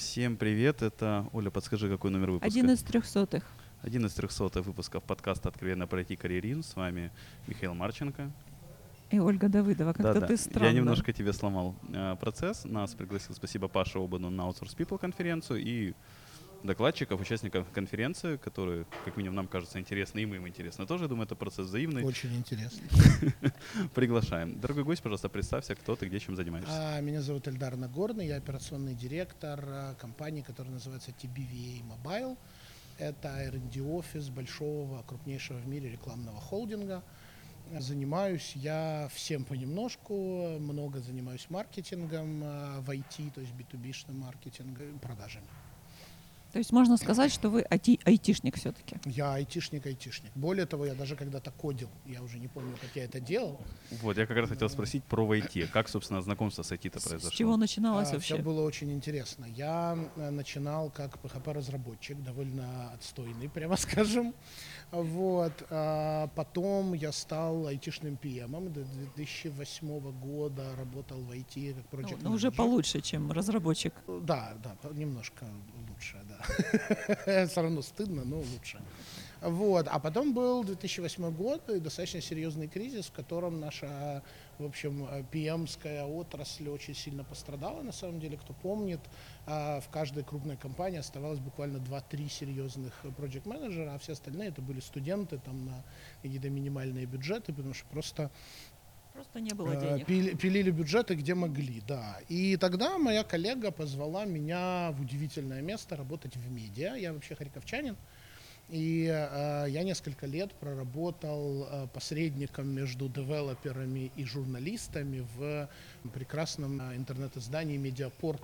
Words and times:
Всем 0.00 0.38
привет, 0.38 0.80
это 0.80 1.28
Оля, 1.34 1.50
подскажи, 1.50 1.86
какой 1.90 2.10
номер 2.10 2.30
выпуска? 2.30 2.46
Один 2.46 2.70
из 2.70 2.80
трехсотых. 2.80 3.44
Один 3.82 4.06
из 4.06 4.14
трехсотых 4.14 4.64
выпусков 4.64 5.04
подкаста 5.04 5.50
«Откровенно 5.50 5.86
пройти 5.86 6.16
карьерин». 6.16 6.62
С 6.62 6.74
вами 6.74 7.12
Михаил 7.46 7.74
Марченко. 7.74 8.30
И 9.10 9.18
Ольга 9.20 9.50
Давыдова, 9.50 9.92
как-то 9.92 10.14
Да-да, 10.14 10.26
ты 10.26 10.38
странно. 10.38 10.68
Я 10.68 10.72
немножко 10.72 11.12
тебе 11.12 11.34
сломал 11.34 11.74
э, 11.92 12.16
процесс. 12.18 12.64
Нас 12.64 12.94
пригласил, 12.94 13.34
спасибо, 13.34 13.68
Паше 13.68 13.98
Обану 13.98 14.30
на 14.30 14.48
Outsource 14.48 14.74
People 14.74 14.98
конференцию 14.98 15.60
и 15.60 15.92
докладчиков, 16.62 17.20
участников 17.20 17.66
конференции, 17.72 18.36
которые, 18.36 18.86
как 19.04 19.16
минимум, 19.16 19.36
нам 19.36 19.48
кажется 19.48 19.78
интересны, 19.78 20.20
и 20.20 20.26
мы 20.26 20.36
им 20.36 20.48
интересны. 20.48 20.86
Тоже, 20.86 21.04
я 21.04 21.08
думаю, 21.08 21.26
это 21.26 21.34
процесс 21.34 21.66
взаимный. 21.66 22.04
Очень 22.04 22.36
интересно. 22.36 22.82
Приглашаем. 23.94 24.60
Дорогой 24.60 24.84
гость, 24.84 25.02
пожалуйста, 25.02 25.28
представься, 25.28 25.74
кто 25.74 25.96
ты, 25.96 26.06
где, 26.06 26.20
чем 26.20 26.36
занимаешься. 26.36 26.72
А, 26.72 27.00
Меня 27.00 27.22
зовут 27.22 27.48
Эльдар 27.48 27.76
Нагорный, 27.76 28.26
я 28.26 28.36
операционный 28.36 28.94
директор 28.94 29.60
а, 29.66 29.94
компании, 29.94 30.42
которая 30.42 30.74
называется 30.74 31.10
TBVA 31.10 31.82
Mobile. 31.84 32.36
Это 32.98 33.28
R&D 33.28 33.80
офис 33.80 34.28
большого, 34.28 35.02
крупнейшего 35.02 35.56
в 35.56 35.66
мире 35.66 35.90
рекламного 35.90 36.38
холдинга. 36.38 37.02
Занимаюсь 37.78 38.52
я 38.56 39.08
всем 39.14 39.44
понемножку, 39.44 40.58
много 40.58 41.00
занимаюсь 41.00 41.46
маркетингом 41.48 42.42
а, 42.44 42.80
в 42.80 42.90
IT, 42.90 43.32
то 43.32 43.40
есть 43.40 43.52
B2B-шным 43.54 44.18
маркетингом, 44.18 44.98
продажами. 44.98 45.46
То 46.52 46.58
есть 46.58 46.72
можно 46.72 46.96
сказать, 46.96 47.32
что 47.32 47.48
вы 47.48 47.62
айти- 47.70 48.00
айтишник 48.04 48.56
все-таки. 48.56 48.96
Я 49.04 49.34
айтишник, 49.34 49.86
айтишник. 49.86 50.32
Более 50.34 50.66
того, 50.66 50.84
я 50.86 50.94
даже 50.94 51.14
когда-то 51.16 51.50
кодил, 51.52 51.88
я 52.06 52.22
уже 52.22 52.38
не 52.38 52.48
помню, 52.48 52.74
как 52.80 52.90
я 52.96 53.04
это 53.04 53.20
делал. 53.20 53.60
Вот, 54.02 54.18
я 54.18 54.26
как 54.26 54.36
раз 54.36 54.48
хотел 54.48 54.68
спросить 54.68 55.04
про 55.04 55.22
IT. 55.34 55.68
Как, 55.68 55.88
собственно, 55.88 56.20
знакомство 56.22 56.62
с 56.62 56.72
IT-то 56.72 56.98
С 56.98 57.04
произошло? 57.04 57.30
чего 57.30 57.56
начиналось 57.56 58.10
А, 58.10 58.14
вообще? 58.14 58.34
Все 58.34 58.42
было 58.42 58.62
очень 58.62 58.92
интересно. 58.92 59.44
Я 59.44 59.96
э, 60.16 60.30
начинал 60.30 60.90
как 60.90 61.16
PHP-разработчик, 61.22 62.20
довольно 62.22 62.90
отстойный, 62.94 63.48
прямо 63.48 63.76
скажем. 63.76 64.34
Вот. 64.90 65.52
а 65.70 66.28
Потом 66.34 66.94
я 66.94 67.12
стал 67.12 67.66
айтишным 67.68 68.18
PM. 68.20 68.68
До 68.70 68.82
2008 69.14 70.10
года 70.20 70.64
работал 70.76 71.18
в 71.20 71.30
IT 71.30 71.74
как 71.74 71.92
Ну, 71.92 71.98
project 71.98 72.18
ну, 72.22 72.32
уже 72.32 72.50
получше, 72.50 73.00
чем 73.00 73.30
разработчик. 73.30 73.94
Да, 74.08 74.54
да, 74.62 74.76
немножко 74.92 75.46
лучше, 76.00 76.16
да. 76.28 77.46
Все 77.46 77.62
равно 77.62 77.82
стыдно, 77.82 78.24
но 78.24 78.38
лучше. 78.38 78.80
Вот. 79.40 79.88
А 79.88 79.98
потом 79.98 80.34
был 80.34 80.64
2008 80.64 81.30
год 81.34 81.70
и 81.70 81.80
достаточно 81.80 82.20
серьезный 82.20 82.68
кризис, 82.68 83.06
в 83.06 83.12
котором 83.12 83.58
наша, 83.58 84.22
в 84.58 84.66
общем, 84.66 85.04
PM-ская 85.32 86.04
отрасль 86.04 86.68
очень 86.68 86.94
сильно 86.94 87.24
пострадала. 87.24 87.82
На 87.82 87.92
самом 87.92 88.20
деле, 88.20 88.36
кто 88.36 88.52
помнит, 88.52 89.00
а, 89.46 89.80
в 89.80 89.88
каждой 89.88 90.24
крупной 90.24 90.56
компании 90.56 90.98
оставалось 90.98 91.38
буквально 91.38 91.78
2-3 91.78 92.28
серьезных 92.28 92.92
project 93.02 93.48
менеджера, 93.48 93.94
а 93.94 93.98
все 93.98 94.12
остальные 94.12 94.48
это 94.48 94.60
были 94.60 94.80
студенты 94.80 95.38
там 95.38 95.64
на 95.64 95.84
какие-то 96.22 96.50
минимальные 96.50 97.06
бюджеты, 97.06 97.54
потому 97.54 97.72
что 97.72 97.86
просто 97.86 98.30
Просто 99.20 99.40
не 99.40 99.52
было 99.54 99.72
Э, 99.72 99.80
денег. 99.80 100.06
пили- 100.06 100.34
пилили 100.34 100.70
бюджеты, 100.70 101.14
где 101.14 101.34
могли, 101.34 101.82
да. 101.86 102.16
И 102.28 102.56
тогда 102.56 102.96
моя 102.98 103.22
коллега 103.22 103.70
позвала 103.70 104.24
меня 104.24 104.92
в 104.92 105.00
удивительное 105.02 105.60
место 105.62 105.96
работать 105.96 106.36
в 106.36 106.50
медиа. 106.50 106.94
Я 106.96 107.12
вообще 107.12 107.34
харьковчанин. 107.34 107.96
И 108.70 109.04
э, 109.12 109.66
я 109.68 109.82
несколько 109.82 110.26
лет 110.26 110.52
проработал 110.54 111.66
э, 111.70 111.86
посредником 111.92 112.68
между 112.68 113.08
девелоперами 113.08 114.10
и 114.16 114.24
журналистами 114.24 115.26
в 115.36 115.68
прекрасном 116.14 116.80
э, 116.80 116.96
интернет-издании 116.96 117.76
«Медиапорт». 117.76 118.40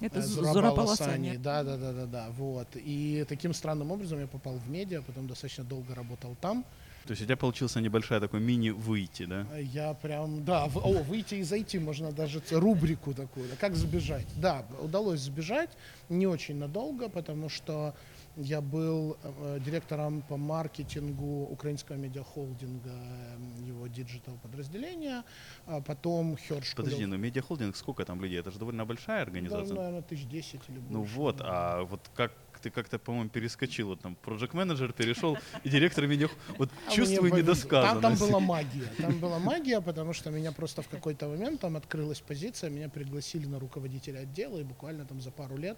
Это 0.00 0.20
э, 0.20 0.22
Зу- 0.22 0.26
Зураб 0.42 0.52
Зураб 0.54 0.78
Аласани. 0.78 1.10
Аласани. 1.28 1.36
Да, 1.38 1.62
да, 1.64 1.76
да, 1.76 1.92
да, 1.92 2.06
да. 2.06 2.26
Вот. 2.30 2.68
И 2.76 3.24
таким 3.28 3.52
странным 3.52 3.90
образом 3.90 4.20
я 4.20 4.26
попал 4.26 4.54
в 4.56 4.70
медиа, 4.70 5.02
потом 5.02 5.26
достаточно 5.26 5.64
долго 5.64 5.94
работал 5.94 6.36
там. 6.40 6.64
То 7.06 7.10
есть 7.10 7.22
у 7.22 7.24
тебя 7.26 7.36
получился 7.36 7.80
небольшая 7.80 8.20
такой 8.20 8.40
мини-выйти, 8.40 9.26
да? 9.26 9.46
Я 9.58 9.92
прям, 9.94 10.44
да, 10.44 10.66
в- 10.66 10.78
о, 10.78 11.02
выйти 11.02 11.36
и 11.36 11.42
зайти, 11.42 11.78
можно 11.78 12.12
даже 12.12 12.42
рубрику 12.50 13.12
такую, 13.12 13.48
да, 13.50 13.56
как 13.56 13.74
сбежать. 13.76 14.26
Да, 14.36 14.64
удалось 14.80 15.20
сбежать, 15.20 15.70
не 16.08 16.26
очень 16.26 16.56
надолго, 16.56 17.08
потому 17.10 17.50
что 17.50 17.94
я 18.36 18.60
был 18.60 19.16
э, 19.22 19.58
директором 19.64 20.22
по 20.22 20.36
маркетингу 20.36 21.44
украинского 21.50 21.96
медиахолдинга, 21.96 22.90
э, 22.90 23.68
его 23.68 23.86
digital 23.86 24.38
подразделения, 24.42 25.24
а 25.66 25.80
потом 25.82 26.36
Херш. 26.38 26.74
Подожди, 26.74 27.04
ну 27.06 27.18
медиахолдинг, 27.18 27.76
сколько 27.76 28.04
там 28.04 28.20
людей? 28.22 28.40
Это 28.40 28.50
же 28.50 28.58
довольно 28.58 28.86
большая 28.86 29.22
организация. 29.22 29.76
наверное, 29.76 30.02
тысяч 30.02 30.26
десять 30.26 30.62
или 30.68 30.78
больше. 30.78 30.92
Ну 30.92 31.02
вот, 31.02 31.36
да. 31.36 31.44
а 31.46 31.82
вот 31.84 32.10
как 32.14 32.32
ты 32.64 32.70
как-то, 32.70 32.98
по-моему, 32.98 33.28
перескочил, 33.28 33.88
вот 33.88 34.00
там, 34.00 34.16
project 34.16 34.54
manager 34.54 34.92
перешел, 34.94 35.36
и 35.64 35.68
директор 35.68 36.06
медиа... 36.06 36.28
Вот 36.58 36.70
А 36.88 36.90
чувствую 36.90 37.34
недосказанность. 37.34 38.00
Там, 38.00 38.16
там 38.16 38.28
была 38.28 38.40
магия. 38.40 38.88
Там 38.98 39.18
была 39.18 39.38
магия, 39.38 39.80
потому 39.82 40.14
что 40.14 40.30
меня 40.30 40.50
просто 40.50 40.80
в 40.80 40.88
какой-то 40.88 41.28
момент 41.28 41.60
там 41.60 41.76
открылась 41.76 42.20
позиция, 42.20 42.70
меня 42.70 42.88
пригласили 42.88 43.46
на 43.46 43.58
руководителя 43.58 44.20
отдела, 44.20 44.58
и 44.58 44.62
буквально 44.62 45.04
там 45.04 45.20
за 45.20 45.30
пару 45.30 45.58
лет 45.58 45.76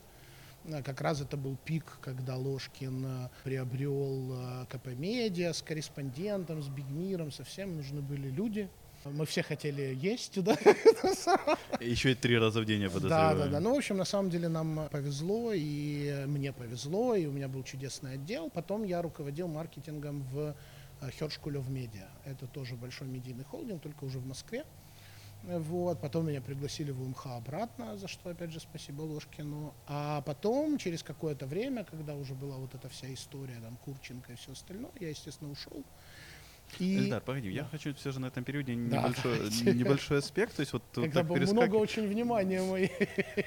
э, 0.64 0.80
как 0.84 1.00
раз 1.00 1.20
это 1.20 1.36
был 1.36 1.56
пик, 1.64 1.98
когда 2.00 2.36
Ложкин 2.36 3.04
э, 3.04 3.28
приобрел 3.42 4.34
э, 4.34 4.66
КП 4.68 4.86
Медиа 4.96 5.52
с 5.52 5.62
корреспондентом, 5.62 6.62
с 6.62 6.68
Бигмиром, 6.68 7.32
совсем 7.32 7.76
нужны 7.76 8.00
были 8.00 8.30
люди. 8.30 8.68
Мы 9.12 9.24
все 9.26 9.42
хотели 9.42 9.94
есть, 10.00 10.42
да? 10.42 10.56
Еще 11.80 12.12
и 12.12 12.14
три 12.14 12.38
раза 12.38 12.60
в 12.60 12.64
день, 12.64 12.82
я 12.82 12.88
Да, 12.88 12.94
подозреваю. 12.94 13.38
да, 13.38 13.46
да. 13.48 13.60
Ну, 13.60 13.74
в 13.74 13.78
общем, 13.78 13.96
на 13.96 14.04
самом 14.04 14.30
деле 14.30 14.48
нам 14.48 14.88
повезло, 14.90 15.52
и 15.52 16.24
мне 16.26 16.52
повезло, 16.52 17.14
и 17.14 17.26
у 17.26 17.32
меня 17.32 17.48
был 17.48 17.62
чудесный 17.62 18.14
отдел. 18.14 18.50
Потом 18.50 18.84
я 18.84 19.02
руководил 19.02 19.48
маркетингом 19.48 20.22
в 20.32 20.54
Хершкулев 21.18 21.68
Медиа. 21.68 22.08
Это 22.24 22.46
тоже 22.46 22.74
большой 22.76 23.08
медийный 23.08 23.44
холдинг, 23.44 23.82
только 23.82 24.04
уже 24.04 24.18
в 24.18 24.26
Москве. 24.26 24.64
Вот. 25.44 26.00
Потом 26.00 26.26
меня 26.26 26.40
пригласили 26.40 26.90
в 26.90 27.00
УМХ 27.02 27.26
обратно, 27.26 27.96
за 27.98 28.08
что, 28.08 28.30
опять 28.30 28.50
же, 28.50 28.58
спасибо 28.58 29.02
Ложкину. 29.02 29.74
А 29.86 30.22
потом, 30.22 30.78
через 30.78 31.02
какое-то 31.02 31.46
время, 31.46 31.84
когда 31.84 32.14
уже 32.14 32.34
была 32.34 32.56
вот 32.56 32.74
эта 32.74 32.88
вся 32.88 33.12
история, 33.14 33.60
там, 33.62 33.76
Курченко 33.84 34.32
и 34.32 34.36
все 34.36 34.52
остальное, 34.52 34.90
я, 34.98 35.10
естественно, 35.10 35.50
ушел. 35.50 35.84
И 36.78 36.98
Эльдар, 36.98 37.20
погоди, 37.22 37.50
я 37.50 37.64
хочу 37.64 37.94
все 37.94 38.10
же 38.12 38.20
на 38.20 38.26
этом 38.26 38.44
периоде 38.44 38.74
Да, 38.74 38.98
небольшой, 38.98 39.36
давайте. 39.38 39.72
небольшой 39.72 40.18
аспект. 40.18 40.56
То 40.56 40.60
есть 40.60 40.72
вот 40.72 40.82
когда 40.94 41.22
так 41.22 41.30
перескак- 41.30 41.52
много 41.52 41.76
очень 41.76 42.06
внимания 42.06 42.60
моей. 42.62 42.90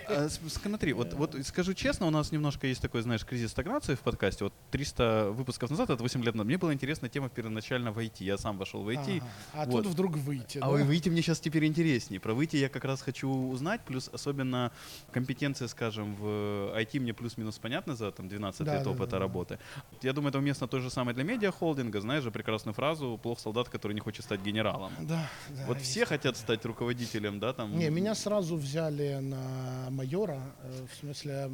А, 0.07 0.27
Смотри, 0.29 0.93
вот, 0.93 1.13
вот 1.13 1.35
скажу 1.45 1.73
честно, 1.73 2.07
у 2.07 2.09
нас 2.09 2.31
немножко 2.31 2.65
есть 2.67 2.81
такой, 2.81 3.01
знаешь, 3.01 3.23
кризис 3.25 3.51
стагнации 3.51 3.95
в 3.95 3.99
подкасте. 3.99 4.45
Вот 4.45 4.53
300 4.71 5.31
выпусков 5.31 5.69
назад, 5.69 5.89
это 5.89 6.01
8 6.01 6.23
лет 6.23 6.33
назад, 6.33 6.47
мне 6.47 6.57
была 6.57 6.73
интересна 6.73 7.07
тема 7.09 7.29
первоначально 7.29 7.91
в 7.91 7.99
IT. 7.99 8.23
Я 8.23 8.37
сам 8.37 8.57
вошел 8.57 8.83
в 8.83 8.89
IT. 8.89 9.21
А 9.53 9.65
Вот. 9.65 9.83
тут 9.83 9.93
вдруг 9.93 10.15
выйти. 10.17 10.57
А 10.57 10.61
да? 10.61 10.69
вы 10.69 10.83
выйти 10.83 11.09
мне 11.09 11.21
сейчас 11.21 11.39
теперь 11.39 11.65
интереснее. 11.65 12.19
Про 12.19 12.33
выйти 12.33 12.55
я 12.55 12.69
как 12.69 12.83
раз 12.85 13.01
хочу 13.01 13.29
узнать, 13.29 13.81
плюс 13.85 14.09
особенно 14.11 14.71
компетенции, 15.11 15.67
скажем, 15.67 16.15
в 16.15 16.73
IT 16.75 16.99
мне 16.99 17.13
плюс-минус 17.13 17.59
понятны 17.59 17.95
за 17.95 18.11
там 18.11 18.27
12 18.27 18.65
Да, 18.65 18.75
лет 18.75 18.83
да, 18.83 18.89
опыта 18.89 19.11
да. 19.11 19.19
работы. 19.19 19.59
Я 20.01 20.13
думаю, 20.13 20.29
это 20.29 20.39
уместно 20.39 20.67
то 20.67 20.79
же 20.79 20.89
самое 20.89 21.13
для 21.15 21.23
медиахолдинга. 21.23 22.01
Знаешь 22.01 22.23
же 22.23 22.31
прекрасную 22.31 22.73
фразу 22.73 23.08
«плох 23.17 23.39
солдат, 23.39 23.69
который 23.69 23.93
не 23.93 23.99
хочет 23.99 24.25
стать 24.25 24.41
генералом». 24.41 24.93
Да, 24.99 25.29
да, 25.49 25.65
вот 25.67 25.77
есть 25.77 25.91
все 25.91 26.05
хотят 26.05 26.37
стать 26.37 26.65
руководителем, 26.65 27.39
да, 27.39 27.53
там? 27.53 27.77
Не, 27.77 27.89
меня 27.89 28.15
сразу 28.15 28.55
взяли 28.55 29.15
на 29.19 29.89
майора. 29.89 30.41
э, 30.63 30.85
В 30.91 30.99
смысле, 30.99 31.51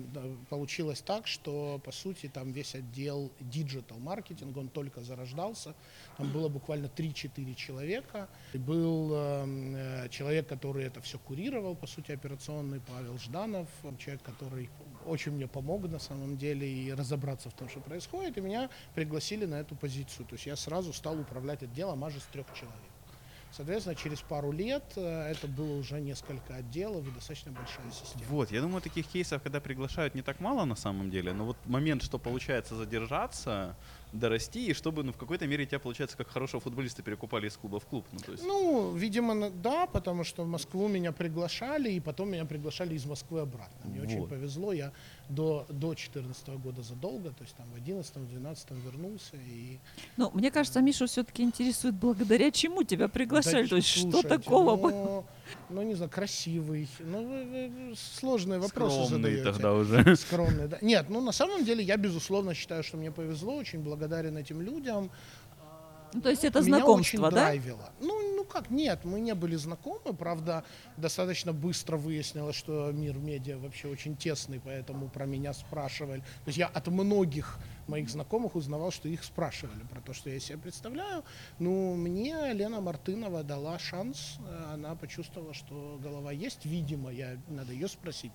получилось 0.50 1.02
так, 1.02 1.28
что, 1.28 1.80
по 1.84 1.92
сути, 1.92 2.28
там 2.28 2.52
весь 2.52 2.76
отдел 2.76 3.32
digital 3.40 3.98
маркетинг, 4.00 4.56
он 4.58 4.68
только 4.70 5.02
зарождался. 5.02 5.74
Там 6.18 6.32
было 6.32 6.50
буквально 6.50 6.88
3-4 6.88 7.56
человека. 7.56 8.28
Был 8.54 9.14
эм, 9.14 9.76
э, 9.76 10.10
человек, 10.10 10.48
который 10.48 10.86
это 10.86 11.02
все 11.02 11.18
курировал, 11.18 11.76
по 11.76 11.88
сути, 11.88 12.12
операционный, 12.12 12.80
Павел 12.80 13.18
Жданов, 13.18 13.68
человек, 13.98 14.24
который 14.24 14.70
очень 15.06 15.32
мне 15.32 15.48
помог 15.48 15.90
на 15.90 16.00
самом 16.00 16.38
деле 16.38 16.68
и 16.68 16.94
разобраться 16.94 17.50
в 17.50 17.54
том, 17.54 17.70
что 17.70 17.80
происходит. 17.80 18.38
И 18.38 18.42
меня 18.42 18.70
пригласили 18.94 19.46
на 19.46 19.56
эту 19.56 19.76
позицию. 19.76 20.26
То 20.26 20.36
есть 20.36 20.46
я 20.46 20.56
сразу 20.56 20.94
стал 20.94 21.20
управлять 21.20 21.64
отделом 21.64 22.04
аж 22.04 22.16
из 22.16 22.24
трех 22.24 22.48
человек. 22.54 22.80
Соответственно, 23.56 23.96
через 23.96 24.20
пару 24.20 24.52
лет 24.52 24.84
э, 24.98 25.32
это 25.32 25.48
было 25.48 25.78
уже 25.78 26.02
несколько 26.02 26.56
отделов 26.56 27.08
и 27.08 27.12
достаточно 27.12 27.54
большая 27.54 27.90
система. 27.90 28.26
Вот, 28.28 28.52
я 28.52 28.60
думаю, 28.60 28.82
таких 28.82 29.08
кейсов, 29.08 29.42
когда 29.42 29.62
приглашают, 29.62 30.14
не 30.14 30.22
так 30.22 30.42
мало 30.42 30.66
на 30.66 30.76
самом 30.76 31.10
деле, 31.10 31.32
но 31.32 31.46
вот 31.46 31.58
момент, 31.66 32.04
что 32.04 32.20
получается 32.20 32.76
задержаться, 32.76 33.78
дорасти, 34.20 34.68
и 34.68 34.74
чтобы 34.74 35.04
ну, 35.04 35.12
в 35.12 35.18
какой-то 35.18 35.48
мере 35.48 35.66
тебя, 35.66 35.80
получается, 35.80 36.18
как 36.18 36.30
хорошего 36.30 36.62
футболиста 36.62 37.04
перекупали 37.04 37.48
из 37.48 37.58
клуба 37.58 37.80
в 37.80 37.86
клуб. 37.86 38.06
Ну, 38.12 38.20
то 38.20 38.32
есть... 38.32 38.44
Ну, 38.46 38.94
видимо, 38.96 39.50
да, 39.50 39.86
потому 39.86 40.24
что 40.24 40.44
в 40.44 40.48
Москву 40.48 40.88
меня 40.88 41.12
приглашали, 41.12 41.92
и 41.92 42.00
потом 42.00 42.32
меня 42.32 42.46
приглашали 42.46 42.96
из 42.96 43.06
Москвы 43.06 43.42
обратно. 43.42 43.90
Мне 43.90 44.02
очень 44.02 44.20
Вот. 44.20 44.30
повезло, 44.30 44.74
я 44.74 44.92
до, 45.30 45.66
до 45.70 45.94
14 45.94 46.48
года 46.50 46.82
задолго, 46.82 47.30
то 47.30 47.44
есть 47.44 47.56
там 47.56 47.66
в 47.72 47.76
11-12 47.76 48.82
вернулся. 48.86 49.38
И... 49.38 49.80
Ну, 50.18 50.32
мне 50.34 50.52
кажется, 50.52 50.82
Мишу 50.82 51.08
все-таки 51.08 51.44
интересует, 51.44 51.96
благодаря 51.96 52.52
чему 52.52 52.84
тебя 52.84 53.08
приглашали. 53.08 53.64
Да, 53.64 53.70
То 53.70 53.76
есть, 53.78 53.88
что 53.88 54.12
слушайте, 54.12 54.30
такого 54.30 54.76
было? 54.76 55.26
Ну, 55.70 55.82
не 55.82 55.96
знаю, 55.96 56.12
красивый. 56.12 56.88
Ну, 57.00 57.28
вы- 57.28 57.46
вы 57.90 57.96
сложные 57.96 58.60
вопросы 58.60 58.96
Скромный 59.06 59.10
задаете. 59.32 59.44
тогда 59.44 59.74
уже. 59.74 60.16
Скромный, 60.16 60.68
да. 60.68 60.78
Нет, 60.82 61.08
ну 61.10 61.22
на 61.22 61.32
самом 61.32 61.66
деле 61.66 61.84
я 61.84 61.98
безусловно 61.98 62.54
считаю, 62.54 62.84
что 62.84 62.98
мне 62.98 63.12
повезло, 63.12 63.56
очень 63.56 63.80
благодарен 63.80 64.38
этим 64.38 64.62
людям. 64.62 65.10
Ну, 66.16 66.22
то 66.22 66.30
есть 66.30 66.46
это 66.46 66.62
Меня 66.62 66.78
знакомство, 66.78 67.18
очень 67.18 67.20
да? 67.20 67.30
драйвило. 67.30 67.92
Ну, 68.00 68.38
ну 68.38 68.46
как, 68.46 68.70
нет, 68.70 69.04
мы 69.04 69.20
не 69.20 69.36
были 69.36 69.58
знакомы, 69.58 70.14
правда, 70.14 70.64
достаточно 70.96 71.52
быстро 71.52 71.98
выяснилось, 71.98 72.56
что 72.56 72.90
мир 72.94 73.18
медиа 73.18 73.58
вообще 73.58 73.90
очень 73.90 74.16
тесный, 74.16 74.62
поэтому 74.64 75.10
про 75.10 75.26
меня 75.26 75.52
спрашивали. 75.52 76.22
То 76.22 76.48
есть 76.48 76.58
я 76.58 76.68
от 76.68 76.88
многих 76.88 77.60
моих 77.88 78.10
знакомых 78.10 78.56
узнавал, 78.56 78.92
что 78.92 79.10
их 79.10 79.26
спрашивали 79.26 79.84
про 79.92 80.00
то, 80.00 80.14
что 80.14 80.30
я 80.30 80.40
себе 80.40 80.58
представляю. 80.58 81.26
Ну, 81.60 81.96
мне 81.96 82.54
Лена 82.54 82.80
Мартынова 82.80 83.44
дала 83.44 83.78
шанс, 83.78 84.38
она 84.72 84.96
почувствовала, 84.96 85.54
что 85.54 86.00
голова 86.02 86.32
есть, 86.32 86.66
видимо, 86.66 87.12
я, 87.12 87.36
надо 87.50 87.74
ее 87.74 87.90
спросить. 87.90 88.32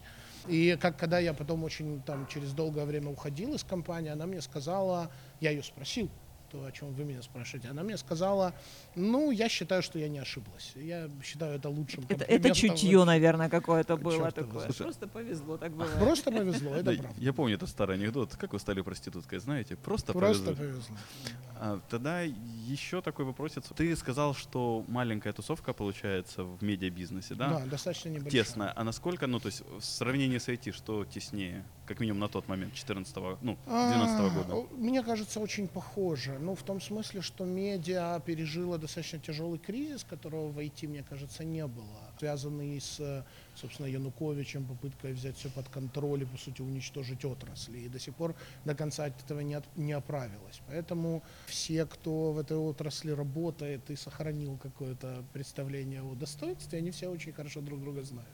И 0.46 0.76
как 0.78 0.98
когда 0.98 1.18
я 1.18 1.32
потом 1.32 1.64
очень 1.64 2.02
там 2.02 2.26
через 2.26 2.52
долгое 2.52 2.84
время 2.84 3.10
уходил 3.10 3.54
из 3.54 3.64
компании, 3.64 4.10
она 4.10 4.26
мне 4.26 4.42
сказала, 4.42 5.10
я 5.40 5.50
ее 5.50 5.62
спросил, 5.62 6.10
то, 6.50 6.64
о 6.64 6.72
чем 6.72 6.92
вы 6.92 7.04
меня 7.04 7.22
спрашиваете, 7.22 7.68
она 7.68 7.82
мне 7.82 7.96
сказала, 7.96 8.52
ну, 8.94 9.30
я 9.30 9.48
считаю, 9.48 9.82
что 9.82 9.98
я 9.98 10.08
не 10.08 10.18
ошиблась. 10.18 10.72
Я 10.74 11.08
считаю 11.22 11.56
это 11.56 11.68
лучшим 11.68 12.04
Это, 12.08 12.24
это 12.24 12.54
чутье, 12.54 13.04
наверное, 13.04 13.48
какое-то 13.48 13.96
было 13.96 14.30
такое. 14.32 14.64
слушай. 14.66 14.82
Просто 14.82 15.06
повезло, 15.08 15.56
так 15.56 15.72
бывает. 15.72 15.98
Просто 15.98 16.30
повезло, 16.32 16.74
это 16.74 16.84
Да, 16.96 17.02
правда. 17.02 17.20
я 17.20 17.32
помню 17.32 17.54
этот 17.54 17.68
старый 17.68 17.96
анекдот. 17.96 18.36
Как 18.36 18.52
вы 18.52 18.58
стали 18.58 18.80
проституткой, 18.82 19.38
знаете? 19.38 19.76
Просто, 19.76 20.12
Просто 20.12 20.54
повезло. 20.54 20.64
повезло. 20.64 20.96
А, 21.56 21.80
тогда 21.88 22.22
еще 22.22 23.00
такой 23.02 23.24
вопросец. 23.24 23.64
Ты 23.76 23.94
сказал, 23.96 24.34
что 24.34 24.84
маленькая 24.88 25.32
тусовка 25.32 25.72
получается 25.72 26.42
в 26.44 26.62
медиабизнесе, 26.62 27.34
да? 27.34 27.48
Да, 27.50 27.66
достаточно 27.66 28.08
небольшая. 28.08 28.30
Тесная. 28.44 28.72
А 28.74 28.82
насколько, 28.84 29.26
ну, 29.26 29.38
то 29.40 29.46
есть 29.46 29.62
в 29.78 29.82
сравнении 29.84 30.38
с 30.38 30.48
IT, 30.48 30.72
что 30.72 31.04
теснее? 31.04 31.64
Как 31.90 31.98
минимум 31.98 32.20
на 32.20 32.28
тот 32.28 32.46
момент, 32.46 32.72
14 32.72 33.16
ну, 33.42 33.58
12 33.66 33.66
А, 33.66 34.30
года. 34.30 34.54
о, 34.54 34.68
Мне 34.76 35.02
кажется, 35.02 35.40
очень 35.40 35.66
похоже. 35.66 36.38
Ну, 36.38 36.54
в 36.54 36.62
том 36.62 36.80
смысле, 36.80 37.20
что 37.20 37.44
медиа 37.44 38.20
пережила 38.24 38.78
достаточно 38.78 39.18
тяжелый 39.18 39.58
кризис, 39.58 40.04
которого 40.04 40.52
в 40.52 40.58
IT, 40.60 40.86
мне 40.86 41.02
кажется, 41.02 41.42
не 41.42 41.66
было. 41.66 42.12
Связанный 42.20 42.80
с, 42.80 43.24
собственно, 43.56 43.86
Януковичем, 43.88 44.66
попыткой 44.66 45.14
взять 45.14 45.36
все 45.36 45.48
под 45.50 45.68
контроль 45.68 46.22
и, 46.22 46.26
по 46.26 46.38
сути, 46.38 46.62
уничтожить 46.62 47.24
отрасли. 47.24 47.78
И 47.78 47.88
до 47.88 47.98
сих 47.98 48.14
пор 48.14 48.36
до 48.64 48.76
конца 48.76 49.06
от 49.06 49.24
этого 49.24 49.40
не, 49.40 49.54
от- 49.54 49.76
не 49.76 49.92
оправилась. 49.92 50.60
Поэтому 50.68 51.24
все, 51.46 51.86
кто 51.86 52.30
в 52.30 52.38
этой 52.38 52.56
отрасли 52.56 53.10
работает 53.10 53.90
и 53.90 53.96
сохранил 53.96 54.56
какое-то 54.62 55.24
представление 55.32 56.02
о 56.02 56.14
достоинстве, 56.14 56.78
они 56.78 56.92
все 56.92 57.08
очень 57.08 57.32
хорошо 57.32 57.60
друг 57.62 57.80
друга 57.80 58.02
знают 58.04 58.30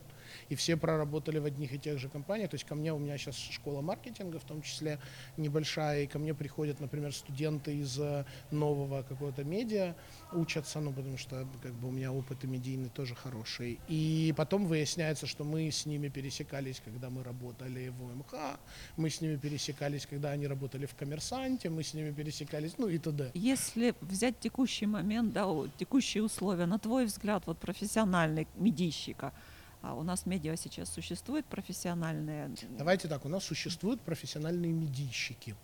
и 0.48 0.54
все 0.54 0.76
проработали 0.76 1.38
в 1.38 1.44
одних 1.44 1.72
и 1.72 1.78
тех 1.78 1.98
же 1.98 2.08
компаниях. 2.08 2.50
То 2.50 2.54
есть 2.54 2.64
ко 2.64 2.74
мне, 2.74 2.92
у 2.92 2.98
меня 2.98 3.18
сейчас 3.18 3.36
школа 3.36 3.80
маркетинга, 3.80 4.38
в 4.38 4.44
том 4.44 4.62
числе 4.62 4.98
небольшая, 5.36 6.04
и 6.04 6.06
ко 6.06 6.18
мне 6.18 6.34
приходят, 6.34 6.80
например, 6.80 7.12
студенты 7.14 7.76
из 7.76 7.98
э, 7.98 8.24
нового 8.50 9.02
какого-то 9.02 9.44
медиа, 9.44 9.94
учатся, 10.32 10.80
ну, 10.80 10.92
потому 10.92 11.18
что 11.18 11.46
как 11.62 11.72
бы 11.74 11.88
у 11.88 11.90
меня 11.90 12.12
опыт 12.12 12.44
и 12.44 12.46
медийный 12.46 12.88
тоже 12.88 13.14
хороший. 13.14 13.78
И 13.88 14.34
потом 14.36 14.66
выясняется, 14.66 15.26
что 15.26 15.44
мы 15.44 15.70
с 15.70 15.86
ними 15.86 16.08
пересекались, 16.08 16.80
когда 16.84 17.10
мы 17.10 17.22
работали 17.22 17.88
в 17.88 18.02
ОМХ, 18.02 18.58
мы 18.96 19.10
с 19.10 19.20
ними 19.20 19.36
пересекались, 19.36 20.06
когда 20.06 20.30
они 20.30 20.46
работали 20.46 20.86
в 20.86 20.94
Коммерсанте, 20.94 21.68
мы 21.70 21.82
с 21.82 21.94
ними 21.94 22.12
пересекались, 22.12 22.74
ну 22.78 22.88
и 22.88 22.98
т.д. 22.98 23.30
Если 23.34 23.94
взять 24.00 24.38
текущий 24.40 24.86
момент, 24.86 25.32
да, 25.32 25.46
текущие 25.78 26.22
условия, 26.22 26.66
на 26.66 26.78
твой 26.78 27.06
взгляд, 27.06 27.42
вот 27.46 27.58
профессиональный 27.58 28.46
медийщика, 28.56 29.32
а 29.82 29.94
у 29.94 30.02
нас 30.02 30.26
медиа 30.26 30.56
сейчас 30.56 30.90
существует 30.90 31.46
профессиональные? 31.46 32.54
Давайте 32.70 33.08
так, 33.08 33.24
у 33.24 33.28
нас 33.28 33.44
существуют 33.44 34.00
профессиональные 34.00 34.72
медийщики. 34.72 35.54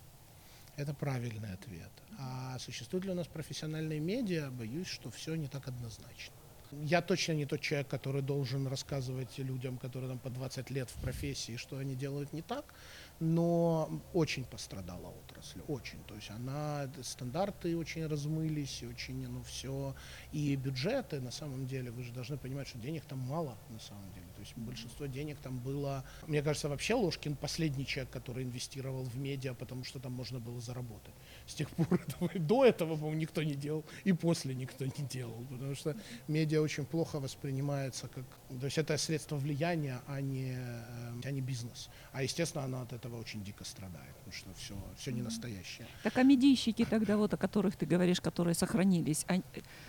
Это 0.75 0.93
правильный 0.93 1.53
ответ. 1.53 1.91
А 2.17 2.57
существуют 2.59 3.05
ли 3.05 3.11
у 3.11 3.15
нас 3.15 3.27
профессиональные 3.27 3.99
медиа? 3.99 4.49
Боюсь, 4.49 4.87
что 4.87 5.11
все 5.11 5.35
не 5.35 5.47
так 5.47 5.67
однозначно. 5.67 6.33
Я 6.81 7.01
точно 7.01 7.33
не 7.33 7.45
тот 7.45 7.61
человек, 7.61 7.87
который 7.87 8.21
должен 8.21 8.67
рассказывать 8.67 9.37
людям, 9.37 9.77
которые 9.77 10.09
там 10.09 10.19
по 10.19 10.29
20 10.29 10.71
лет 10.71 10.89
в 10.89 10.95
профессии, 11.01 11.55
что 11.57 11.77
они 11.77 11.95
делают 11.95 12.33
не 12.33 12.41
так, 12.41 12.73
но 13.19 14.01
очень 14.13 14.43
пострадала 14.45 15.09
отрасль, 15.09 15.32
очень. 15.67 15.99
То 16.07 16.15
есть 16.15 16.29
она, 16.29 16.89
стандарты 17.01 17.77
очень 17.77 18.05
размылись, 18.07 18.83
очень, 18.83 19.27
ну, 19.27 19.41
все. 19.43 19.95
И 20.31 20.55
бюджеты, 20.55 21.19
на 21.19 21.31
самом 21.31 21.67
деле, 21.67 21.91
вы 21.91 22.03
же 22.03 22.11
должны 22.11 22.37
понимать, 22.37 22.67
что 22.67 22.77
денег 22.77 23.05
там 23.05 23.19
мало, 23.19 23.57
на 23.69 23.79
самом 23.79 24.11
деле. 24.13 24.25
То 24.35 24.41
есть 24.41 24.57
большинство 24.57 25.05
денег 25.05 25.37
там 25.39 25.59
было... 25.59 26.03
Мне 26.27 26.41
кажется, 26.41 26.69
вообще 26.69 26.95
Ложкин 26.95 27.35
последний 27.35 27.85
человек, 27.85 28.11
который 28.11 28.43
инвестировал 28.43 29.03
в 29.03 29.17
медиа, 29.17 29.53
потому 29.53 29.83
что 29.83 29.99
там 29.99 30.11
можно 30.11 30.39
было 30.39 30.59
заработать. 30.59 31.13
С 31.47 31.55
тех 31.55 31.69
пор 31.69 31.87
этого- 32.07 32.39
до 32.39 32.65
этого, 32.65 32.95
по-моему, 32.95 33.19
никто 33.19 33.43
не 33.43 33.55
делал, 33.55 33.85
и 34.03 34.13
после 34.13 34.55
никто 34.55 34.85
не 34.85 35.07
делал, 35.09 35.45
потому 35.49 35.75
что 35.75 35.95
медиа 36.27 36.61
очень 36.61 36.85
плохо 36.85 37.19
воспринимается 37.19 38.07
как... 38.07 38.25
То 38.59 38.65
есть 38.65 38.77
это 38.77 38.97
средство 38.97 39.37
влияния, 39.37 40.01
а 40.07 40.21
не, 40.21 40.53
э, 40.55 41.21
а 41.23 41.31
не 41.31 41.41
бизнес. 41.41 41.89
А, 42.11 42.23
естественно, 42.23 42.65
она 42.65 42.81
от 42.81 42.93
этого 42.93 43.19
очень 43.19 43.43
дико 43.43 43.63
страдает, 43.63 44.15
потому 44.17 44.33
что 44.33 44.53
все, 44.53 44.75
все 44.97 45.11
не 45.11 45.21
настоящее. 45.33 45.87
Так 46.03 46.17
а 46.17 46.23
медийщики 46.23 46.85
тогда, 46.85 47.17
вот 47.17 47.33
о 47.33 47.37
которых 47.37 47.75
ты 47.75 47.85
говоришь, 47.85 48.21
которые 48.21 48.53
сохранились, 48.53 49.25
они- 49.27 49.43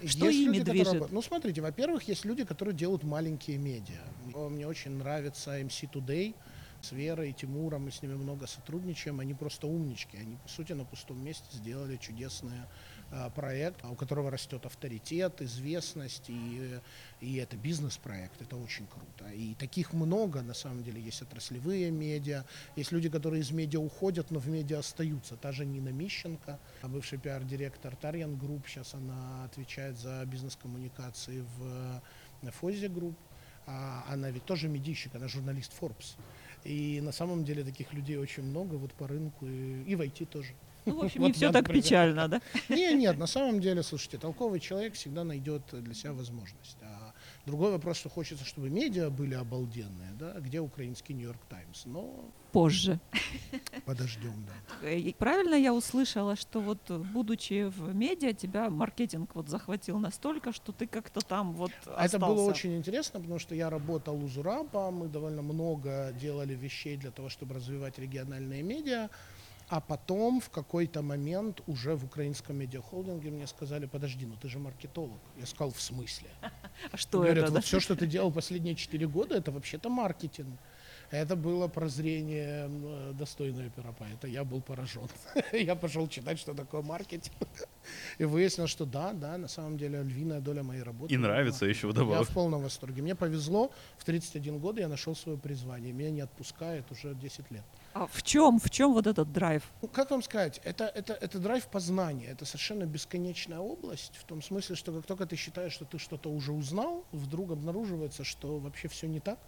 Что 0.06 0.26
Есть 0.26 0.38
ими 0.38 0.46
люди, 0.46 0.58
которые 0.60 0.64
движет? 0.64 0.86
работают- 0.94 1.12
Ну, 1.12 1.22
смотрите, 1.22 1.60
во-первых, 1.60 2.08
есть 2.08 2.24
люди, 2.24 2.44
которые 2.44 2.74
делают 2.74 3.04
маленькие 3.04 3.58
медиа. 3.58 4.02
Мне 4.34 4.66
очень 4.66 4.92
нравится 4.92 5.58
MC 5.60 5.88
Today 5.92 6.34
с 6.80 6.92
Верой 6.92 7.30
и 7.30 7.32
Тимуром, 7.32 7.84
мы 7.84 7.90
с 7.90 8.02
ними 8.02 8.14
много 8.14 8.46
сотрудничаем, 8.46 9.20
они 9.20 9.34
просто 9.34 9.66
умнички. 9.66 10.16
Они, 10.18 10.36
по 10.36 10.48
сути, 10.48 10.72
на 10.72 10.84
пустом 10.84 11.22
месте 11.24 11.44
сделали 11.52 11.96
чудесный 11.96 12.58
а, 12.60 12.68
проект, 13.34 13.84
а, 13.84 13.90
у 13.90 13.94
которого 13.94 14.30
растет 14.30 14.66
авторитет, 14.66 15.40
известность, 15.42 16.28
и, 16.28 16.80
и 17.20 17.36
это 17.36 17.56
бизнес-проект, 17.56 18.42
это 18.42 18.56
очень 18.56 18.86
круто. 18.86 19.30
И 19.32 19.54
таких 19.54 19.92
много, 19.92 20.42
на 20.42 20.54
самом 20.54 20.82
деле, 20.82 21.00
есть 21.00 21.22
отраслевые 21.22 21.90
медиа, 21.90 22.44
есть 22.76 22.92
люди, 22.92 23.08
которые 23.08 23.42
из 23.42 23.50
медиа 23.50 23.80
уходят, 23.80 24.30
но 24.30 24.38
в 24.38 24.48
медиа 24.48 24.80
остаются. 24.80 25.36
Та 25.36 25.52
же 25.52 25.64
Нина 25.64 25.90
Мищенко, 25.90 26.58
бывший 26.82 27.18
пиар-директор 27.18 27.94
Тарьян 27.96 28.36
Group, 28.36 28.66
сейчас 28.66 28.94
она 28.94 29.44
отвечает 29.44 29.98
за 29.98 30.24
бизнес-коммуникации 30.26 31.44
в 31.58 32.02
э, 32.42 32.50
Fozzy 32.50 32.88
Group. 32.88 33.16
А 33.66 34.04
она 34.08 34.30
ведь 34.30 34.44
тоже 34.44 34.68
медийщик, 34.68 35.14
она 35.14 35.26
журналист 35.26 35.72
Forbes. 35.80 36.16
И 36.64 37.00
на 37.02 37.12
самом 37.12 37.44
деле 37.44 37.64
таких 37.64 37.92
людей 37.92 38.16
очень 38.16 38.42
много 38.42 38.74
вот 38.74 38.92
по 38.92 39.06
рынку 39.06 39.46
и, 39.46 39.82
и 39.84 39.94
в 39.94 40.00
IT 40.00 40.26
тоже. 40.26 40.54
Ну, 40.86 41.00
в 41.00 41.04
общем, 41.04 41.20
Вот 41.22 41.28
не 41.28 41.32
все 41.32 41.50
так 41.52 41.62
например. 41.62 41.82
печально, 41.82 42.28
да? 42.28 42.40
Не, 42.68 42.94
нет, 42.94 43.18
на 43.18 43.26
самом 43.26 43.60
деле, 43.60 43.82
слушайте, 43.82 44.18
толковый 44.18 44.60
человек 44.60 44.94
всегда 44.94 45.24
найдет 45.24 45.62
для 45.72 45.94
себя 45.94 46.12
возможность. 46.12 46.76
А 46.82 47.12
другой 47.46 47.72
вопрос, 47.72 47.96
что 47.98 48.08
хочется, 48.08 48.44
чтобы 48.44 48.70
медиа 48.70 49.10
были 49.10 49.34
обалденные, 49.34 50.12
да, 50.18 50.32
где 50.40 50.60
украинский 50.60 51.14
New 51.14 51.25
York 51.25 51.40
Times. 51.48 51.84
Но 51.86 52.30
Позже. 52.52 53.00
подождем, 53.84 54.46
да. 54.82 54.90
И 54.90 55.12
Правильно 55.14 55.54
я 55.54 55.74
услышала, 55.74 56.36
что 56.36 56.60
вот 56.60 56.90
будучи 56.90 57.64
в 57.64 57.94
медиа, 57.94 58.32
тебя 58.32 58.70
маркетинг 58.70 59.30
вот 59.34 59.48
захватил 59.48 59.98
настолько, 59.98 60.52
что 60.52 60.72
ты 60.72 60.86
как-то 60.86 61.20
там 61.20 61.52
вот 61.54 61.72
А 61.86 62.04
Это 62.04 62.18
было 62.18 62.30
остался. 62.32 62.50
очень 62.50 62.76
интересно, 62.76 63.20
потому 63.20 63.38
что 63.38 63.54
я 63.54 63.70
работал 63.70 64.22
у 64.22 64.28
Зураба, 64.28 64.90
мы 64.90 65.08
довольно 65.08 65.42
много 65.42 66.12
делали 66.20 66.54
вещей 66.54 66.96
для 66.96 67.10
того, 67.10 67.28
чтобы 67.28 67.54
развивать 67.54 67.98
региональные 67.98 68.62
медиа. 68.62 69.08
А 69.74 69.80
потом 69.80 70.40
в 70.40 70.50
какой-то 70.50 71.02
момент 71.02 71.60
уже 71.66 71.96
в 71.96 72.04
украинском 72.04 72.56
медиахолдинге 72.56 73.32
мне 73.32 73.44
сказали, 73.48 73.86
подожди, 73.86 74.24
ну 74.24 74.36
ты 74.40 74.48
же 74.48 74.60
маркетолог. 74.60 75.18
Я 75.36 75.46
сказал, 75.46 75.72
в 75.72 75.80
смысле? 75.80 76.28
А 76.92 76.96
что 76.96 77.18
Говорят, 77.18 77.38
это? 77.38 77.46
вот 77.46 77.54
да? 77.54 77.60
все, 77.60 77.80
что 77.80 77.96
ты 77.96 78.06
делал 78.06 78.30
последние 78.30 78.76
четыре 78.76 79.08
года, 79.08 79.34
это 79.34 79.50
вообще-то 79.50 79.88
маркетинг. 79.88 80.60
Это 81.10 81.34
было 81.34 81.66
прозрение 81.66 82.70
э, 82.70 83.12
достойное 83.18 83.68
пиропа. 83.68 84.06
Это 84.12 84.28
я 84.28 84.44
был 84.44 84.60
поражен. 84.60 85.08
Я 85.52 85.74
пошел 85.74 86.06
читать, 86.08 86.38
что 86.38 86.54
такое 86.54 86.82
маркетинг. 86.82 87.36
И 88.18 88.24
выяснил, 88.24 88.68
что 88.68 88.84
да, 88.86 89.12
да, 89.12 89.36
на 89.38 89.48
самом 89.48 89.76
деле 89.76 90.02
львиная 90.04 90.40
доля 90.40 90.62
моей 90.62 90.82
работы. 90.82 91.12
И 91.12 91.16
нравится 91.16 91.66
еще 91.66 91.88
Я 91.88 91.92
вдобавок. 91.92 92.28
в 92.28 92.32
полном 92.32 92.62
восторге. 92.62 93.02
Мне 93.02 93.16
повезло, 93.16 93.72
в 93.98 94.04
31 94.04 94.58
год 94.58 94.78
я 94.78 94.86
нашел 94.88 95.16
свое 95.16 95.36
призвание. 95.36 95.92
Меня 95.92 96.10
не 96.10 96.20
отпускает 96.20 96.90
уже 96.92 97.14
10 97.14 97.50
лет. 97.50 97.64
А 97.94 98.08
в 98.08 98.24
чем, 98.24 98.58
в 98.58 98.70
чем 98.70 98.92
вот 98.92 99.06
этот 99.06 99.32
драйв? 99.32 99.62
Ну, 99.80 99.86
как 99.86 100.10
вам 100.10 100.20
сказать, 100.20 100.60
это, 100.64 100.84
это, 100.84 101.12
это 101.12 101.38
драйв 101.38 101.68
познания, 101.68 102.26
это 102.26 102.44
совершенно 102.44 102.86
бесконечная 102.86 103.60
область, 103.60 104.16
в 104.16 104.24
том 104.24 104.42
смысле, 104.42 104.74
что 104.74 104.92
как 104.92 105.06
только 105.06 105.26
ты 105.26 105.36
считаешь, 105.36 105.72
что 105.72 105.84
ты 105.84 105.98
что-то 105.98 106.28
уже 106.28 106.52
узнал, 106.52 107.04
вдруг 107.12 107.52
обнаруживается, 107.52 108.24
что 108.24 108.58
вообще 108.58 108.88
все 108.88 109.06
не 109.06 109.20
так, 109.20 109.38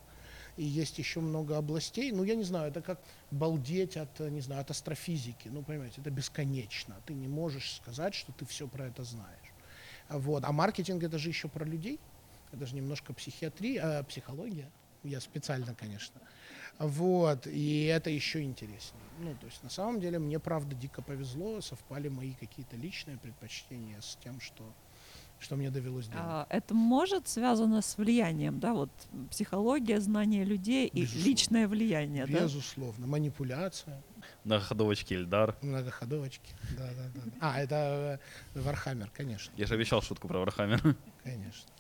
и 0.57 0.63
есть 0.63 0.97
еще 0.99 1.19
много 1.19 1.59
областей. 1.59 2.13
Ну, 2.13 2.23
я 2.23 2.37
не 2.37 2.45
знаю, 2.45 2.71
это 2.71 2.83
как 2.83 3.01
балдеть 3.33 3.97
от, 3.97 4.21
не 4.21 4.41
знаю, 4.41 4.61
от 4.61 4.71
астрофизики. 4.71 5.49
Ну, 5.49 5.63
понимаете, 5.63 6.01
это 6.01 6.11
бесконечно. 6.11 6.97
Ты 7.05 7.15
не 7.15 7.29
можешь 7.29 7.75
сказать, 7.75 8.15
что 8.15 8.33
ты 8.33 8.47
все 8.47 8.69
про 8.69 8.87
это 8.87 9.03
знаешь. 9.03 9.53
Вот. 10.09 10.45
А 10.45 10.53
маркетинг 10.53 11.03
это 11.03 11.19
же 11.19 11.29
еще 11.29 11.49
про 11.49 11.65
людей. 11.65 11.99
Это 12.53 12.65
же 12.65 12.77
немножко 12.77 13.13
психиатрия, 13.13 14.01
э, 14.01 14.05
психология. 14.05 14.71
Я 15.07 15.21
специально, 15.21 15.75
конечно. 15.75 16.21
Вот, 16.79 17.47
и 17.47 17.85
это 17.85 18.11
еще 18.11 18.43
интереснее. 18.43 19.03
Ну, 19.21 19.35
то 19.41 19.47
есть, 19.47 19.63
на 19.63 19.71
самом 19.71 19.99
деле, 20.01 20.19
мне, 20.19 20.39
правда, 20.39 20.75
дико 20.75 21.01
повезло, 21.01 21.61
совпали 21.63 22.09
мои 22.09 22.33
какие-то 22.35 22.77
личные 22.77 23.17
предпочтения 23.17 23.99
с 24.03 24.19
тем, 24.23 24.41
что, 24.43 24.63
что 25.41 25.57
мне 25.57 25.71
довелось 25.71 26.07
делать. 26.09 26.23
А, 26.27 26.47
это 26.51 26.75
может 26.75 27.29
связано 27.29 27.81
с 27.81 27.97
влиянием, 27.97 28.61
да, 28.61 28.75
вот 28.75 28.91
психология, 29.31 30.01
знание 30.01 30.45
людей 30.45 30.87
и 30.89 31.01
Безусловно. 31.03 31.27
личное 31.29 31.69
влияние, 31.69 32.27
да? 32.27 32.41
Безусловно. 32.43 33.07
Манипуляция, 33.07 34.03
Многоходовочки 34.45 35.15
Эльдар. 35.15 35.57
многоходовочки. 35.63 36.51
Да, 36.77 36.91
да, 36.93 37.05
да. 37.15 37.31
А, 37.41 37.59
это 37.59 38.21
э, 38.55 38.61
Warhammer, 38.61 39.11
конечно, 39.17 39.51
Я 39.57 39.67
же 39.67 39.73
обещал 39.75 40.03
шутку 40.03 40.29
про 40.29 40.41
Warhammer. 40.41 40.95
конечно. 41.25 41.71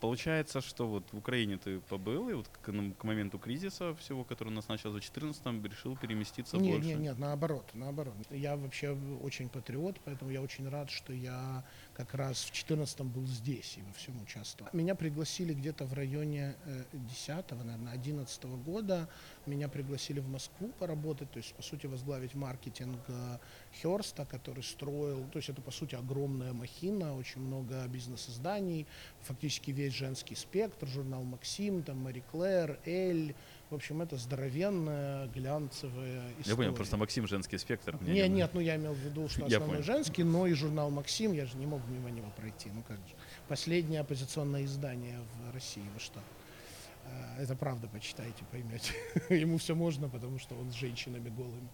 Получается, 0.00 0.60
что 0.60 0.86
вот 0.86 1.12
в 1.12 1.18
Украине 1.18 1.58
ты 1.58 1.80
побыл, 1.80 2.28
и 2.28 2.34
вот 2.34 2.48
к, 2.48 2.70
к 2.98 3.04
моменту 3.04 3.38
кризиса 3.38 3.94
всего, 3.94 4.24
который 4.24 4.48
у 4.48 4.52
нас 4.52 4.68
начался 4.68 4.90
в 4.90 4.92
2014 4.92 5.64
решил 5.64 5.96
переместиться 5.96 6.56
Не, 6.56 6.72
больше. 6.72 6.88
не, 6.88 6.94
нет, 6.94 7.18
наоборот, 7.18 7.70
наоборот. 7.74 8.14
Я 8.30 8.56
вообще 8.56 8.96
очень 9.22 9.48
патриот, 9.48 10.00
поэтому 10.04 10.30
я 10.30 10.42
очень 10.42 10.68
рад, 10.68 10.90
что 10.90 11.12
я 11.12 11.64
как 11.96 12.14
раз 12.14 12.44
в 12.44 12.52
14 12.52 13.00
был 13.00 13.26
здесь 13.26 13.78
и 13.78 13.82
во 13.82 13.92
всем 13.94 14.20
участвовал. 14.20 14.68
Меня 14.74 14.94
пригласили 14.94 15.54
где-то 15.54 15.86
в 15.86 15.94
районе 15.94 16.54
э, 16.66 16.84
10 16.92 17.50
наверное, 17.52 17.92
11 17.94 18.44
года. 18.66 19.08
Меня 19.46 19.68
пригласили 19.68 20.20
в 20.20 20.28
Москву 20.28 20.70
поработать, 20.78 21.30
то 21.30 21.38
есть, 21.38 21.54
по 21.54 21.62
сути, 21.62 21.86
возглавить 21.86 22.34
маркетинг 22.34 23.00
э, 23.08 23.38
Херста, 23.80 24.26
который 24.26 24.62
строил, 24.62 25.26
то 25.32 25.38
есть 25.38 25.48
это, 25.48 25.62
по 25.62 25.70
сути, 25.70 25.94
огромная 25.94 26.52
махина, 26.52 27.16
очень 27.16 27.40
много 27.40 27.86
бизнес-изданий, 27.86 28.86
фактически 29.22 29.70
весь 29.70 29.94
женский 29.94 30.34
спектр, 30.34 30.86
журнал 30.86 31.22
«Максим», 31.22 31.82
там 31.82 32.02
«Мари 32.02 32.22
Клэр», 32.30 32.78
«Эль», 32.84 33.34
в 33.70 33.74
общем, 33.74 34.00
это 34.02 34.16
здоровенная 34.16 35.26
глянцевая 35.28 36.22
история. 36.38 36.44
Я 36.50 36.56
понял, 36.56 36.72
просто 36.74 36.96
Максим 36.96 37.26
женский 37.26 37.58
спектр. 37.58 37.96
мне 38.00 38.12
Не, 38.12 38.22
не- 38.28 38.28
нет, 38.36 38.50
ну 38.54 38.60
я 38.60 38.76
имел 38.76 38.92
в 38.94 38.98
виду, 38.98 39.28
что 39.28 39.40
Я 39.46 39.58
основной 39.58 39.78
понял. 39.78 39.82
женский, 39.84 40.22
но 40.24 40.46
и 40.46 40.52
журнал 40.52 40.90
«Максим», 40.90 41.32
я 41.32 41.46
же 41.46 41.56
не 41.56 41.66
мог 41.66 41.80
мимо 41.88 42.10
него 42.10 42.30
пройти, 42.36 42.70
ну 42.72 42.82
как 42.86 42.96
же. 42.98 43.14
Последнее 43.48 44.00
оппозиционное 44.00 44.64
издание 44.64 45.18
в 45.50 45.54
России, 45.54 45.82
вы 45.94 46.00
что? 46.00 46.20
А, 47.06 47.42
Это 47.42 47.54
правда, 47.56 47.88
почитайте, 47.88 48.44
поймете. 48.50 48.92
Ему 49.30 49.58
все 49.58 49.74
можно, 49.74 50.08
потому 50.08 50.38
что 50.38 50.54
он 50.54 50.70
с 50.70 50.74
женщинами 50.74 51.28
голыми. 51.28 51.68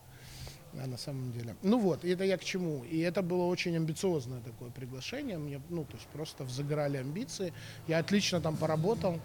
А 0.83 0.87
на 0.87 0.97
самом 0.97 1.33
деле. 1.33 1.55
Ну 1.63 1.79
вот, 1.79 2.03
это 2.03 2.25
я 2.25 2.39
к 2.39 2.45
чему. 2.45 2.83
И 2.85 2.99
это 3.01 3.21
было 3.21 3.45
очень 3.45 3.77
амбициозное 3.77 4.41
такое 4.41 4.71
приглашение. 4.71 5.37
Мне, 5.37 5.61
ну, 5.69 5.85
то 5.85 5.97
есть 5.99 6.07
просто 6.09 6.45
взыграли 6.45 6.97
амбиции. 6.97 7.53
Я 7.89 7.99
отлично 7.99 8.41
там 8.41 8.57
поработал. 8.57 9.21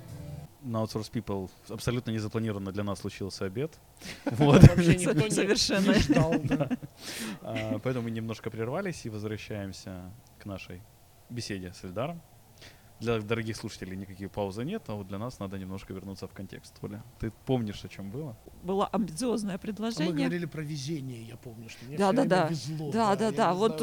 На 0.68 0.84
Outsource 0.84 1.12
People 1.12 1.50
абсолютно 1.70 2.12
незапланированно 2.12 2.72
для 2.72 2.84
нас 2.84 3.00
случился 3.00 3.46
обед. 3.46 3.80
Вот. 4.26 4.62
Вообще 4.68 4.96
никто 4.98 5.14
не- 5.26 5.32
Совершенно. 5.32 5.94
не 5.94 6.00
ждал. 6.00 6.34
да. 6.44 6.70
А, 7.42 7.80
Поэтому 7.80 8.04
мы 8.06 8.12
немножко 8.12 8.50
прервались 8.50 9.06
и 9.06 9.10
возвращаемся 9.10 10.12
к 10.40 10.46
нашей 10.46 10.82
беседе 11.30 11.72
с 11.74 11.84
Эльдаром. 11.86 12.22
Для 13.00 13.20
дорогих 13.22 13.56
слушателей 13.56 13.96
никаких 13.96 14.32
паузы 14.32 14.66
нет, 14.66 14.82
а 14.88 14.96
вот 14.96 15.08
для 15.08 15.20
нас 15.20 15.40
надо 15.40 15.60
немножко 15.60 15.94
вернуться 15.94 16.28
в 16.28 16.34
контекст. 16.34 16.74
Оля, 16.82 17.04
ты 17.20 17.32
помнишь, 17.46 17.86
о 17.86 17.88
чем 17.88 18.10
было? 18.10 18.36
Было 18.64 18.88
амбициозное 18.88 19.54
А 19.54 19.58
Мы 19.58 19.60
предложение. 19.60 20.14
говорили 20.14 20.46
про 20.48 20.62
везение, 20.64 21.22
я 21.24 21.38
помню, 21.38 21.70
что 21.70 21.86
мне 21.86 21.96
Да, 21.98 22.12
да, 22.12 22.26
да. 22.26 22.48
везло. 22.48 22.92
Да, 22.92 23.16
да, 23.16 23.32
да, 23.32 23.54
вот, 23.54 23.80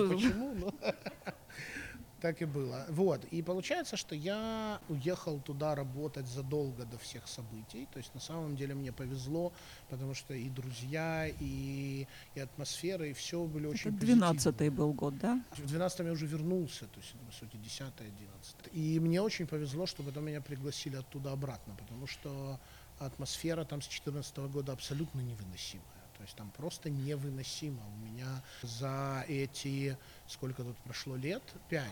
так 2.25 2.41
и 2.41 2.47
было. 2.47 2.87
Вот, 2.89 3.23
и 3.27 3.43
получается, 3.43 3.99
что 3.99 4.15
я 4.15 4.81
уехал 4.89 5.41
туда 5.41 5.75
работать 5.75 6.27
задолго 6.27 6.87
до 6.87 6.97
всех 6.97 7.29
событий. 7.29 7.87
То 7.93 7.99
есть 7.99 8.15
на 8.15 8.21
самом 8.21 8.57
деле 8.57 8.75
мне 8.75 8.93
повезло, 8.93 9.53
потому 9.91 10.15
что 10.15 10.33
и 10.33 10.49
друзья, 10.49 11.29
и, 11.29 12.07
и 12.35 12.41
атмосфера, 12.41 13.07
и 13.07 13.13
все 13.13 13.45
были 13.45 13.67
очень 13.67 13.91
Это 13.91 13.99
позитивные. 13.99 14.33
12-й 14.33 14.69
был 14.71 14.95
год, 14.95 15.19
да? 15.19 15.45
В 15.59 15.67
12 15.67 16.01
я 16.01 16.13
уже 16.13 16.27
вернулся, 16.27 16.87
то 16.87 17.01
есть 17.01 17.15
это, 17.15 17.25
по 17.27 17.33
сути, 17.33 17.57
10 17.59 17.83
11 17.83 18.57
И 18.73 18.99
мне 19.01 19.21
очень 19.21 19.47
повезло, 19.47 19.85
что 19.85 20.03
потом 20.03 20.25
меня 20.25 20.41
пригласили 20.41 20.97
оттуда 20.97 21.31
обратно, 21.33 21.75
потому 21.79 22.07
что 22.07 22.59
атмосфера 23.01 23.65
там 23.65 23.83
с 23.83 23.87
14 23.87 24.39
года 24.39 24.73
абсолютно 24.73 25.21
невыносимая. 25.21 25.94
То 26.25 26.27
есть 26.27 26.39
там 26.39 26.51
просто 26.57 26.89
невыносимо. 26.89 27.83
У 27.87 28.07
меня 28.07 28.43
за 28.63 29.27
эти, 29.29 29.95
сколько 30.27 30.65
тут 30.65 30.75
прошло 30.79 31.17
лет, 31.17 31.43
5, 31.69 31.85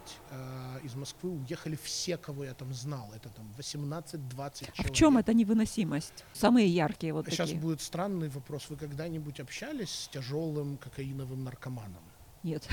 из 0.85 0.95
Москвы 0.95 1.33
уехали 1.33 1.77
все, 1.83 2.17
кого 2.17 2.45
я 2.45 2.55
там 2.55 2.73
знал. 2.73 3.13
Это 3.15 3.29
там 3.29 3.53
18-20 3.59 4.09
человек. 4.09 4.75
А 4.79 4.83
в 4.85 4.91
чем 4.93 5.19
эта 5.19 5.35
невыносимость? 5.35 6.25
Самые 6.33 6.67
яркие 6.69 7.13
вот 7.13 7.27
Сейчас 7.27 7.49
такие. 7.49 7.61
будет 7.61 7.83
странный 7.83 8.31
вопрос. 8.31 8.71
Вы 8.71 8.77
когда-нибудь 8.77 9.39
общались 9.39 9.91
с 9.91 10.09
тяжелым 10.09 10.79
кокаиновым 10.79 11.45
наркоманом? 11.45 12.03
Нет. 12.43 12.69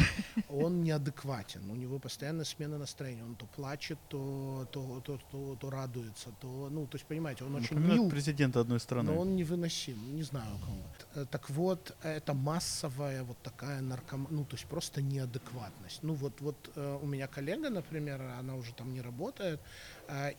он 0.49 0.81
неадекватен, 0.83 1.69
у 1.69 1.75
него 1.75 1.99
постоянная 1.99 2.45
смена 2.45 2.77
настроения, 2.77 3.23
он 3.23 3.35
то 3.35 3.45
плачет, 3.45 3.97
то, 4.07 4.67
то, 4.71 5.01
то, 5.05 5.19
то, 5.31 5.55
то 5.55 5.69
радуется, 5.69 6.29
то, 6.41 6.69
ну, 6.71 6.87
то 6.87 6.95
есть, 6.95 7.05
понимаете, 7.05 7.43
он 7.45 7.55
очень 7.55 7.75
Напоминает 7.75 8.01
мил, 8.01 8.09
президента 8.09 8.59
одной 8.61 8.79
страны. 8.79 9.11
но 9.11 9.19
он 9.19 9.35
невыносим, 9.35 10.15
не 10.15 10.23
знаю 10.23 10.55
у 10.55 10.59
кого. 10.59 10.77
Э, 11.15 11.25
Так 11.29 11.49
вот, 11.49 11.95
это 12.03 12.33
массовая 12.33 13.23
вот 13.23 13.37
такая 13.43 13.81
наркома, 13.81 14.27
ну, 14.31 14.43
то 14.43 14.55
есть 14.55 14.65
просто 14.65 15.01
неадекватность. 15.01 16.03
Ну, 16.03 16.13
вот, 16.13 16.41
вот 16.41 16.71
э, 16.75 16.99
у 17.01 17.05
меня 17.05 17.27
коллега, 17.27 17.69
например, 17.69 18.21
она 18.39 18.55
уже 18.55 18.73
там 18.73 18.93
не 18.93 19.01
работает, 19.01 19.59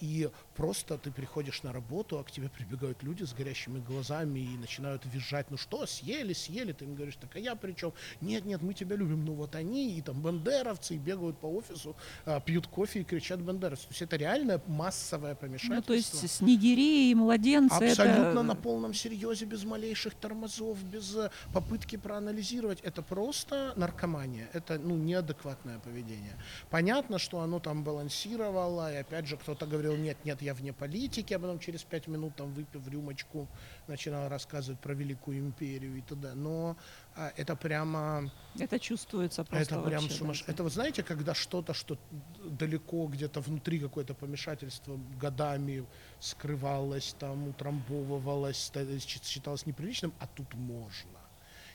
и 0.00 0.30
просто 0.56 0.98
ты 0.98 1.10
приходишь 1.10 1.62
на 1.62 1.72
работу, 1.72 2.18
а 2.18 2.24
к 2.24 2.30
тебе 2.30 2.48
прибегают 2.48 3.02
люди 3.02 3.24
с 3.24 3.32
горящими 3.32 3.80
глазами 3.80 4.40
и 4.40 4.58
начинают 4.58 5.02
визжать, 5.06 5.50
ну 5.50 5.56
что, 5.56 5.86
съели, 5.86 6.32
съели, 6.32 6.72
ты 6.72 6.84
им 6.84 6.94
говоришь, 6.94 7.16
так 7.16 7.34
а 7.36 7.38
я 7.38 7.54
при 7.54 7.72
чем? 7.72 7.92
Нет, 8.20 8.44
нет, 8.44 8.62
мы 8.62 8.74
тебя 8.74 8.96
любим, 8.96 9.24
ну 9.24 9.34
вот 9.34 9.54
они, 9.54 9.96
и 9.96 10.02
там 10.02 10.20
бандеровцы, 10.20 10.94
и 10.94 10.98
бегают 10.98 11.38
по 11.38 11.46
офису, 11.46 11.96
а, 12.24 12.40
пьют 12.40 12.66
кофе 12.66 13.00
и 13.00 13.04
кричат 13.04 13.40
бандеровцы. 13.40 13.86
То 13.86 13.92
есть 13.92 14.02
это 14.02 14.16
реально 14.16 14.60
массовое 14.66 15.34
помешательство. 15.34 15.74
Ну, 15.74 15.82
то 15.82 15.94
есть 15.94 16.30
снегири 16.30 17.10
и 17.10 17.14
младенцы 17.14 17.74
Абсолютно 17.74 18.30
это... 18.30 18.42
на 18.42 18.54
полном 18.54 18.94
серьезе, 18.94 19.46
без 19.46 19.64
малейших 19.64 20.14
тормозов, 20.14 20.82
без 20.84 21.16
э, 21.16 21.30
попытки 21.52 21.96
проанализировать. 21.96 22.80
Это 22.80 23.02
просто 23.02 23.72
наркомания. 23.76 24.48
Это 24.52 24.78
ну, 24.78 24.96
неадекватное 24.96 25.78
поведение. 25.78 26.36
Понятно, 26.70 27.18
что 27.18 27.40
оно 27.40 27.60
там 27.60 27.84
балансировало, 27.84 28.92
и 28.92 28.96
опять 28.96 29.26
же 29.26 29.36
кто-то 29.36 29.59
говорил, 29.66 29.96
нет, 29.96 30.16
нет, 30.24 30.42
я 30.42 30.54
вне 30.54 30.72
политики, 30.72 31.34
а 31.34 31.38
потом 31.38 31.58
через 31.58 31.82
пять 31.84 32.08
минут, 32.08 32.36
там, 32.36 32.52
выпив 32.52 32.86
рюмочку, 32.88 33.48
начинал 33.86 34.28
рассказывать 34.28 34.80
про 34.80 34.94
Великую 34.94 35.38
империю 35.38 35.96
и 35.96 36.00
т.д. 36.02 36.34
Но 36.34 36.76
а, 37.16 37.32
это 37.36 37.56
прямо... 37.56 38.30
Это 38.58 38.78
чувствуется 38.78 39.44
просто 39.44 39.74
Это 39.74 39.82
прям 39.82 40.08
да, 40.08 40.14
сумасшедшее. 40.14 40.54
это- 40.54 40.62
вот 40.62 40.72
знаете, 40.72 41.02
когда 41.02 41.34
что-то, 41.34 41.74
что 41.74 41.98
далеко 42.44 43.06
где-то 43.06 43.40
внутри 43.40 43.78
какое-то 43.78 44.14
помешательство 44.14 44.98
годами 45.20 45.84
скрывалось, 46.20 47.14
там 47.18 47.48
утрамбовывалось, 47.48 48.72
считалось 49.06 49.66
неприличным, 49.66 50.12
а 50.18 50.26
тут 50.26 50.54
можно. 50.54 51.19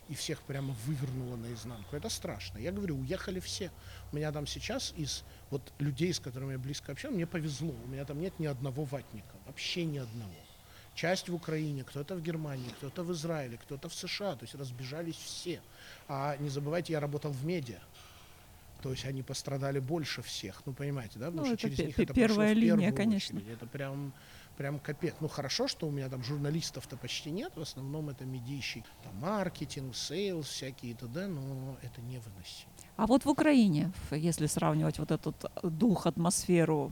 И 0.08 0.14
всех 0.14 0.42
прямо 0.44 0.76
вывернуло 0.86 1.36
наизнанку. 1.36 1.96
Это 1.96 2.10
страшно. 2.10 2.60
Я 2.60 2.72
говорю, 2.72 3.00
уехали 3.00 3.40
все. 3.40 3.72
У 4.12 4.16
меня 4.16 4.32
там 4.32 4.46
сейчас 4.46 4.94
из 4.96 5.24
вот 5.50 5.74
людей, 5.80 6.14
с 6.14 6.20
которыми 6.20 6.52
я 6.54 6.60
близко 6.60 6.92
общаюсь, 6.92 7.16
мне 7.16 7.26
повезло. 7.26 7.74
У 7.84 7.88
меня 7.88 8.06
там 8.06 8.20
нет 8.20 8.38
ни 8.40 8.46
одного 8.46 8.84
ватника. 8.84 9.36
Вообще 9.48 9.84
ни 9.86 9.98
одного. 9.98 10.32
Часть 10.94 11.28
в 11.28 11.34
Украине, 11.36 11.84
кто-то 11.84 12.16
в 12.16 12.22
Германии, 12.22 12.70
кто-то 12.78 13.04
в 13.04 13.12
Израиле, 13.14 13.58
кто-то 13.58 13.90
в 13.90 13.96
США. 13.96 14.36
То 14.36 14.44
есть 14.44 14.54
разбежались 14.56 15.16
все. 15.16 15.60
А 16.08 16.38
не 16.38 16.50
забывайте, 16.50 16.94
я 16.94 17.00
работал 17.00 17.32
в 17.32 17.44
медиа. 17.44 17.80
То 18.82 18.92
есть 18.92 19.06
они 19.06 19.24
пострадали 19.24 19.80
больше 19.80 20.22
всех. 20.22 20.62
Ну, 20.68 20.74
понимаете, 20.74 21.18
да? 21.18 21.32
Потому 21.32 21.48
Ну, 21.48 21.58
что 21.58 21.58
через 21.58 21.80
них 21.80 21.98
это 21.98 22.14
пошло 22.14 22.44
в 22.44 22.54
линия, 22.54 22.76
первую 22.76 22.96
конечно. 22.96 23.40
очередь. 23.40 23.54
Это 23.54 23.66
прям 23.66 24.14
прям 24.58 24.80
капец. 24.80 25.16
Ну 25.20 25.28
хорошо, 25.28 25.68
что 25.68 25.88
у 25.88 25.92
меня 25.92 26.10
там 26.10 26.24
журналистов-то 26.24 26.98
почти 26.98 27.32
нет, 27.32 27.52
в 27.56 27.62
основном 27.62 28.10
это 28.10 28.26
медийщик, 28.26 28.84
там 29.04 29.16
маркетинг, 29.16 29.96
sales, 29.96 30.48
всякие 30.48 30.92
и 30.92 30.96
т.д., 30.96 31.28
но 31.28 31.78
это 31.82 32.02
невыносимо. 32.02 32.72
А 32.98 33.06
вот 33.08 33.26
в 33.26 33.30
Украине, 33.30 33.92
если 34.12 34.48
сравнивать 34.48 35.00
вот 35.00 35.12
этот 35.12 35.44
э, 35.44 35.68
дух, 35.70 36.08
атмосферу, 36.08 36.92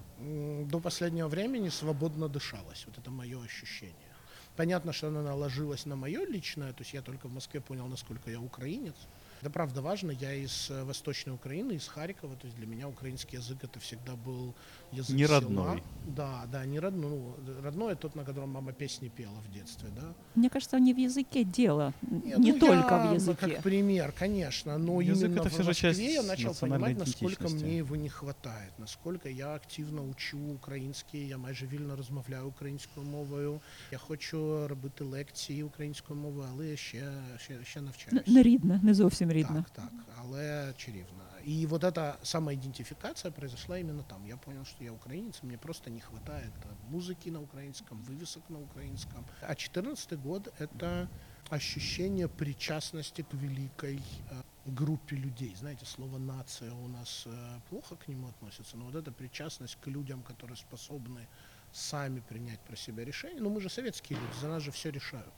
До 0.70 0.80
последнего 0.80 1.30
времени 1.30 1.70
свободно 1.70 2.28
дышалось, 2.28 2.86
вот 2.86 2.98
это 2.98 3.12
мое 3.12 3.42
ощущение. 3.42 4.14
Понятно, 4.56 4.94
что 4.94 5.08
она 5.08 5.22
наложилась 5.22 5.86
на 5.86 5.96
мое 5.96 6.26
личное, 6.26 6.74
то 6.74 6.82
есть 6.82 6.94
я 6.94 7.02
только 7.02 7.28
в 7.28 7.34
Москве 7.34 7.60
понял, 7.60 7.88
насколько 7.88 8.30
я 8.30 8.40
украинец. 8.40 8.96
Это 9.42 9.50
правда 9.50 9.82
важно, 9.82 10.12
я 10.12 10.34
из 10.34 10.70
э, 10.70 10.84
Восточной 10.84 11.34
Украины, 11.34 11.74
из 11.74 11.88
Харькова, 11.88 12.36
то 12.36 12.48
есть 12.48 12.58
для 12.58 12.68
меня 12.68 12.88
украинский 12.88 13.38
язык 13.38 13.64
это 13.64 13.80
всегда 13.80 14.16
был 14.16 14.54
язык 14.93 15.17
Не 15.17 15.27
села. 15.27 15.41
родной. 15.41 15.83
Да, 16.17 16.47
да, 16.53 16.65
не 16.67 16.81
родной. 16.81 17.11
Ну, 17.11 17.35
родной 17.63 17.95
тот, 17.97 18.17
на 18.17 18.25
котором 18.25 18.51
мама 18.51 18.73
песни 18.73 19.09
пела 19.09 19.39
в 19.49 19.53
детстве, 19.53 19.89
да. 19.97 20.15
мне 20.35 20.49
кажется, 20.51 20.79
не 20.81 20.95
в 20.95 20.99
языке 20.99 21.45
дело, 21.45 21.93
н- 22.03 22.23
Не, 22.25 22.35
не 22.45 22.53
ну, 22.53 22.59
только 22.59 22.95
я, 22.95 23.03
в 23.03 23.05
ну, 23.09 23.15
языке. 23.15 23.47
Как 23.49 23.63
пример, 23.63 24.13
конечно, 24.19 24.79
но 24.79 25.01
Язык 25.03 25.29
именно 25.29 25.41
это 25.41 25.49
в 25.49 25.53
всё 25.53 25.63
же 25.63 25.69
Москве 25.69 25.91
часть 25.91 26.01
я 26.01 26.23
начал 26.23 26.49
национальной 26.49 26.85
понимать, 26.87 26.99
насколько 27.07 27.35
идентичности. 27.35 27.65
мне 27.67 27.77
его 27.79 27.97
не 27.97 28.09
хватает, 28.09 28.73
насколько 28.79 29.29
я 29.29 29.55
активно 29.55 30.03
учу 30.03 30.39
український, 30.55 31.29
я 31.29 31.39
майже 31.39 31.67
вільно 31.67 31.97
розмовляю 31.97 32.49
українською 32.49 33.07
мовою. 33.07 33.61
Я 33.93 33.99
хочу 33.99 34.69
робити 34.69 35.05
лекції 35.05 35.63
українською 35.63 36.21
мовою, 36.21 36.49
але 36.55 36.67
я 36.67 36.77
ще, 36.77 37.03
ще, 37.39 37.65
ще 37.65 37.79
Н- 37.81 37.85
навчаюся. 37.85 38.31
Не 38.33 38.43
рідне, 38.43 38.81
не 38.83 38.95
зовсім 38.95 39.33
рідне. 39.33 39.65
Так, 39.75 39.85
так, 39.85 39.93
але 40.23 40.73
чарівно. 40.77 41.05
И 41.44 41.66
вот 41.66 41.84
эта 41.84 42.20
самоидентификация 42.24 43.30
произошла 43.32 43.78
именно 43.78 44.04
там. 44.04 44.24
Я 44.26 44.38
понял, 44.38 44.64
что 44.64 44.84
я 44.84 44.94
украинец, 44.94 45.44
мне 45.44 45.58
просто 45.58 45.90
не 45.90 46.00
хватает 46.00 46.54
э, 46.64 46.68
музыки 46.90 47.28
на 47.30 47.42
украинском, 47.42 48.02
вывесок 48.04 48.50
на 48.50 48.62
украинском. 48.62 49.26
А 49.42 49.54
14 49.54 50.18
год— 50.22 50.54
это 50.58 51.10
ощущение 51.50 52.30
причастности 52.30 53.24
к 53.24 53.34
великой 53.34 53.98
э, 53.98 54.42
группе 54.66 55.18
людей. 55.18 55.54
Знаете, 55.56 55.86
слово 55.86 56.18
«нация» 56.18 56.74
у 56.74 56.88
нас 56.88 57.24
э, 57.26 57.60
плохо 57.70 57.98
к 57.98 58.08
нему 58.08 58.30
относится, 58.30 58.78
но 58.78 58.86
вот 58.86 58.96
эта 58.96 59.12
причастность 59.12 59.78
к 59.82 59.88
людям, 59.88 60.24
которые 60.24 60.56
способны 60.56 61.28
сами 61.74 62.22
принять 62.22 62.62
про 62.62 62.78
себя 62.78 63.04
решение. 63.04 63.42
Ну, 63.42 63.50
мы 63.50 63.60
же 63.60 63.70
советские 63.70 64.18
люди, 64.18 64.34
за 64.40 64.48
нас 64.48 64.64
же 64.64 64.72
все 64.72 64.92
решают. 64.92 65.34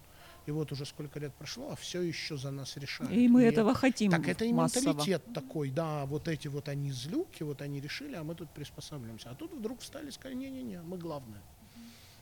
И 0.46 0.52
вот 0.52 0.72
уже 0.72 0.86
сколько 0.86 1.20
лет 1.20 1.34
прошло, 1.34 1.72
а 1.72 1.76
все 1.76 2.02
еще 2.02 2.38
за 2.38 2.52
нас 2.52 2.78
решают. 2.78 3.12
И 3.12 3.28
мы 3.28 3.44
И 3.44 3.46
этого 3.46 3.74
хотим 3.74 4.12
так 4.12 4.28
это 4.28 4.46
и 4.46 4.54
массово. 4.54 4.90
менталитет 4.90 5.34
такой, 5.34 5.72
да, 5.72 6.06
вот 6.06 6.28
эти 6.28 6.48
вот 6.48 6.70
они 6.70 6.92
злюки, 6.92 7.44
вот 7.44 7.62
они 7.62 7.80
решили, 7.80 8.16
а 8.16 8.24
мы 8.24 8.36
тут 8.36 8.50
приспосабливаемся. 8.52 9.30
А 9.32 9.36
тут 9.36 9.52
вдруг 9.54 9.80
встали 9.80 10.10
и 10.10 10.12
сказали, 10.12 10.36
не-не-не, 10.38 10.82
мы 10.84 10.98
главное. 10.98 11.42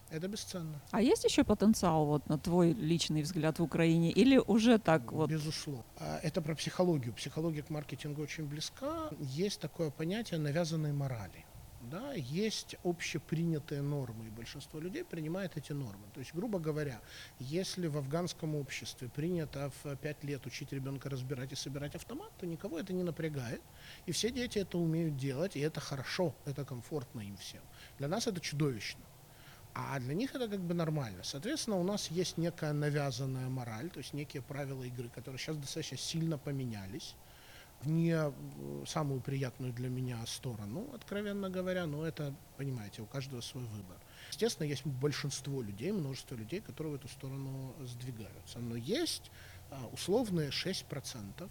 Это 0.09 0.27
бесценно, 0.27 0.79
А 0.91 1.01
есть 1.01 1.23
еще 1.23 1.43
потенциал, 1.43 2.05
вот 2.05 2.29
на 2.29 2.37
твой 2.37 2.73
личный 2.73 3.23
взгляд 3.23 3.57
в 3.57 3.63
Украине? 3.63 4.11
Или 4.11 4.37
уже 4.37 4.77
так 4.77 5.11
вот? 5.11 5.29
безусловно. 5.29 5.83
А 5.97 6.19
Это 6.21 6.39
про 6.41 6.53
психологию. 6.55 7.13
Психология 7.13 7.63
к 7.63 7.71
маркетингу 7.71 8.21
очень 8.21 8.45
близка. 8.45 9.09
Есть 9.19 9.59
такое 9.59 9.89
понятие 9.89 10.39
навязанной 10.39 10.93
морали. 10.93 11.45
Да, 11.93 12.13
есть 12.13 12.75
общепринятые 12.83 13.83
нормы, 13.83 14.25
и 14.25 14.31
большинство 14.31 14.79
людей 14.79 15.03
принимает 15.03 15.57
эти 15.57 15.73
нормы. 15.73 16.07
То 16.11 16.21
есть, 16.21 16.33
грубо 16.33 16.57
говоря, 16.57 16.99
если 17.37 17.85
в 17.85 17.97
афганском 17.97 18.55
обществе 18.55 19.09
принято 19.09 19.71
в 19.83 19.95
5 19.97 20.23
лет 20.23 20.43
учить 20.47 20.73
ребенка 20.73 21.07
разбирать 21.07 21.51
и 21.51 21.55
собирать 21.55 21.93
автомат, 21.93 22.31
то 22.39 22.47
никого 22.47 22.79
это 22.79 22.93
не 22.93 23.03
напрягает. 23.03 23.61
И 24.07 24.11
все 24.11 24.31
дети 24.31 24.57
это 24.57 24.79
умеют 24.79 25.17
делать, 25.17 25.55
и 25.55 25.59
это 25.59 25.79
хорошо, 25.81 26.33
это 26.45 26.65
комфортно 26.65 27.19
им 27.19 27.37
всем. 27.37 27.61
Для 27.99 28.07
нас 28.07 28.25
это 28.25 28.39
чудовищно. 28.39 29.03
А 29.75 29.99
для 29.99 30.15
них 30.15 30.33
это 30.33 30.47
как 30.47 30.61
бы 30.61 30.73
нормально. 30.73 31.23
Соответственно, 31.23 31.77
у 31.77 31.83
нас 31.83 32.09
есть 32.09 32.39
некая 32.39 32.73
навязанная 32.73 33.49
мораль, 33.49 33.91
то 33.91 33.99
есть 33.99 34.13
некие 34.13 34.41
правила 34.41 34.81
игры, 34.81 35.09
которые 35.09 35.37
сейчас 35.37 35.57
достаточно 35.57 35.97
сильно 35.97 36.39
поменялись 36.39 37.15
не 37.85 38.11
э, 38.11 38.31
самую 38.85 39.21
приятную 39.21 39.73
для 39.73 39.89
меня 39.89 40.25
сторону, 40.25 40.89
откровенно 40.93 41.49
говоря, 41.49 41.85
но 41.85 42.05
это, 42.05 42.33
понимаете, 42.57 43.01
у 43.01 43.05
каждого 43.05 43.41
свой 43.41 43.63
выбор. 43.65 43.97
Естественно, 44.29 44.67
есть 44.67 44.85
большинство 44.85 45.61
людей, 45.61 45.91
множество 45.91 46.35
людей, 46.35 46.61
которые 46.61 46.93
в 46.93 46.95
эту 46.95 47.07
сторону 47.07 47.75
сдвигаются. 47.81 48.59
Но 48.59 48.75
есть 48.75 49.31
а, 49.69 49.87
условные 49.91 50.49
6%, 50.49 51.49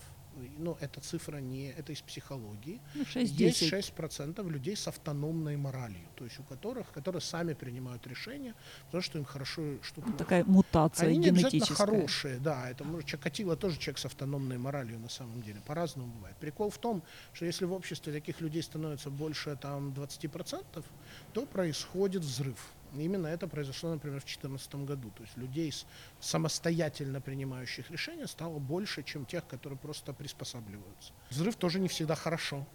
ну, 0.59 0.77
эта 0.81 1.01
цифра 1.01 1.39
не, 1.39 1.71
это 1.71 1.93
из 1.93 2.01
психологии, 2.01 2.81
Ну, 2.95 3.05
есть 3.15 3.62
6-10. 3.62 3.95
6% 3.97 4.51
людей 4.51 4.77
с 4.77 4.89
автономной 4.89 5.57
моралью, 5.57 6.07
то 6.17 6.25
есть 6.25 6.39
у 6.39 6.43
которых, 6.43 6.91
которые 6.93 7.21
сами 7.21 7.55
принимают 7.55 8.07
решения, 8.07 8.55
потому 8.87 9.03
что 9.03 9.19
им 9.19 9.25
хорошо, 9.25 9.62
что 9.83 10.01
Ну, 10.01 10.07
плохо. 10.07 10.19
Такая 10.19 10.45
мутация 10.45 11.09
Они 11.09 11.19
не 11.19 11.29
обязательно 11.29 11.67
хорошие, 11.67 12.39
да, 12.39 12.71
это 12.71 12.85
может 12.85 13.09
Чикатило 13.09 13.57
тоже 13.57 13.79
человек 13.79 13.99
с 13.99 14.05
автономной 14.07 14.59
моралью 14.59 14.99
на 14.99 15.09
самом 15.09 15.43
деле, 15.43 15.61
по-разному 15.67 16.12
бывает. 16.12 16.37
Прикол 16.37 16.71
в 16.71 16.79
том, 16.79 17.03
что 17.33 17.45
если 17.45 17.65
в 17.65 17.73
обществе 17.73 18.12
таких 18.12 18.41
людей 18.41 18.62
становится 18.62 19.11
больше 19.11 19.57
там 19.57 19.91
20%, 19.91 20.85
то 21.33 21.47
происходит 21.47 22.23
взрыв. 22.23 22.59
Именно 22.95 23.27
это 23.27 23.49
произошло, 23.49 23.91
например, 23.91 24.21
в 24.21 24.25
2014 24.25 24.75
году. 24.87 25.11
То 25.11 25.23
есть 25.23 25.37
людей 25.37 25.73
самостоятельно 26.21 27.21
принимающих 27.21 27.91
решения 27.91 28.27
стало 28.27 28.59
больше, 28.59 29.03
чем 29.03 29.25
тех, 29.25 29.47
которые 29.47 29.79
просто 29.79 30.13
приспосабливаются. 30.13 31.13
Взрыв 31.31 31.57
тоже 31.57 31.81
не 31.81 31.89
всегда 31.89 32.15
хорошо. 32.15 32.66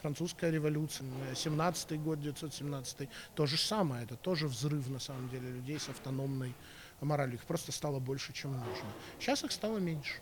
Французская 0.00 0.50
революция, 0.50 1.06
17 1.34 2.00
год, 2.02 2.20
917, 2.20 3.08
то 3.36 3.46
же 3.46 3.56
самое, 3.56 4.02
это 4.02 4.16
тоже 4.16 4.48
взрыв 4.48 4.88
на 4.88 4.98
самом 4.98 5.28
деле 5.28 5.48
людей 5.48 5.78
с 5.78 5.88
автономной 5.88 6.54
моралью. 7.00 7.36
Их 7.36 7.44
просто 7.44 7.70
стало 7.70 8.00
больше, 8.00 8.32
чем 8.32 8.52
нужно. 8.52 8.88
Сейчас 9.20 9.44
их 9.44 9.52
стало 9.52 9.78
меньше. 9.78 10.14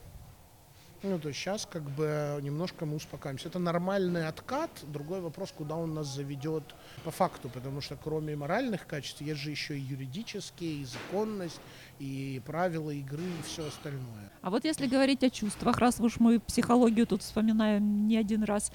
Ну, 1.03 1.19
то 1.19 1.29
есть 1.29 1.41
сейчас 1.41 1.67
как 1.67 1.83
бы 1.83 2.39
немножко 2.43 2.85
мы 2.85 2.97
успокаиваемся. 2.97 3.49
Это 3.49 3.59
нормальный 3.59 4.29
откат. 4.29 4.71
Другой 4.93 5.21
вопрос, 5.21 5.53
куда 5.57 5.77
он 5.77 5.95
нас 5.95 6.15
заведет 6.15 6.63
по 7.05 7.11
факту, 7.11 7.49
потому 7.49 7.81
что 7.81 7.97
кроме 7.97 8.37
моральных 8.37 8.87
качеств 8.87 9.23
есть 9.23 9.41
же 9.41 9.51
еще 9.51 9.79
и 9.79 9.81
юридические, 9.81 10.83
и 10.83 10.85
законность, 10.85 11.61
и 11.99 12.43
правила 12.45 12.91
игры, 12.91 13.23
и 13.23 13.43
все 13.47 13.67
остальное. 13.67 14.31
А 14.43 14.51
вот 14.51 14.65
если 14.65 14.87
говорить 14.87 15.25
о 15.25 15.31
чувствах, 15.31 15.79
раз 15.79 16.01
уж 16.01 16.21
мы 16.21 16.39
психологию 16.39 17.07
тут 17.07 17.23
вспоминаем 17.23 18.07
не 18.07 18.19
один 18.19 18.43
раз, 18.43 18.71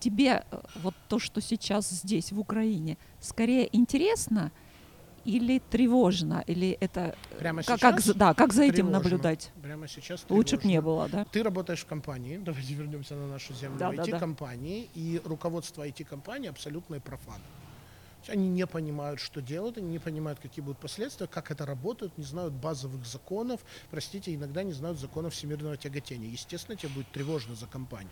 тебе 0.00 0.44
э, 0.50 0.60
вот 0.82 0.94
то, 1.08 1.18
что 1.18 1.40
сейчас 1.40 1.88
здесь, 1.88 2.30
в 2.30 2.38
Украине, 2.38 2.98
скорее 3.20 3.74
интересно 3.74 4.52
или 5.24 5.58
тревожно? 5.58 6.42
Или 6.46 6.72
это... 6.80 7.14
Прямо 7.38 7.62
как, 7.62 7.80
как 7.80 7.94
сейчас 8.00 8.04
за- 8.04 8.14
да, 8.14 8.34
как 8.34 8.52
за 8.52 8.64
этим 8.64 8.74
тревожно. 8.74 8.98
наблюдать? 8.98 9.50
Прямо 9.62 9.88
сейчас 9.88 10.24
Лучше 10.28 10.56
бы 10.56 10.62
тревожно. 10.62 10.68
не 10.68 10.80
было, 10.80 11.08
да? 11.08 11.24
Ты 11.32 11.42
работаешь 11.42 11.80
в 11.80 11.86
компании, 11.86 12.38
давайте 12.38 12.74
вернемся 12.74 13.14
на 13.14 13.26
нашу 13.26 13.54
землю, 13.54 13.78
Да, 13.78 13.90
в 13.90 13.96
да, 13.96 14.04
да. 14.04 14.10
IT-компании, 14.18 14.88
и 14.94 15.20
руководство 15.24 15.86
IT-компании 15.86 16.48
абсолютные 16.48 17.00
профаны. 17.00 17.42
Они 18.26 18.48
не 18.48 18.66
понимают, 18.66 19.20
что 19.20 19.42
делают, 19.42 19.76
они 19.76 19.88
не 19.88 19.98
понимают, 19.98 20.40
какие 20.40 20.64
будут 20.64 20.78
последствия, 20.78 21.26
как 21.26 21.50
это 21.50 21.66
работает, 21.66 22.16
не 22.16 22.24
знают 22.24 22.54
базовых 22.54 23.04
законов, 23.04 23.60
простите, 23.90 24.34
иногда 24.34 24.62
не 24.62 24.72
знают 24.72 24.98
законов 24.98 25.34
всемирного 25.34 25.76
тяготения. 25.76 26.30
Естественно, 26.30 26.74
тебе 26.76 26.88
будет 26.90 27.10
тревожно 27.12 27.54
за 27.54 27.66
компанию. 27.66 28.10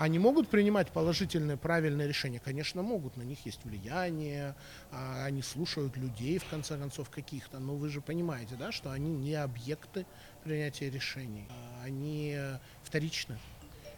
Они 0.00 0.18
могут 0.18 0.48
принимать 0.48 0.90
положительные, 0.92 1.58
правильные 1.58 2.08
решения? 2.08 2.40
Конечно, 2.40 2.80
могут. 2.80 3.18
На 3.18 3.22
них 3.22 3.44
есть 3.44 3.62
влияние, 3.66 4.54
а, 4.90 5.26
они 5.26 5.42
слушают 5.42 5.98
людей, 5.98 6.38
в 6.38 6.46
конце 6.46 6.78
концов, 6.78 7.10
каких-то. 7.10 7.58
Но 7.58 7.76
вы 7.76 7.90
же 7.90 8.00
понимаете, 8.00 8.54
да, 8.58 8.72
что 8.72 8.92
они 8.92 9.12
не 9.12 9.34
объекты 9.34 10.06
принятия 10.42 10.88
решений. 10.88 11.46
А, 11.50 11.84
Они 11.84 12.34
вторичны. 12.82 13.36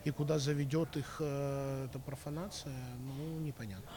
И 0.03 0.11
куда 0.11 0.41
заведет 0.41 0.97
их 0.97 1.19
э, 1.21 1.87
эта 1.89 2.01
профанация, 2.01 2.75
ну, 2.99 3.39
непонятно. 3.39 3.89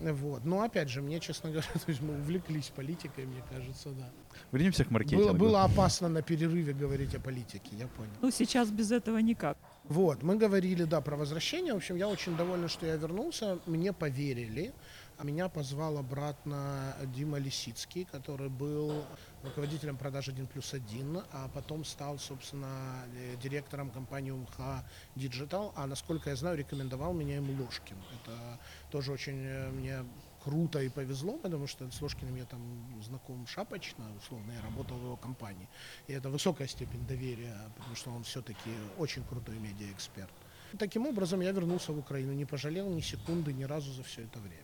Вот. 0.00 0.44
Но 0.44 0.62
опять 0.62 0.88
же, 0.88 1.02
мне, 1.02 1.20
честно 1.20 1.50
говоря, 1.50 1.68
то 1.72 1.88
есть 1.90 2.02
мы 2.02 2.14
увлеклись 2.14 2.70
политикой, 2.74 3.26
мне 3.26 3.42
кажется, 3.50 3.90
да. 3.90 4.10
Вернемся 4.52 4.84
к 4.84 4.90
маркетингу. 4.90 5.24
Было, 5.24 5.32
было 5.32 5.64
опасно 5.64 6.08
на 6.08 6.22
перерыве 6.22 6.72
говорить 6.72 7.14
о 7.14 7.20
политике, 7.20 7.70
я 7.76 7.86
понял. 7.86 8.12
Ну, 8.22 8.30
сейчас 8.30 8.70
без 8.70 8.90
этого 8.90 9.18
никак. 9.18 9.56
Вот, 9.84 10.22
мы 10.22 10.36
говорили, 10.36 10.84
да, 10.84 11.00
про 11.00 11.16
возвращение. 11.16 11.74
В 11.74 11.76
общем, 11.76 11.96
я 11.96 12.08
очень 12.08 12.36
доволен, 12.36 12.68
что 12.68 12.86
я 12.86 12.96
вернулся. 12.96 13.58
Мне 13.66 13.92
поверили. 13.92 14.72
А 15.16 15.24
Меня 15.24 15.48
позвал 15.48 15.98
обратно 15.98 16.96
Дима 17.14 17.38
Лисицкий, 17.38 18.04
который 18.04 18.48
был 18.48 19.04
руководителем 19.44 19.96
продаж 19.96 20.28
1 20.28 20.46
плюс 20.46 20.74
1, 20.74 21.22
а 21.32 21.48
потом 21.54 21.84
стал, 21.84 22.18
собственно, 22.18 23.04
э, 23.14 23.36
директором 23.40 23.90
компании 23.90 24.32
УМХ 24.32 24.82
Digital, 25.14 25.72
а, 25.76 25.86
насколько 25.86 26.30
я 26.30 26.36
знаю, 26.36 26.56
рекомендовал 26.56 27.12
меня 27.12 27.36
им 27.36 27.60
Ложкин. 27.60 27.96
Это 28.22 28.58
тоже 28.90 29.12
очень 29.12 29.44
э, 29.44 29.70
мне 29.70 30.04
круто 30.42 30.80
и 30.80 30.88
повезло, 30.88 31.38
потому 31.38 31.68
что 31.68 31.88
с 31.90 32.02
Ложкиным 32.02 32.34
я 32.36 32.44
там 32.44 32.60
знаком 33.02 33.46
шапочно, 33.46 34.04
условно, 34.18 34.52
я 34.52 34.62
работал 34.62 34.98
в 34.98 35.04
его 35.04 35.16
компании. 35.16 35.68
И 36.08 36.12
это 36.12 36.28
высокая 36.28 36.66
степень 36.66 37.06
доверия, 37.06 37.56
потому 37.76 37.94
что 37.94 38.10
он 38.10 38.24
все-таки 38.24 38.70
очень 38.98 39.22
крутой 39.24 39.58
медиаэксперт. 39.58 40.32
Таким 40.78 41.06
образом, 41.06 41.40
я 41.40 41.52
вернулся 41.52 41.92
в 41.92 41.98
Украину, 41.98 42.32
не 42.32 42.44
пожалел 42.44 42.90
ни 42.90 43.00
секунды 43.00 43.52
ни 43.52 43.64
разу 43.64 43.92
за 43.92 44.02
все 44.02 44.22
это 44.22 44.40
время. 44.40 44.63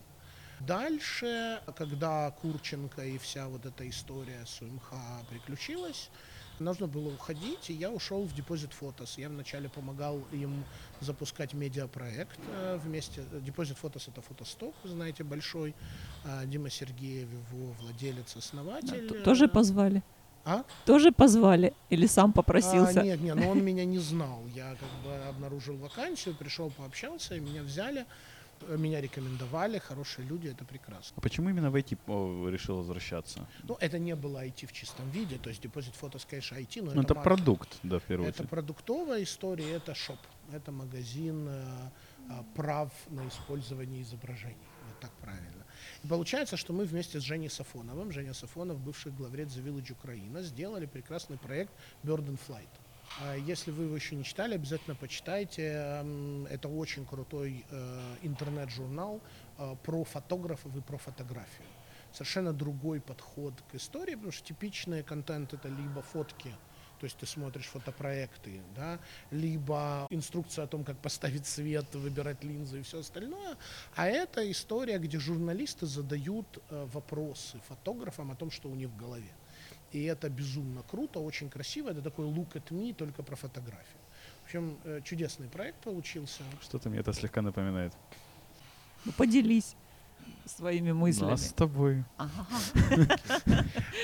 Дальше, 0.67 1.61
когда 1.75 2.31
Курченко 2.31 3.03
и 3.03 3.17
вся 3.17 3.47
вот 3.47 3.65
эта 3.65 3.89
история 3.89 4.43
с 4.45 4.61
УМХ 4.61 4.93
приключилась, 5.29 6.09
нужно 6.59 6.87
было 6.87 7.09
уходить, 7.13 7.69
и 7.69 7.73
я 7.73 7.89
ушел 7.89 8.23
в 8.25 8.33
Deposit 8.35 8.71
Photos. 8.79 9.13
Я 9.17 9.29
вначале 9.29 9.69
помогал 9.69 10.19
им 10.31 10.63
запускать 10.99 11.53
медиапроект 11.53 12.39
э, 12.53 12.79
вместе. 12.83 13.21
Deposit 13.31 13.77
Photos 13.81 14.09
это 14.09 14.21
фотосток, 14.21 14.75
вы 14.83 14.89
знаете, 14.89 15.23
большой. 15.23 15.73
А 16.25 16.45
Дима 16.45 16.69
Сергеев, 16.69 17.27
его 17.53 17.71
владелец, 17.81 18.33
Да, 18.33 18.39
основатель. 18.39 19.09
т- 19.09 19.19
тоже 19.21 19.47
позвали? 19.47 20.03
А? 20.45 20.63
Тоже 20.85 21.11
позвали? 21.11 21.73
Или 21.89 22.07
сам 22.07 22.29
А, 22.31 22.33
попросился? 22.33 23.01
нет, 23.03 23.19
нет, 23.21 23.35
но 23.35 23.49
он 23.49 23.63
меня 23.63 23.85
не 23.85 23.99
знал. 23.99 24.43
Я 24.55 24.75
как 24.75 24.89
бы 25.03 25.15
обнаружил 25.29 25.77
вакансию, 25.77 26.35
пришел, 26.35 26.69
пообщался, 26.71 27.35
и 27.35 27.39
меня 27.39 27.63
взяли. 27.63 28.05
Э, 28.67 28.77
Меня 28.77 29.01
рекомендовали, 29.01 29.79
хорошие 29.79 30.27
люди, 30.27 30.47
это 30.49 30.65
прекрасно. 30.65 31.13
А 31.17 31.21
почему 31.21 31.49
именно 31.49 31.69
в 31.71 31.75
IT 31.75 31.97
решил 32.51 32.77
возвращаться? 32.77 33.47
Ну, 33.63 33.77
это 33.79 33.99
не 33.99 34.15
было 34.15 34.43
IT 34.45 34.65
в 34.67 34.71
чистом 34.71 35.09
виде, 35.11 35.37
то 35.37 35.49
есть 35.49 35.63
Deposit 35.63 35.93
Photos, 36.01 36.25
конечно, 36.29 36.55
IT, 36.55 36.81
но 36.81 36.93
Ну, 36.93 37.01
это 37.01 37.13
маркетинг. 37.15 37.23
продукт, 37.23 37.77
да, 37.83 37.97
в 37.99 38.03
первую 38.03 38.29
Это 38.29 38.37
очередь. 38.39 38.49
продуктовая 38.49 39.23
история, 39.23 39.71
это 39.71 39.93
шоп, 39.95 40.19
это 40.51 40.71
магазин 40.71 41.47
э, 41.47 41.63
а, 42.29 42.43
прав 42.55 42.91
на 43.09 43.27
использование 43.27 44.01
изображений, 44.01 44.55
вот 44.87 44.99
так 44.99 45.11
правильно. 45.21 45.65
И 46.03 46.07
получается, 46.07 46.57
что 46.57 46.73
мы 46.73 46.85
вместе 46.85 47.19
с 47.19 47.23
Женей 47.23 47.49
Сафоновым, 47.49 48.11
Женя 48.11 48.33
Сафонов, 48.33 48.79
бывший 48.79 49.11
главред 49.11 49.47
The 49.49 49.63
Village 49.63 49.91
Украина, 49.93 50.41
сделали 50.43 50.85
прекрасный 50.85 51.37
проект 51.37 51.71
Bird 52.03 52.25
and 52.27 52.39
Flight. 52.47 52.69
А 53.19 53.35
Если 53.35 53.71
вы 53.71 53.83
его 53.83 53.95
еще 53.95 54.15
не 54.15 54.23
читали, 54.23 54.55
обязательно 54.55 54.95
почитайте. 54.95 55.63
М, 56.01 56.45
Это 56.47 56.67
очень 56.69 57.05
крутой 57.05 57.65
э, 57.69 58.15
интернет-журнал 58.23 59.19
э, 59.57 59.75
про 59.83 60.03
фотографов 60.03 60.75
и 60.75 60.81
про 60.81 60.97
фотографию. 60.97 61.67
Совершенно 62.13 62.51
другой 62.53 62.99
подход 62.99 63.53
к 63.71 63.75
истории, 63.75 64.15
потому 64.15 64.31
что 64.31 64.45
типичный 64.45 65.03
контент 65.03 65.53
это 65.53 65.69
либо 65.69 66.01
фотки, 66.01 66.53
то 66.99 67.05
есть 67.05 67.17
ты 67.17 67.25
смотришь 67.25 67.67
фотопроекты, 67.67 68.61
да, 68.75 68.99
либо 69.31 70.07
инструкция 70.09 70.65
о 70.65 70.67
том, 70.67 70.83
как 70.83 70.97
поставить 70.97 71.47
свет, 71.47 71.85
выбирать 71.95 72.43
линзы 72.43 72.79
и 72.79 72.83
все 72.83 72.99
остальное. 72.99 73.55
А 73.95 74.07
это 74.07 74.49
история, 74.51 74.97
где 74.99 75.19
журналисты 75.19 75.85
задают 75.85 76.45
э, 76.69 76.85
вопросы 76.91 77.59
фотографам 77.69 78.31
о 78.31 78.35
том, 78.35 78.51
что 78.51 78.69
у 78.69 78.75
них 78.75 78.89
в 78.89 78.97
голове. 78.97 79.31
И 79.91 80.03
это 80.03 80.29
безумно 80.29 80.83
круто, 80.83 81.19
очень 81.19 81.49
красиво. 81.49 81.89
Это 81.89 82.01
такой 82.01 82.25
look 82.25 82.53
at 82.53 82.69
me, 82.69 82.93
только 82.93 83.23
про 83.23 83.35
фотографию. 83.35 83.99
В 84.41 84.45
общем, 84.45 84.77
э, 84.85 85.01
чудесный 85.03 85.47
проект 85.47 85.79
получился. 85.83 86.43
Что-то 86.61 86.89
мне 86.89 86.99
это 86.99 87.13
слегка 87.13 87.41
напоминает. 87.41 87.93
Ну, 89.05 89.11
поделись 89.13 89.75
своими 90.45 90.91
мыслями. 90.91 91.31
Нас 91.31 91.47
с 91.47 91.53
тобой. 91.53 92.03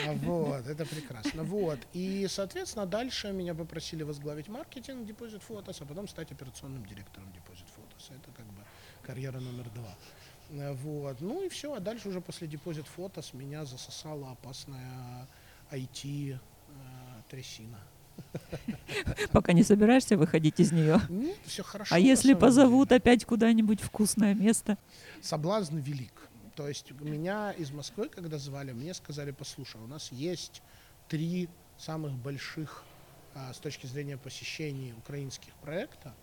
А 0.06 0.14
Вот, 0.14 0.68
это 0.68 0.86
прекрасно. 0.86 1.44
Вот. 1.44 1.80
И, 1.94 2.28
соответственно, 2.30 2.86
дальше 2.86 3.32
меня 3.32 3.54
попросили 3.56 4.04
возглавить 4.04 4.48
маркетинг 4.48 5.08
Deposit 5.08 5.42
Photos, 5.48 5.78
а 5.82 5.86
потом 5.86 6.08
стать 6.08 6.32
операционным 6.32 6.86
директором 6.86 7.28
Deposit 7.30 7.66
Photos. 7.76 8.12
Это 8.16 8.32
как 8.36 8.46
бы 8.46 8.64
карьера 9.04 9.40
номер 9.40 9.70
два. 9.76 9.96
Э, 10.52 10.74
Вот. 10.74 11.22
Ну 11.22 11.44
и 11.46 11.50
все. 11.50 11.74
А 11.74 11.80
дальше 11.80 12.10
уже 12.10 12.22
после 12.22 12.48
Deposit 12.48 12.86
Photos 12.96 13.36
меня 13.36 13.66
засосала 13.66 14.32
опасная 14.32 15.28
IT 15.72 16.34
э, 16.34 16.38
трясина. 17.30 17.78
Пока 19.32 19.54
не 19.54 19.64
собираешься 19.64 20.18
выходить 20.18 20.60
из 20.60 20.72
нее. 20.72 21.00
Нет, 21.10 21.38
все 21.46 21.64
хорошо. 21.64 21.94
А 21.94 22.00
если 22.00 22.34
позовут 22.34 22.90
деле. 22.90 22.98
опять 22.98 23.26
куда-нибудь 23.26 23.82
вкусное 23.82 24.34
место? 24.34 24.78
соблазн 25.22 25.78
велик. 25.78 26.14
То 26.56 26.68
есть 26.68 26.92
меня 26.92 27.52
из 27.52 27.72
Москвы, 27.72 28.10
когда 28.10 28.38
звали, 28.40 28.72
мне 28.72 28.94
сказали, 28.94 29.32
послушай, 29.32 29.80
у 29.82 29.88
нас 29.88 30.12
есть 30.12 30.64
три 31.08 31.50
самых 31.78 32.14
больших 32.14 32.84
а, 33.36 33.54
с 33.54 33.60
точки 33.60 33.86
зрения 33.86 34.18
посещений 34.18 34.94
украинских 34.98 35.54
проекта, 35.56 36.16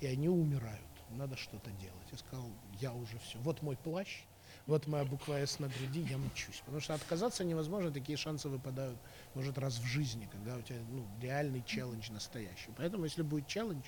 и 0.00 0.06
они 0.06 0.28
умирают. 0.28 0.80
Надо 1.10 1.36
что-то 1.36 1.70
делать. 1.72 2.08
Я 2.10 2.18
сказал, 2.18 2.46
я 2.80 2.92
уже 2.94 3.18
все. 3.18 3.38
Вот 3.40 3.60
мой 3.60 3.76
плащ, 3.76 4.22
вот 4.66 4.86
моя 4.86 5.04
буква 5.04 5.34
«С» 5.34 5.58
на 5.58 5.68
груди, 5.68 6.06
я 6.08 6.18
мчусь. 6.18 6.60
Потому 6.64 6.80
что 6.80 6.94
отказаться 6.94 7.44
невозможно, 7.44 7.90
такие 7.90 8.16
шансы 8.16 8.48
выпадают, 8.48 8.98
может, 9.34 9.58
раз 9.58 9.78
в 9.78 9.84
жизни, 9.84 10.28
когда 10.30 10.56
у 10.56 10.62
тебя 10.62 10.78
ну, 10.90 11.04
реальный 11.20 11.62
челлендж 11.66 12.10
настоящий. 12.10 12.70
Поэтому, 12.76 13.04
если 13.04 13.22
будет 13.22 13.46
челлендж, 13.46 13.84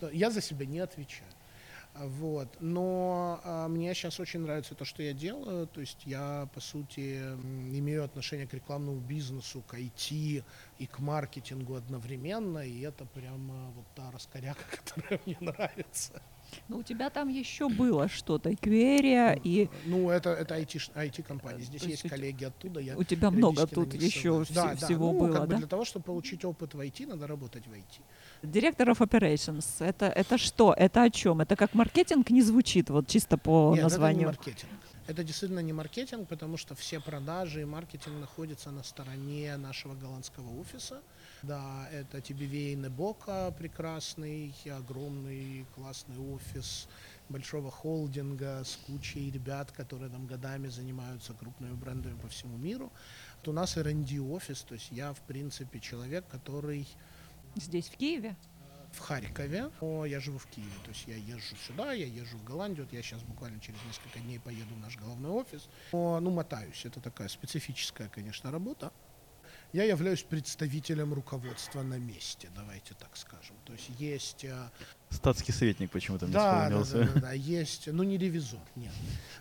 то 0.00 0.10
я 0.10 0.30
за 0.30 0.40
себя 0.40 0.66
не 0.66 0.80
отвечаю. 0.80 1.30
Вот. 1.94 2.48
Но 2.60 3.40
а, 3.44 3.68
мне 3.68 3.94
сейчас 3.94 4.18
очень 4.18 4.40
нравится 4.40 4.74
то, 4.74 4.84
что 4.84 5.02
я 5.02 5.12
делаю. 5.12 5.66
То 5.68 5.80
есть 5.80 6.04
я, 6.04 6.48
по 6.52 6.60
сути, 6.60 7.18
имею 7.18 8.04
отношение 8.04 8.48
к 8.48 8.54
рекламному 8.54 8.98
бизнесу, 8.98 9.62
к 9.66 9.74
IT 9.74 10.44
и 10.78 10.86
к 10.86 10.98
маркетингу 10.98 11.76
одновременно. 11.76 12.58
И 12.66 12.80
это 12.80 13.04
прямо 13.04 13.70
вот 13.70 13.86
та 13.94 14.10
раскоряка, 14.10 14.64
которая 14.70 15.20
мне 15.24 15.36
нравится. 15.40 16.20
Ну, 16.68 16.78
у 16.78 16.82
тебя 16.82 17.10
там 17.10 17.28
еще 17.28 17.68
было 17.68 18.08
что-то, 18.08 18.54
Кверия, 18.56 19.32
и 19.44 19.68
Ну, 19.84 20.10
это, 20.10 20.30
это 20.30 20.54
IT, 20.58 20.90
IT-компания. 20.94 21.64
Здесь 21.64 21.82
То 21.82 21.88
есть 21.88 22.04
есть 22.04 22.14
коллеги 22.14 22.44
оттуда. 22.44 22.80
Я 22.80 22.96
у 22.96 23.04
тебя 23.04 23.30
много 23.30 23.66
тут 23.66 23.94
еще 23.94 24.28
вс- 24.28 24.54
Да, 24.54 24.74
да. 24.74 24.86
всего 24.86 25.12
Ну, 25.12 25.18
было, 25.20 25.32
как 25.32 25.42
бы 25.42 25.48
да? 25.48 25.56
Для 25.58 25.66
того, 25.66 25.84
чтобы 25.84 26.04
получить 26.04 26.44
опыт 26.44 26.74
в 26.74 26.80
IT, 26.80 27.06
надо 27.06 27.26
работать 27.26 27.66
в 27.66 27.72
IT. 27.72 28.00
Директор 28.42 28.88
of 28.90 28.98
Operations. 28.98 29.64
Это, 29.78 30.06
это 30.06 30.38
что? 30.38 30.74
Это 30.76 31.02
о 31.02 31.10
чем? 31.10 31.40
Это 31.40 31.56
как 31.56 31.74
маркетинг 31.74 32.30
не 32.30 32.42
звучит, 32.42 32.90
вот 32.90 33.08
чисто 33.08 33.36
по 33.38 33.70
Нет, 33.70 33.78
это 33.78 33.78
не 33.78 33.82
названию. 33.82 34.26
маркетинг. 34.28 34.70
Это 35.06 35.22
действительно 35.22 35.60
не 35.60 35.72
маркетинг, 35.74 36.28
потому 36.28 36.56
что 36.56 36.74
все 36.74 36.98
продажи 36.98 37.60
и 37.60 37.64
маркетинг 37.64 38.14
находятся 38.20 38.70
на 38.70 38.82
стороне 38.82 39.56
нашего 39.58 39.94
голландского 39.94 40.60
офиса. 40.60 41.02
Да, 41.46 41.88
это 41.92 42.18
TBV 42.18 42.74
Небока, 42.74 43.54
прекрасный, 43.58 44.54
огромный, 44.64 45.66
классный 45.74 46.16
офис 46.16 46.88
большого 47.28 47.70
холдинга 47.70 48.62
с 48.64 48.76
кучей 48.86 49.30
ребят, 49.30 49.70
которые 49.70 50.10
там 50.10 50.26
годами 50.26 50.68
занимаются 50.68 51.34
крупными 51.34 51.74
брендами 51.74 52.18
по 52.18 52.28
всему 52.28 52.56
миру. 52.56 52.90
Вот 53.38 53.48
у 53.48 53.52
нас 53.52 53.76
R&D 53.76 54.20
офис, 54.20 54.62
то 54.62 54.74
есть 54.74 54.90
я, 54.90 55.12
в 55.12 55.20
принципе, 55.20 55.80
человек, 55.80 56.24
который 56.30 56.88
Здесь, 57.56 57.88
в 57.88 57.96
Киеве? 57.96 58.36
в 58.92 59.00
Харькове, 59.00 59.70
но 59.80 60.06
я 60.06 60.20
живу 60.20 60.38
в 60.38 60.46
Киеве. 60.46 60.70
То 60.84 60.90
есть 60.90 61.06
я 61.06 61.16
езжу 61.16 61.56
сюда, 61.56 61.92
я 61.92 62.06
езжу 62.06 62.38
в 62.38 62.44
Голландию. 62.44 62.86
Вот 62.86 62.92
я 62.94 63.02
сейчас 63.02 63.22
буквально 63.22 63.60
через 63.60 63.78
несколько 63.84 64.20
дней 64.20 64.38
поеду 64.38 64.74
в 64.74 64.78
наш 64.78 64.96
головной 64.96 65.32
офис. 65.32 65.68
Но, 65.92 66.20
ну, 66.20 66.30
мотаюсь. 66.30 66.84
Это 66.84 67.00
такая 67.00 67.28
специфическая, 67.28 68.08
конечно, 68.08 68.50
работа. 68.50 68.92
Я 69.74 69.82
являюсь 69.82 70.22
представителем 70.22 71.12
руководства 71.14 71.82
на 71.82 71.98
месте, 71.98 72.48
давайте 72.54 72.94
так 72.94 73.16
скажем. 73.16 73.56
То 73.64 73.72
есть 73.72 73.90
есть 73.98 74.44
э, 74.44 74.70
Статский 75.14 75.52
советник 75.52 75.90
почему-то 75.90 76.26
мне 76.26 76.34
да, 76.34 76.68
да, 76.68 76.82
вспомнился. 76.82 76.98
да, 76.98 77.20
да, 77.20 77.20
да, 77.28 77.32
есть, 77.32 77.86
ну 77.86 78.02
не 78.02 78.18
ревизор, 78.18 78.60
нет. 78.76 78.92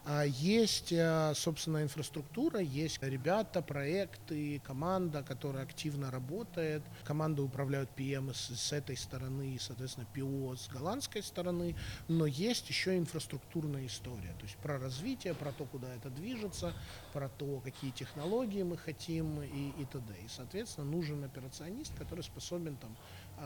А 0.06 0.24
есть, 0.24 0.92
э, 0.92 1.34
собственно, 1.36 1.82
инфраструктура, 1.82 2.60
есть 2.60 3.02
ребята, 3.02 3.62
проекты, 3.62 4.62
команда, 4.66 5.24
которая 5.24 5.64
активно 5.64 6.12
работает. 6.12 6.84
Команды 7.06 7.42
управляют 7.42 7.90
PM 7.96 8.34
с, 8.34 8.56
с 8.56 8.74
этой 8.74 8.98
стороны, 8.98 9.56
и, 9.56 9.60
соответственно, 9.60 10.06
PO 10.14 10.58
с 10.58 10.68
голландской 10.68 11.24
стороны. 11.24 11.76
Но 12.08 12.26
есть 12.26 12.70
еще 12.70 12.98
инфраструктурная 12.98 13.86
история, 13.86 14.34
то 14.38 14.44
есть 14.44 14.58
про 14.58 14.78
развитие, 14.78 15.34
про 15.34 15.52
то, 15.52 15.66
куда 15.66 15.94
это 15.94 16.10
движется, 16.10 16.74
про 17.14 17.30
то, 17.30 17.62
какие 17.64 17.92
технологии 17.92 18.64
мы 18.64 18.78
хотим 18.78 19.42
и, 19.42 19.70
и 19.82 19.86
т.д. 19.86 20.14
И, 20.24 20.28
соответственно, 20.28 20.86
нужен 20.86 21.24
операционист, 21.24 21.94
который 21.98 22.24
способен 22.24 22.76
там 22.76 22.96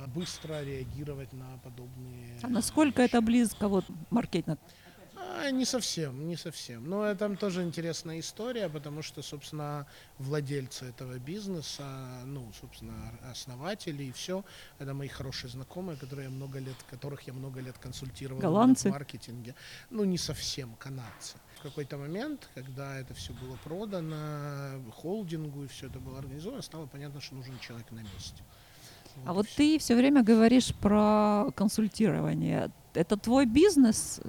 быстро 0.07 0.63
реагировать 0.63 1.33
на 1.33 1.57
подобные 1.63 2.39
А 2.41 2.47
насколько 2.47 3.01
это 3.01 3.21
близко, 3.21 3.67
вот, 3.67 3.85
маркетинг? 4.09 4.59
а, 5.37 5.51
не 5.51 5.65
совсем, 5.65 6.27
не 6.27 6.35
совсем. 6.35 6.89
Но 6.89 7.05
это 7.05 7.35
тоже 7.35 7.63
интересная 7.63 8.19
история, 8.19 8.69
потому 8.69 9.01
что, 9.01 9.21
собственно, 9.21 9.85
владельцы 10.17 10.85
этого 10.85 11.19
бизнеса, 11.19 11.85
ну, 12.25 12.51
собственно, 12.59 13.13
основатели 13.31 14.03
и 14.03 14.11
все, 14.11 14.43
это 14.79 14.93
мои 14.93 15.07
хорошие 15.07 15.49
знакомые, 15.49 15.97
которые 15.97 16.29
много 16.29 16.59
лет, 16.59 16.75
которых 16.89 17.21
я 17.27 17.33
много 17.33 17.59
лет 17.61 17.77
консультировал 17.77 18.41
Голландцы? 18.41 18.89
в 18.89 18.91
маркетинге. 18.91 19.55
Ну, 19.89 20.03
не 20.03 20.17
совсем, 20.17 20.75
канадцы. 20.75 21.37
В 21.59 21.61
какой-то 21.61 21.97
момент, 21.97 22.49
когда 22.53 22.97
это 22.99 23.13
все 23.13 23.33
было 23.33 23.57
продано 23.63 24.81
холдингу 24.91 25.63
и 25.63 25.67
все 25.67 25.87
это 25.87 25.99
было 25.99 26.19
организовано, 26.19 26.61
стало 26.61 26.85
понятно, 26.85 27.21
что 27.21 27.35
нужен 27.35 27.57
человек 27.59 27.91
на 27.91 27.99
месте. 27.99 28.43
А 29.25 29.33
вот 29.33 29.47
ты 29.55 29.77
все 29.79 29.95
время 29.95 30.23
говоришь 30.23 30.73
про 30.75 31.51
консультирование. 31.55 32.71
Это 32.93 33.15
твой 33.15 33.45
бизнес, 33.45 34.19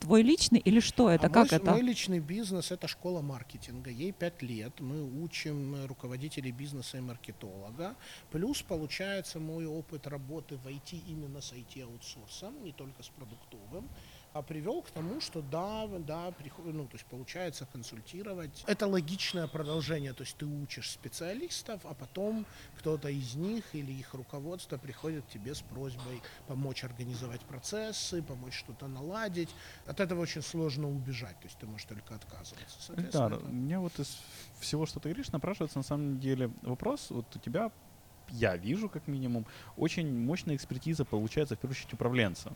твой 0.00 0.22
личный 0.22 0.58
или 0.58 0.80
что 0.80 1.10
это? 1.10 1.28
А 1.28 1.30
как 1.30 1.50
мой, 1.50 1.60
это? 1.60 1.70
мой 1.70 1.82
личный 1.82 2.18
бизнес 2.18 2.72
это 2.72 2.88
школа 2.88 3.22
маркетинга. 3.22 3.90
Ей 3.90 4.10
пять 4.12 4.42
лет. 4.42 4.80
Мы 4.80 5.04
учим 5.22 5.76
э, 5.76 5.86
руководителей 5.86 6.50
бизнеса 6.50 6.98
и 6.98 7.00
маркетолога. 7.00 7.94
Плюс 8.32 8.62
получается 8.62 9.38
мой 9.38 9.66
опыт 9.66 10.08
работы 10.08 10.56
в 10.56 10.66
IT 10.66 11.02
именно 11.06 11.40
с 11.40 11.52
IT-аутсорсом, 11.52 12.64
не 12.64 12.72
только 12.72 13.04
с 13.04 13.08
продуктовым. 13.08 13.88
А 14.36 14.42
привел 14.42 14.82
к 14.82 14.90
тому, 14.90 15.20
что 15.20 15.40
да, 15.40 15.86
да, 15.86 16.30
приход- 16.32 16.66
ну, 16.66 16.86
то 16.86 16.96
есть 16.96 17.06
получается 17.06 17.66
консультировать. 17.72 18.64
Это 18.66 18.86
логичное 18.86 19.46
продолжение, 19.46 20.12
то 20.12 20.24
есть 20.24 20.36
ты 20.36 20.44
учишь 20.46 20.90
специалистов, 20.90 21.80
а 21.84 21.94
потом 21.94 22.44
кто-то 22.78 23.08
из 23.08 23.34
них 23.34 23.64
или 23.74 23.92
их 23.92 24.12
руководство 24.14 24.76
приходит 24.78 25.24
к 25.24 25.28
тебе 25.28 25.54
с 25.54 25.62
просьбой 25.62 26.22
помочь 26.46 26.84
организовать 26.84 27.40
процессы, 27.40 28.22
помочь 28.22 28.54
что-то 28.54 28.88
наладить. 28.88 29.48
От 29.86 30.00
этого 30.00 30.20
очень 30.20 30.42
сложно 30.42 30.88
убежать, 30.90 31.38
то 31.40 31.46
есть 31.46 31.58
ты 31.58 31.66
можешь 31.66 31.86
только 31.86 32.14
отказываться. 32.14 32.92
Эльдар, 32.94 33.32
это- 33.34 33.46
меня 33.46 33.80
вот 33.80 33.98
из 33.98 34.18
всего, 34.60 34.84
что 34.86 35.00
ты 35.00 35.08
говоришь, 35.08 35.32
напрашивается 35.32 35.78
на 35.78 35.84
самом 35.84 36.20
деле 36.20 36.50
вопрос. 36.62 37.10
Вот 37.10 37.34
у 37.34 37.38
тебя, 37.38 37.70
я 38.30 38.56
вижу 38.56 38.88
как 38.90 39.06
минимум, 39.08 39.46
очень 39.76 40.12
мощная 40.26 40.56
экспертиза 40.56 41.04
получается 41.04 41.54
в 41.56 41.58
первую 41.58 41.76
очередь 41.76 41.94
управленца. 41.94 42.52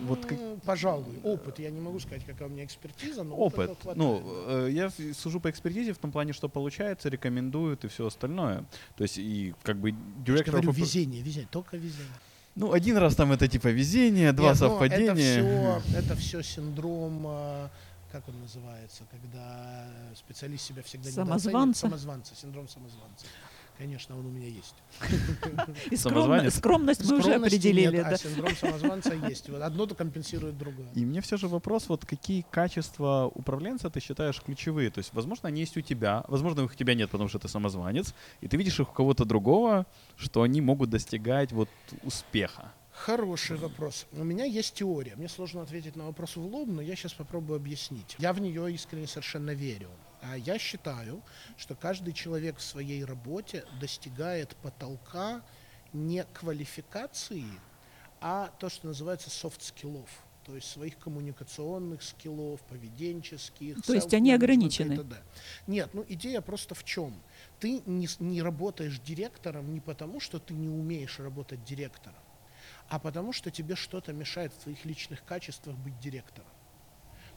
Вот 0.00 0.24
как 0.26 0.38
М, 0.38 0.60
Пожалуй, 0.60 1.20
опыт. 1.24 1.58
Я 1.58 1.70
не 1.70 1.80
могу 1.80 1.98
сказать, 2.00 2.24
какая 2.24 2.48
у 2.48 2.50
меня 2.50 2.64
экспертиза, 2.64 3.22
но 3.22 3.36
опыт. 3.36 3.70
опыта 3.70 3.94
Ну, 3.94 4.22
э, 4.46 4.68
я 4.72 4.90
сужу 5.14 5.40
по 5.40 5.50
экспертизе 5.50 5.92
в 5.92 5.98
том 5.98 6.12
плане, 6.12 6.32
что 6.32 6.48
получается, 6.48 7.08
рекомендуют 7.08 7.84
и 7.84 7.88
все 7.88 8.06
остальное. 8.06 8.64
То 8.96 9.02
есть 9.02 9.18
и 9.18 9.54
как 9.62 9.76
бы 9.76 9.90
Я 9.90 9.96
директор... 10.24 10.54
говорю, 10.54 10.72
везение, 10.72 11.22
везение, 11.22 11.48
только 11.50 11.76
везение. 11.76 12.06
Ну, 12.56 12.72
один 12.72 12.96
раз 12.96 13.14
там 13.14 13.32
это 13.32 13.46
типа 13.48 13.68
везение, 13.68 14.32
два 14.32 14.50
Нет, 14.50 14.60
ну, 14.60 14.68
совпадения. 14.68 15.12
Это 15.12 15.82
все, 15.82 15.96
это 15.98 16.16
все 16.16 16.42
синдром, 16.42 17.22
э, 17.26 17.68
как 18.12 18.28
он 18.28 18.40
называется, 18.40 19.04
когда 19.10 19.86
специалист 20.16 20.64
себя 20.66 20.82
всегда 20.82 21.10
недооценивает. 21.10 21.42
Самозванца. 21.42 21.80
Самозванца, 21.80 22.34
синдром 22.34 22.68
самозванца. 22.68 23.26
Конечно, 23.80 24.18
он 24.18 24.26
у 24.26 24.30
меня 24.30 24.46
есть. 24.46 24.74
И 25.90 25.94
скромно- 25.94 26.50
скромность 26.50 27.10
мы 27.10 27.20
уже 27.20 27.32
определили, 27.32 27.96
нет, 27.96 28.04
да. 28.04 28.10
а 28.10 28.18
синдром 28.18 28.54
самозванца 28.54 29.14
есть. 29.14 29.48
Вот 29.48 29.62
одно 29.62 29.86
то 29.86 29.94
компенсирует 29.94 30.58
другое. 30.58 30.86
И 30.94 31.06
мне 31.06 31.22
все 31.22 31.38
же 31.38 31.48
вопрос, 31.48 31.88
вот 31.88 32.04
какие 32.04 32.44
качества 32.50 33.32
управленца 33.34 33.88
ты 33.88 34.00
считаешь 34.00 34.42
ключевые? 34.42 34.90
То 34.90 34.98
есть, 34.98 35.14
возможно, 35.14 35.48
они 35.48 35.60
есть 35.60 35.78
у 35.78 35.80
тебя, 35.80 36.24
возможно, 36.28 36.60
их 36.60 36.72
у 36.72 36.74
тебя 36.74 36.94
нет, 36.94 37.08
потому 37.08 37.30
что 37.30 37.38
ты 37.38 37.48
самозванец, 37.48 38.14
и 38.42 38.48
ты 38.48 38.58
видишь 38.58 38.78
их 38.78 38.90
у 38.90 38.92
кого-то 38.92 39.24
другого, 39.24 39.86
что 40.16 40.42
они 40.42 40.60
могут 40.60 40.90
достигать 40.90 41.50
вот 41.52 41.70
успеха. 42.02 42.72
Хороший 42.92 43.56
вопрос. 43.56 44.06
У 44.12 44.24
меня 44.24 44.44
есть 44.44 44.74
теория. 44.74 45.14
Мне 45.16 45.30
сложно 45.30 45.62
ответить 45.62 45.96
на 45.96 46.04
вопрос 46.04 46.36
в 46.36 46.44
лоб, 46.44 46.68
но 46.68 46.82
я 46.82 46.94
сейчас 46.96 47.14
попробую 47.14 47.56
объяснить. 47.56 48.14
Я 48.18 48.34
в 48.34 48.42
нее 48.42 48.70
искренне 48.74 49.06
совершенно 49.06 49.52
верю. 49.52 49.88
А 50.22 50.36
Я 50.36 50.58
считаю, 50.58 51.22
что 51.56 51.74
каждый 51.74 52.12
человек 52.12 52.58
в 52.58 52.62
своей 52.62 53.04
работе 53.04 53.64
достигает 53.80 54.56
потолка 54.56 55.42
не 55.92 56.24
квалификации, 56.34 57.46
а 58.20 58.52
то, 58.58 58.68
что 58.68 58.88
называется 58.88 59.30
soft 59.30 59.52
skills 59.52 59.86
-ов. 59.86 60.08
То 60.44 60.54
есть 60.54 60.70
своих 60.70 60.98
коммуникационных 60.98 62.02
skill 62.02 62.38
ов, 62.38 62.60
поведенческих. 62.62 63.82
То 63.82 63.94
есть 63.94 64.12
они 64.14 64.32
ограничены? 64.32 64.96
т.д. 64.96 65.16
Нет, 65.66 65.90
ну 65.92 66.04
идея 66.08 66.40
просто 66.40 66.74
в 66.74 66.82
чем? 66.84 67.14
Ты 67.58 67.82
не, 67.86 68.08
не 68.18 68.42
работаешь 68.42 68.98
директором 69.00 69.72
не 69.72 69.80
потому, 69.80 70.18
что 70.18 70.38
ты 70.38 70.54
не 70.54 70.68
умеешь 70.68 71.18
работать 71.20 71.62
директором, 71.64 72.18
а 72.88 72.98
потому 72.98 73.32
что 73.32 73.50
тебе 73.50 73.76
что-то 73.76 74.12
мешает 74.12 74.52
в 74.52 74.58
твоих 74.62 74.84
личных 74.84 75.24
качествах 75.24 75.76
быть 75.76 75.98
директором. 76.00 76.48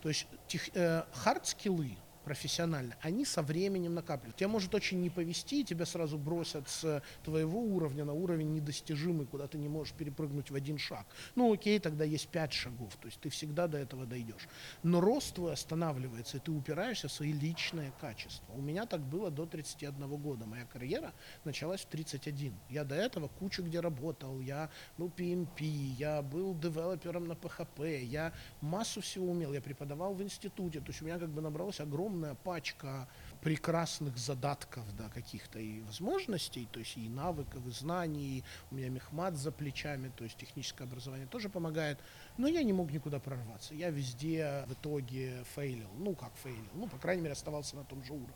То 0.02 0.10
есть 0.10 0.26
тех, 0.48 0.70
э, 0.76 1.04
hard 1.14 1.47
skill 1.47 1.89
ы 1.89 1.98
профессионально, 2.24 2.96
они 3.02 3.26
со 3.26 3.42
временем 3.42 3.94
накапливают. 3.94 4.38
Тебя 4.38 4.48
может 4.48 4.74
очень 4.76 5.02
повезти, 5.02 5.64
тебя 5.64 5.86
сразу 5.86 6.18
бросят 6.18 6.70
с 6.70 7.02
твоего 7.24 7.60
уровня 7.60 8.06
на 8.06 8.14
уровень 8.14 8.54
недостижимый, 8.54 9.26
куда 9.26 9.48
ты 9.48 9.58
не 9.58 9.68
можешь 9.68 9.94
перепрыгнуть 9.94 10.52
в 10.52 10.56
один 10.56 10.78
шаг. 10.78 11.06
Ну 11.36 11.52
окей, 11.54 11.80
тогда 11.80 12.04
есть 12.04 12.28
пять 12.30 12.54
шагов, 12.54 12.96
то 12.98 13.08
есть 13.08 13.20
ты 13.20 13.30
всегда 13.30 13.68
до 13.68 13.78
этого 13.78 14.06
дойдешь. 14.06 14.48
Но 14.84 15.02
рост 15.02 15.36
твой 15.36 15.54
останавливается, 15.54 16.38
и 16.38 16.40
ты 16.40 16.52
упираешься 16.52 17.08
в 17.08 17.12
свои 17.12 17.34
личные 17.34 17.92
качества. 18.00 18.54
У 18.54 18.62
меня 18.62 18.86
так 18.86 19.02
было 19.02 19.32
до 19.32 19.46
31 19.46 20.08
года. 20.18 20.46
Моя 20.46 20.66
карьера 20.66 21.14
началась 21.44 21.82
в 21.82 21.88
31. 21.88 22.54
Я 22.70 22.84
до 22.84 22.96
этого 22.96 23.28
кучу 23.28 23.64
где 23.64 23.80
работал, 23.80 24.40
я 24.42 24.70
был 24.98 25.12
PMP, 25.16 25.64
я 25.98 26.22
был 26.22 26.54
девелопером 26.56 27.28
на 27.28 27.34
PHP, 27.34 28.04
я 28.04 28.34
массу 28.62 29.02
всего 29.02 29.32
умел, 29.32 29.54
я 29.54 29.62
преподавал 29.62 30.14
в 30.14 30.22
институте, 30.22 30.80
то 30.80 30.88
есть 30.88 31.02
у 31.02 31.06
меня 31.06 31.18
как 31.20 31.30
бы 31.30 31.42
набралась 31.42 31.80
огромная 32.14 32.36
пачка 32.36 33.08
прекрасных 33.42 34.18
задатков, 34.18 34.84
да, 34.96 35.10
каких-то 35.10 35.60
и 35.60 35.82
возможностей, 35.82 36.68
то 36.72 36.80
есть 36.80 36.96
и 36.96 37.10
навыков, 37.10 37.66
и 37.68 37.72
знаний, 37.72 38.44
у 38.72 38.76
меня 38.76 38.90
мехмат 38.90 39.36
за 39.36 39.52
плечами, 39.52 40.12
то 40.16 40.24
есть 40.24 40.38
техническое 40.38 40.86
образование 40.86 41.28
тоже 41.28 41.50
помогает, 41.50 42.00
но 42.38 42.48
я 42.48 42.64
не 42.64 42.72
мог 42.72 42.92
никуда 42.92 43.20
прорваться, 43.20 43.74
я 43.74 43.90
везде 43.90 44.64
в 44.68 44.74
итоге 44.74 45.44
фейлил, 45.56 45.90
ну 45.98 46.16
как 46.16 46.34
фейлил, 46.36 46.72
ну 46.76 46.88
по 46.88 46.98
крайней 46.98 47.24
мере 47.24 47.34
оставался 47.34 47.76
на 47.76 47.84
том 47.84 48.04
же 48.04 48.14
уровне. 48.14 48.34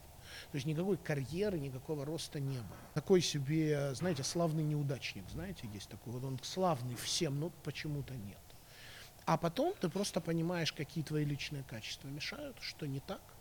То 0.51 0.55
есть 0.55 0.65
никакой 0.65 0.97
карьеры, 0.97 1.57
никакого 1.57 2.03
роста 2.03 2.41
не 2.41 2.57
было. 2.57 2.77
Такой 2.93 3.21
себе, 3.21 3.93
знаете, 3.95 4.23
славный 4.23 4.63
неудачник, 4.63 5.23
знаете, 5.29 5.69
есть 5.73 5.87
такой, 5.87 6.11
вот 6.11 6.23
он 6.25 6.37
славный 6.43 6.95
всем, 6.95 7.39
но 7.39 7.49
почему-то 7.63 8.13
нет. 8.13 8.41
А 9.27 9.37
потом 9.37 9.73
ты 9.79 9.89
просто 9.89 10.21
понимаешь, 10.21 10.71
какие 10.71 11.03
твои 11.03 11.25
личные 11.25 11.63
качества 11.63 12.07
мешают, 12.07 12.57
что 12.61 12.87
не 12.87 13.01
так. 13.01 13.36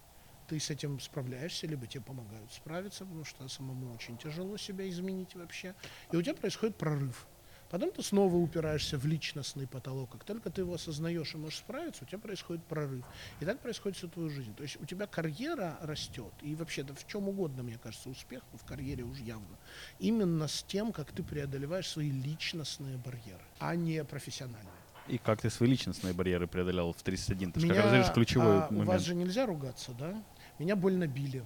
Ты 0.48 0.60
с 0.60 0.70
этим 0.70 1.00
справляешься, 1.00 1.66
либо 1.66 1.86
тебе 1.86 2.02
помогают 2.02 2.52
справиться, 2.52 3.04
потому 3.04 3.24
что 3.24 3.48
самому 3.48 3.92
очень 3.92 4.16
тяжело 4.16 4.56
себя 4.56 4.88
изменить 4.88 5.34
вообще. 5.34 5.74
И 6.12 6.16
у 6.16 6.22
тебя 6.22 6.34
происходит 6.34 6.76
прорыв. 6.76 7.26
Потом 7.68 7.90
ты 7.90 8.02
снова 8.02 8.36
упираешься 8.36 8.96
в 8.96 9.06
личностный 9.06 9.66
потолок. 9.66 10.10
Как 10.12 10.24
только 10.24 10.50
ты 10.50 10.60
его 10.60 10.74
осознаешь 10.74 11.34
и 11.34 11.36
можешь 11.36 11.58
справиться, 11.58 12.04
у 12.04 12.06
тебя 12.06 12.18
происходит 12.18 12.64
прорыв. 12.64 13.04
И 13.40 13.44
так 13.44 13.60
происходит 13.60 13.98
всю 13.98 14.08
твою 14.08 14.30
жизнь. 14.30 14.54
То 14.54 14.62
есть 14.62 14.80
у 14.80 14.84
тебя 14.84 15.06
карьера 15.06 15.76
растет. 15.80 16.32
И 16.42 16.54
вообще, 16.54 16.84
да 16.84 16.94
в 16.94 17.06
чем 17.06 17.28
угодно, 17.28 17.64
мне 17.64 17.78
кажется, 17.82 18.08
успех 18.08 18.42
в 18.52 18.64
карьере 18.64 19.02
уж 19.02 19.18
явно. 19.18 19.58
Именно 19.98 20.46
с 20.46 20.62
тем, 20.62 20.92
как 20.92 21.10
ты 21.10 21.24
преодолеваешь 21.24 21.88
свои 21.88 22.10
личностные 22.10 22.98
барьеры, 22.98 23.42
а 23.58 23.74
не 23.74 24.04
профессиональные. 24.04 24.72
И 25.08 25.18
как 25.18 25.40
ты 25.40 25.50
свои 25.50 25.70
личностные 25.70 26.12
барьеры 26.12 26.46
преодолял 26.46 26.92
в 26.92 27.02
31? 27.02 27.52
Ты 27.52 27.60
же 27.60 27.68
как 27.68 27.76
раз 27.76 28.10
ключевой 28.10 28.58
а, 28.58 28.66
У 28.68 28.72
момент. 28.72 28.88
вас 28.88 29.02
же 29.02 29.14
нельзя 29.14 29.46
ругаться, 29.46 29.92
да? 29.92 30.22
Меня 30.58 30.76
больно 30.76 31.06
били. 31.06 31.44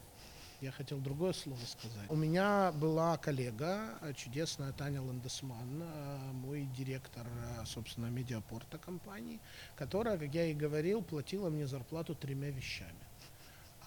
Я 0.61 0.73
хотел 0.73 0.99
другое 0.99 1.33
слово 1.33 1.59
сказать. 1.67 2.11
У 2.11 2.17
меня 2.17 2.71
была 2.73 3.17
коллега, 3.17 3.99
э, 4.03 4.13
чудесная 4.15 4.73
Таня 4.73 5.01
Ландесман, 5.01 5.83
э, 5.83 6.33
мой 6.33 6.69
директор, 6.77 7.27
э, 7.27 7.65
собственно, 7.65 8.07
медиапорта 8.07 8.77
компании, 8.77 9.41
которая, 9.75 10.19
как 10.19 10.35
я 10.35 10.47
и 10.47 10.55
говорил, 10.55 11.01
платила 11.03 11.49
мне 11.49 11.67
зарплату 11.67 12.15
тремя 12.15 12.51
вещами. 12.51 12.93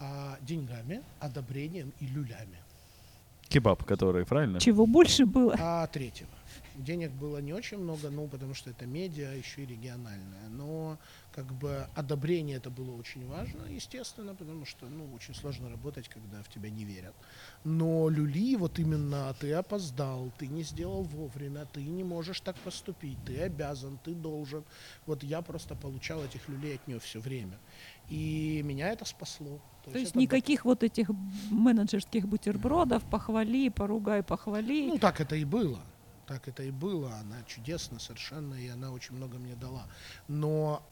А, 0.00 0.36
деньгами, 0.40 1.02
одобрением 1.20 1.92
и 2.00 2.06
люлями. 2.06 2.58
Кебаб, 3.48 3.84
который, 3.84 4.26
правильно? 4.26 4.58
Чего 4.58 4.86
больше 4.86 5.26
было? 5.26 5.54
А 5.58 5.86
третьего. 5.86 6.30
Денег 6.74 7.12
было 7.12 7.38
не 7.38 7.52
очень 7.52 7.78
много, 7.78 8.10
ну, 8.10 8.26
потому 8.26 8.54
что 8.54 8.70
это 8.70 8.84
медиа, 8.84 9.30
еще 9.30 9.62
и 9.62 9.66
региональное. 9.66 10.48
Но 10.50 10.98
как 11.34 11.52
бы 11.52 11.88
одобрение 11.96 12.58
это 12.58 12.70
было 12.70 12.92
очень 12.92 13.26
важно, 13.28 13.64
естественно, 13.68 14.34
потому 14.34 14.64
что, 14.64 14.86
ну, 14.86 15.12
очень 15.14 15.34
сложно 15.34 15.68
работать, 15.68 16.08
когда 16.08 16.40
в 16.42 16.48
тебя 16.48 16.70
не 16.70 16.84
верят. 16.84 17.14
Но 17.64 18.08
люли, 18.08 18.54
вот 18.54 18.78
именно 18.78 19.34
ты 19.40 19.52
опоздал, 19.52 20.30
ты 20.38 20.46
не 20.46 20.62
сделал 20.62 21.02
вовремя, 21.02 21.64
ты 21.64 21.82
не 21.82 22.04
можешь 22.04 22.40
так 22.40 22.56
поступить, 22.58 23.18
ты 23.26 23.40
обязан, 23.40 23.98
ты 24.04 24.14
должен. 24.14 24.64
Вот 25.06 25.24
я 25.24 25.42
просто 25.42 25.74
получал 25.74 26.22
этих 26.22 26.48
люлей 26.48 26.76
от 26.76 26.86
нее 26.86 27.00
все 27.00 27.18
время. 27.18 27.58
И 28.08 28.62
меня 28.64 28.90
это 28.90 29.04
спасло. 29.04 29.60
То 29.84 29.98
есть 29.98 30.10
это 30.10 30.18
никаких 30.20 30.64
вот 30.64 30.84
этих 30.84 31.10
менеджерских 31.50 32.28
бутербродов, 32.28 33.02
похвали, 33.10 33.70
поругай, 33.70 34.22
похвали. 34.22 34.86
Ну, 34.86 34.98
так 34.98 35.20
это 35.20 35.34
и 35.34 35.44
было. 35.44 35.80
Так 36.26 36.48
это 36.48 36.62
и 36.62 36.70
было. 36.70 37.12
Она 37.16 37.42
чудесна 37.46 37.98
совершенно, 37.98 38.54
и 38.54 38.68
она 38.68 38.92
очень 38.92 39.14
много 39.16 39.36
мне 39.38 39.56
дала. 39.56 39.86
Но 40.28 40.82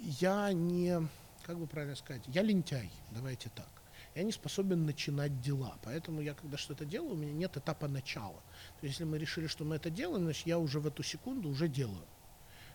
я 0.00 0.52
не, 0.52 1.06
как 1.44 1.58
бы 1.58 1.66
правильно 1.66 1.96
сказать, 1.96 2.22
я 2.26 2.42
лентяй, 2.42 2.90
давайте 3.10 3.50
так. 3.50 3.68
Я 4.14 4.24
не 4.24 4.32
способен 4.32 4.84
начинать 4.84 5.40
дела. 5.40 5.78
Поэтому 5.84 6.20
я, 6.20 6.34
когда 6.34 6.56
что-то 6.56 6.84
делаю, 6.84 7.12
у 7.12 7.16
меня 7.16 7.32
нет 7.32 7.56
этапа 7.56 7.86
начала. 7.88 8.40
То 8.80 8.86
есть, 8.86 8.94
если 8.94 9.04
мы 9.04 9.18
решили, 9.18 9.46
что 9.46 9.64
мы 9.64 9.76
это 9.76 9.90
делаем, 9.90 10.24
значит, 10.24 10.46
я 10.46 10.58
уже 10.58 10.80
в 10.80 10.86
эту 10.86 11.02
секунду 11.02 11.48
уже 11.48 11.68
делаю. 11.68 12.04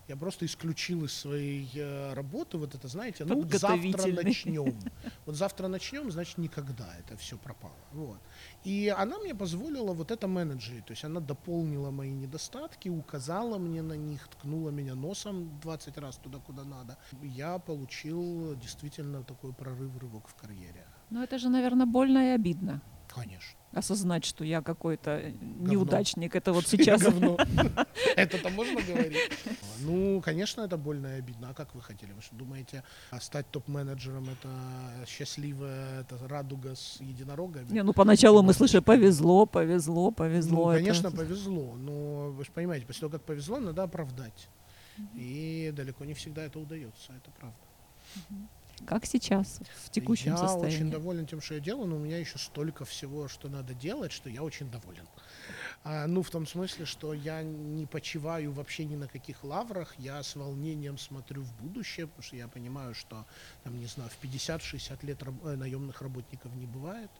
Я 0.08 0.18
просто 0.18 0.46
исключил 0.46 1.06
из 1.06 1.13
своей 1.13 1.70
э, 1.76 2.13
работы 2.13 2.58
вот 2.58 2.76
это, 2.76 2.88
знаете, 2.88 3.26
ну 3.26 3.48
завтра 3.50 4.08
начнем. 4.08 4.78
Вот 5.26 5.36
завтра 5.36 5.68
начнем, 5.68 6.12
значит 6.12 6.38
никогда 6.38 6.94
это 7.00 7.16
все 7.18 7.38
пропало. 7.38 7.74
Вот. 7.94 8.20
И 8.66 8.94
она 8.98 9.18
мне 9.20 9.34
позволила 9.34 9.94
вот 9.94 10.12
это 10.12 10.28
менеджерить. 10.28 10.86
То 10.86 10.94
есть 10.94 11.06
она 11.06 11.20
дополнила 11.20 11.92
мои 11.92 12.12
недостатки, 12.12 12.89
указала 12.89 13.58
мне 13.58 13.82
на 13.82 13.94
них, 13.94 14.28
ткнула 14.28 14.72
меня 14.72 14.96
носом 14.96 15.60
20 15.62 15.98
раз 15.98 16.18
туда, 16.18 16.39
куда 16.39 16.63
надо. 16.63 16.98
Я 17.22 17.60
получил 17.60 18.56
действительно 18.56 19.24
такой 19.24 19.54
прорыв, 19.54 19.98
рывок 19.98 20.28
в 20.28 20.36
карьере. 20.36 20.86
Но 21.10 21.24
это 21.24 21.38
же, 21.38 21.50
наверное, 21.50 21.86
больно 21.86 22.18
и 22.18 22.36
обидно. 22.36 22.82
Конечно. 23.08 23.60
Осознать, 23.72 24.24
что 24.24 24.44
я 24.44 24.62
какой-то 24.62 25.20
Говно. 25.24 25.72
неудачник. 25.72 26.36
Это 26.36 26.54
вот 26.54 26.68
сейчас. 26.74 27.02
Это-то 28.16 28.50
можно 28.50 28.82
говорить? 28.82 29.32
Ну, 29.80 30.22
конечно, 30.22 30.62
это 30.62 30.78
больно 30.78 31.08
и 31.16 31.20
обидно. 31.20 31.50
А 31.50 31.54
как 31.54 31.74
вы 31.74 31.82
хотели? 31.82 32.12
Вы 32.12 32.22
что 32.22 32.36
думаете, 32.36 32.84
а 33.10 33.20
стать 33.20 33.50
топ-менеджером 33.50 34.30
это 34.30 35.06
счастливая, 35.08 36.02
это 36.02 36.20
радуга 36.28 36.76
с 36.76 37.02
единорогами? 37.02 37.72
Не, 37.72 37.84
ну 37.84 37.94
поначалу 37.94 38.44
мы 38.44 38.54
слышали, 38.54 38.82
повезло, 38.82 39.46
повезло, 39.48 40.12
повезло. 40.12 40.72
Ну, 40.72 40.78
конечно, 40.78 41.12
повезло, 41.12 41.74
но 41.76 42.30
вы 42.32 42.46
же 42.46 42.52
понимаете, 42.52 42.86
после 42.86 43.02
того, 43.02 43.12
как 43.13 43.24
повезло, 43.24 43.60
надо 43.60 43.84
оправдать. 43.84 44.50
И 45.16 45.72
далеко 45.76 46.06
не 46.06 46.13
всегда 46.13 46.44
это 46.44 46.60
удается, 46.60 47.13
это 47.13 47.32
правда. 47.32 47.58
Как 48.86 49.05
сейчас, 49.05 49.59
в 49.86 49.89
текущем 49.91 50.31
я 50.31 50.38
состоянии? 50.38 50.75
очень 50.75 50.91
доволен 50.91 51.25
тем, 51.25 51.41
что 51.41 51.53
я 51.53 51.59
делаю, 51.59 51.88
но 51.88 51.95
у 51.95 51.99
меня 51.99 52.17
еще 52.17 52.38
столько 52.38 52.83
всего, 52.86 53.27
что 53.27 53.47
надо 53.47 53.73
делать, 53.73 54.12
что 54.12 54.29
я 54.29 54.43
очень 54.43 54.69
доволен. 54.69 55.07
А, 55.86 56.07
ну, 56.07 56.21
в 56.21 56.29
том 56.29 56.45
смысле, 56.45 56.86
что 56.86 57.13
я 57.13 57.43
не 57.43 57.86
почиваю 57.86 58.51
вообще 58.51 58.86
ни 58.86 58.95
на 58.95 59.07
каких 59.07 59.43
лаврах, 59.43 59.95
я 59.99 60.21
с 60.21 60.36
волнением 60.36 60.97
смотрю 60.97 61.43
в 61.43 61.53
будущее, 61.62 62.07
потому 62.07 62.23
что 62.23 62.36
я 62.36 62.47
понимаю, 62.47 62.93
что, 62.93 63.25
там, 63.63 63.77
не 63.79 63.86
знаю, 63.86 64.09
в 64.09 64.17
50-60 64.23 65.03
лет 65.03 65.21
раб- 65.23 65.45
э, 65.45 65.55
наемных 65.55 66.01
работников 66.01 66.53
не 66.55 66.65
бывает. 66.65 67.12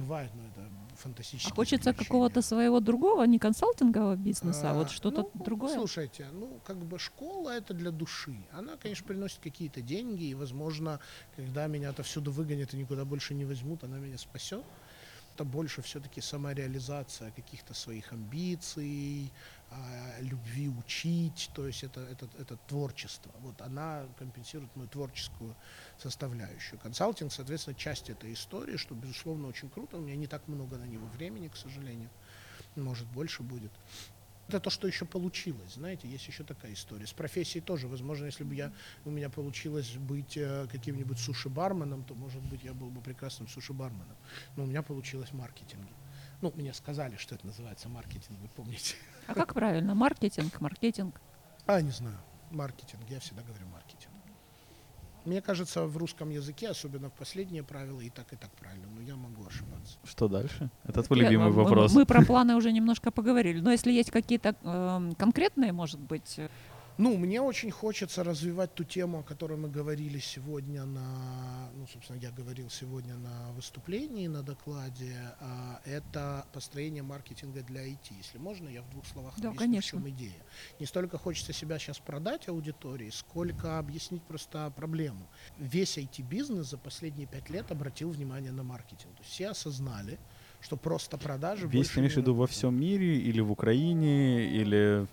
Бывает, 0.00 0.30
но 0.34 0.42
это 0.46 0.68
фантастически. 0.96 1.50
А 1.50 1.54
хочется 1.54 1.92
какого-то 1.92 2.42
своего 2.42 2.80
другого, 2.80 3.24
не 3.24 3.38
консалтингового 3.38 4.16
бизнеса, 4.16 4.70
а 4.70 4.74
вот 4.74 4.90
что-то 4.90 5.30
ну, 5.34 5.44
другое? 5.44 5.74
Слушайте, 5.74 6.26
ну, 6.32 6.60
как 6.64 6.76
бы 6.76 6.98
школа 6.98 7.50
это 7.50 7.74
для 7.74 7.90
души. 7.90 8.36
Она, 8.52 8.76
конечно, 8.76 9.06
приносит 9.06 9.40
какие-то 9.40 9.80
деньги, 9.82 10.24
и, 10.24 10.34
возможно, 10.34 11.00
когда 11.36 11.66
меня 11.66 11.90
отовсюду 11.90 12.32
выгонят 12.32 12.74
и 12.74 12.76
никуда 12.76 13.04
больше 13.04 13.34
не 13.34 13.44
возьмут, 13.44 13.84
она 13.84 13.98
меня 13.98 14.18
спасет. 14.18 14.64
Это 15.34 15.44
больше 15.44 15.80
все-таки 15.82 16.20
самореализация 16.20 17.30
каких-то 17.30 17.72
своих 17.72 18.12
амбиций, 18.12 19.32
а, 19.70 20.20
любви 20.20 20.68
учить, 20.68 21.50
то 21.54 21.66
есть 21.66 21.84
это, 21.84 22.00
это, 22.00 22.28
это 22.38 22.56
творчество. 22.66 23.32
Вот 23.40 23.60
она 23.60 24.04
компенсирует 24.18 24.74
мою 24.74 24.88
творческую 24.88 25.54
составляющую. 25.98 26.78
Консалтинг, 26.80 27.32
соответственно, 27.32 27.76
часть 27.76 28.10
этой 28.10 28.32
истории, 28.32 28.76
что, 28.76 28.94
безусловно, 28.94 29.46
очень 29.46 29.70
круто. 29.70 29.98
У 29.98 30.00
меня 30.00 30.16
не 30.16 30.26
так 30.26 30.48
много 30.48 30.76
на 30.76 30.84
него 30.84 31.06
времени, 31.06 31.48
к 31.48 31.56
сожалению. 31.56 32.10
Может, 32.74 33.06
больше 33.08 33.42
будет. 33.42 33.70
Это 34.48 34.58
то, 34.58 34.70
что 34.70 34.88
еще 34.88 35.04
получилось, 35.04 35.74
знаете, 35.74 36.08
есть 36.08 36.26
еще 36.26 36.42
такая 36.42 36.72
история. 36.72 37.06
С 37.06 37.12
профессией 37.12 37.62
тоже, 37.62 37.86
возможно, 37.86 38.24
если 38.24 38.42
бы 38.42 38.56
я, 38.56 38.72
у 39.04 39.10
меня 39.10 39.30
получилось 39.30 39.92
быть 39.92 40.36
э, 40.36 40.66
каким-нибудь 40.72 41.20
суши-барменом, 41.20 42.02
то, 42.02 42.16
может 42.16 42.42
быть, 42.42 42.64
я 42.64 42.74
был 42.74 42.90
бы 42.90 43.00
прекрасным 43.00 43.46
суши-барменом. 43.46 44.16
Но 44.56 44.64
у 44.64 44.66
меня 44.66 44.82
получилось 44.82 45.32
маркетинг. 45.32 45.86
Ну, 46.40 46.52
мне 46.56 46.74
сказали, 46.74 47.14
что 47.16 47.36
это 47.36 47.46
называется 47.46 47.88
маркетинг, 47.88 48.40
вы 48.40 48.48
помните. 48.48 48.96
А 49.30 49.34
как 49.34 49.54
правильно? 49.54 49.94
Маркетинг, 49.94 50.60
маркетинг. 50.60 51.20
А, 51.66 51.80
не 51.80 51.90
знаю, 51.90 52.16
маркетинг, 52.50 53.02
я 53.08 53.20
всегда 53.20 53.42
говорю 53.42 53.66
маркетинг. 53.72 54.10
Мне 55.26 55.42
кажется, 55.42 55.84
в 55.84 55.96
русском 55.98 56.30
языке, 56.30 56.68
особенно 56.70 57.10
в 57.10 57.12
последние 57.12 57.62
правила, 57.62 58.00
и 58.00 58.08
так, 58.08 58.32
и 58.32 58.36
так 58.36 58.50
правильно, 58.52 58.86
но 58.96 59.02
я 59.02 59.16
могу 59.16 59.46
ошибаться. 59.46 59.98
Что 60.02 60.28
дальше? 60.28 60.70
Это 60.84 61.02
твой 61.02 61.18
Я- 61.18 61.24
любимый 61.26 61.48
мы- 61.50 61.62
вопрос. 61.62 61.92
Мы 61.94 62.06
про 62.06 62.24
планы 62.24 62.56
уже 62.56 62.72
немножко 62.72 63.10
поговорили. 63.10 63.60
Но 63.60 63.70
если 63.70 63.92
есть 63.92 64.10
какие-то 64.10 64.56
эм, 64.62 65.14
конкретные, 65.16 65.72
может 65.72 66.00
быть, 66.00 66.38
э, 66.38 66.48
Ну, 67.00 67.16
мне 67.16 67.40
очень 67.40 67.70
хочется 67.70 68.22
развивать 68.22 68.74
ту 68.74 68.84
тему, 68.84 69.20
о 69.20 69.22
которой 69.22 69.56
мы 69.56 69.70
говорили 69.70 70.18
сегодня 70.18 70.84
на, 70.84 71.70
ну, 71.74 71.86
собственно, 71.86 72.18
я 72.18 72.30
говорил 72.30 72.68
сегодня 72.68 73.16
на 73.16 73.52
выступлении, 73.52 74.26
на 74.26 74.42
докладе. 74.42 75.16
а, 75.40 75.80
Это 75.86 76.44
построение 76.52 77.02
маркетинга 77.02 77.62
для 77.62 77.86
IT. 77.88 78.12
Если 78.18 78.36
можно, 78.36 78.68
я 78.68 78.82
в 78.82 78.90
двух 78.90 79.06
словах 79.06 79.32
Да, 79.38 79.48
объясню, 79.48 79.58
конечно. 79.58 79.98
в 79.98 80.02
чем 80.02 80.10
идея. 80.10 80.44
Не 80.78 80.84
столько 80.84 81.16
хочется 81.16 81.54
себя 81.54 81.78
сейчас 81.78 81.98
продать 81.98 82.48
аудитории, 82.48 83.08
сколько 83.08 83.78
объяснить 83.78 84.22
просто 84.24 84.70
проблему. 84.76 85.26
Весь 85.56 85.96
IT-бизнес 85.96 86.68
за 86.68 86.76
последние 86.76 87.26
пять 87.26 87.48
лет 87.48 87.72
обратил 87.72 88.10
внимание 88.10 88.52
на 88.52 88.62
маркетинг. 88.62 89.14
То 89.16 89.22
есть 89.22 89.30
все 89.30 89.48
осознали, 89.48 90.18
что 90.60 90.76
просто 90.76 91.16
продажи 91.16 91.66
Весь 91.66 91.88
ты 91.88 92.00
имеешь 92.00 92.12
в 92.12 92.18
виду 92.18 92.34
во 92.34 92.46
всем 92.46 92.78
мире 92.78 93.16
или 93.16 93.40
в 93.40 93.50
Украине, 93.50 94.44
или... 94.54 95.08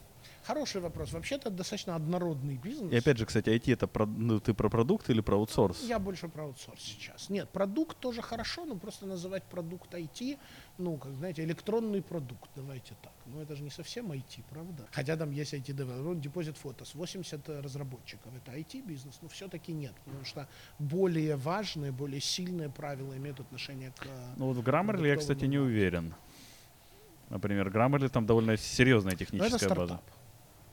Хороший 0.47 0.79
вопрос. 0.81 1.11
Вообще-то 1.11 1.49
достаточно 1.49 1.95
однородный 1.95 2.55
бизнес. 2.55 2.93
И 2.93 2.95
опять 2.95 3.17
же, 3.17 3.25
кстати, 3.25 3.49
IT 3.49 3.73
это 3.73 3.85
про- 3.87 4.05
ну, 4.05 4.39
ты 4.39 4.53
про 4.53 4.69
продукт 4.69 5.09
или 5.09 5.19
про 5.21 5.35
аутсорс? 5.35 5.81
Я 5.83 5.99
больше 5.99 6.27
про 6.29 6.43
аутсорс 6.43 6.81
сейчас. 6.81 7.29
Нет, 7.29 7.49
продукт 7.49 7.97
тоже 7.99 8.21
хорошо, 8.21 8.65
но 8.65 8.75
просто 8.77 9.05
называть 9.05 9.43
продукт 9.43 9.93
IT, 9.93 10.37
ну, 10.77 10.97
как 10.97 11.13
знаете, 11.15 11.43
электронный 11.43 12.01
продукт, 12.01 12.49
давайте 12.55 12.95
так. 13.03 13.11
Но 13.25 13.41
это 13.41 13.55
же 13.57 13.63
не 13.63 13.69
совсем 13.69 14.09
IT, 14.11 14.43
правда? 14.49 14.87
Хотя 14.91 15.17
там 15.17 15.31
есть 15.31 15.53
IT-девелопер, 15.53 16.15
депозит 16.21 16.57
фотос, 16.57 16.95
80 16.95 17.49
разработчиков, 17.49 18.31
это 18.37 18.57
IT-бизнес, 18.57 19.19
но 19.21 19.27
все-таки 19.27 19.73
нет, 19.73 19.93
потому 20.05 20.23
что 20.25 20.47
более 20.79 21.35
важные, 21.35 21.91
более 21.91 22.21
сильные 22.21 22.69
правила 22.69 23.13
имеют 23.17 23.39
отношение 23.41 23.91
к... 23.97 24.05
э, 24.05 24.33
Ну 24.37 24.45
вот 24.47 24.55
в 24.57 24.61
Grammarly 24.61 25.07
я, 25.07 25.17
кстати, 25.17 25.43
не 25.45 25.57
уверен. 25.57 26.13
Например, 27.29 27.67
Grammarly 27.67 28.07
там 28.07 28.25
довольно 28.25 28.55
серьезная 28.55 29.15
техническая 29.17 29.69
база. 29.75 29.99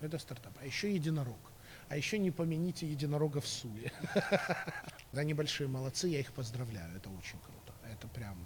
Это 0.00 0.18
стартап. 0.18 0.52
А 0.60 0.66
еще 0.66 0.92
единорог. 0.92 1.38
А 1.88 1.96
еще 1.96 2.18
не 2.18 2.30
помяните 2.30 2.86
единорога 2.86 3.40
в 3.40 3.46
Суле. 3.46 3.92
Они 5.12 5.34
большие 5.34 5.68
молодцы, 5.68 6.08
я 6.08 6.20
их 6.20 6.32
поздравляю. 6.32 6.96
Это 6.96 7.10
очень 7.10 7.38
круто. 7.40 7.72
Это 7.90 8.08
прям... 8.08 8.36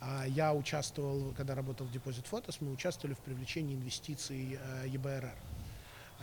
А 0.00 0.24
Я 0.26 0.52
участвовал, 0.52 1.32
когда 1.34 1.54
работал 1.54 1.86
в 1.86 1.92
Deposit 1.92 2.28
Photos, 2.28 2.56
мы 2.60 2.72
участвовали 2.72 3.14
в 3.14 3.20
привлечении 3.20 3.76
инвестиций 3.76 4.58
э, 4.60 4.88
ЕБРР, 4.88 5.32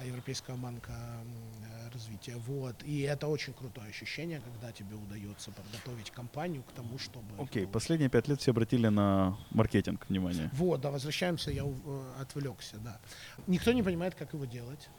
Европейского 0.05 0.55
банка 0.57 0.91
э, 0.91 1.93
развития. 1.93 2.35
Вот. 2.47 2.83
И 2.83 3.01
это 3.01 3.27
очень 3.27 3.53
крутое 3.53 3.89
ощущение, 3.89 4.41
когда 4.41 4.71
тебе 4.71 4.95
удается 4.95 5.51
подготовить 5.51 6.11
компанию 6.11 6.63
к 6.63 6.71
тому, 6.71 6.97
чтобы... 6.97 7.25
Окей, 7.35 7.63
получить. 7.63 7.71
последние 7.71 8.09
пять 8.09 8.27
лет 8.27 8.41
все 8.41 8.51
обратили 8.51 8.87
на 8.87 9.37
маркетинг 9.51 10.05
внимание. 10.09 10.49
Вот, 10.53 10.81
да, 10.81 10.91
возвращаемся, 10.91 11.51
я 11.51 11.63
э, 11.65 12.13
отвлекся, 12.21 12.77
да. 12.77 12.99
Никто 13.47 13.71
не 13.71 13.83
понимает, 13.83 14.15
как 14.15 14.33
его 14.33 14.45
делать. 14.45 14.89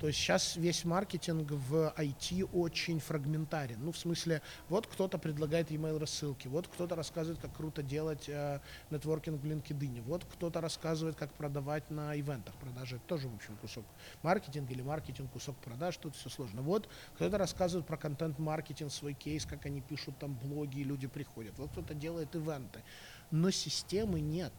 То 0.00 0.06
есть 0.06 0.18
сейчас 0.18 0.56
весь 0.56 0.86
маркетинг 0.86 1.50
в 1.50 1.92
IT 1.94 2.48
очень 2.54 3.00
фрагментарен. 3.00 3.84
Ну, 3.84 3.92
в 3.92 3.98
смысле, 3.98 4.40
вот 4.70 4.86
кто-то 4.86 5.18
предлагает 5.18 5.70
email 5.70 5.98
рассылки, 5.98 6.48
вот 6.48 6.68
кто-то 6.68 6.96
рассказывает, 6.96 7.38
как 7.38 7.54
круто 7.54 7.82
делать 7.82 8.26
э, 8.26 8.60
нетворкинг 8.90 9.42
в 9.42 9.44
LinkedIn, 9.44 10.00
вот 10.00 10.24
кто-то 10.24 10.62
рассказывает, 10.62 11.16
как 11.16 11.34
продавать 11.34 11.90
на 11.90 12.18
ивентах. 12.18 12.54
Продажи 12.54 12.96
это 12.96 13.04
тоже, 13.04 13.28
в 13.28 13.34
общем, 13.34 13.58
кусок 13.58 13.84
маркетинга 14.22 14.72
или 14.72 14.80
маркетинг, 14.80 15.30
кусок 15.32 15.56
продаж, 15.58 15.98
тут 15.98 16.16
все 16.16 16.30
сложно. 16.30 16.62
Вот 16.62 16.88
кто-то 17.16 17.36
рассказывает 17.36 17.86
про 17.86 17.98
контент-маркетинг, 17.98 18.90
свой 18.90 19.12
кейс, 19.12 19.44
как 19.44 19.66
они 19.66 19.82
пишут 19.82 20.16
там 20.18 20.32
блоги, 20.32 20.78
и 20.78 20.84
люди 20.84 21.08
приходят. 21.08 21.58
Вот 21.58 21.72
кто-то 21.72 21.92
делает 21.92 22.34
ивенты. 22.34 22.82
Но 23.30 23.50
системы 23.50 24.20
нет. 24.20 24.54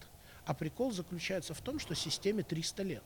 А 0.46 0.54
прикол 0.54 0.92
заключается 0.92 1.56
в 1.56 1.62
том, 1.62 1.80
что 1.80 1.96
системе 1.96 2.44
300 2.44 2.84
лет. 2.84 3.04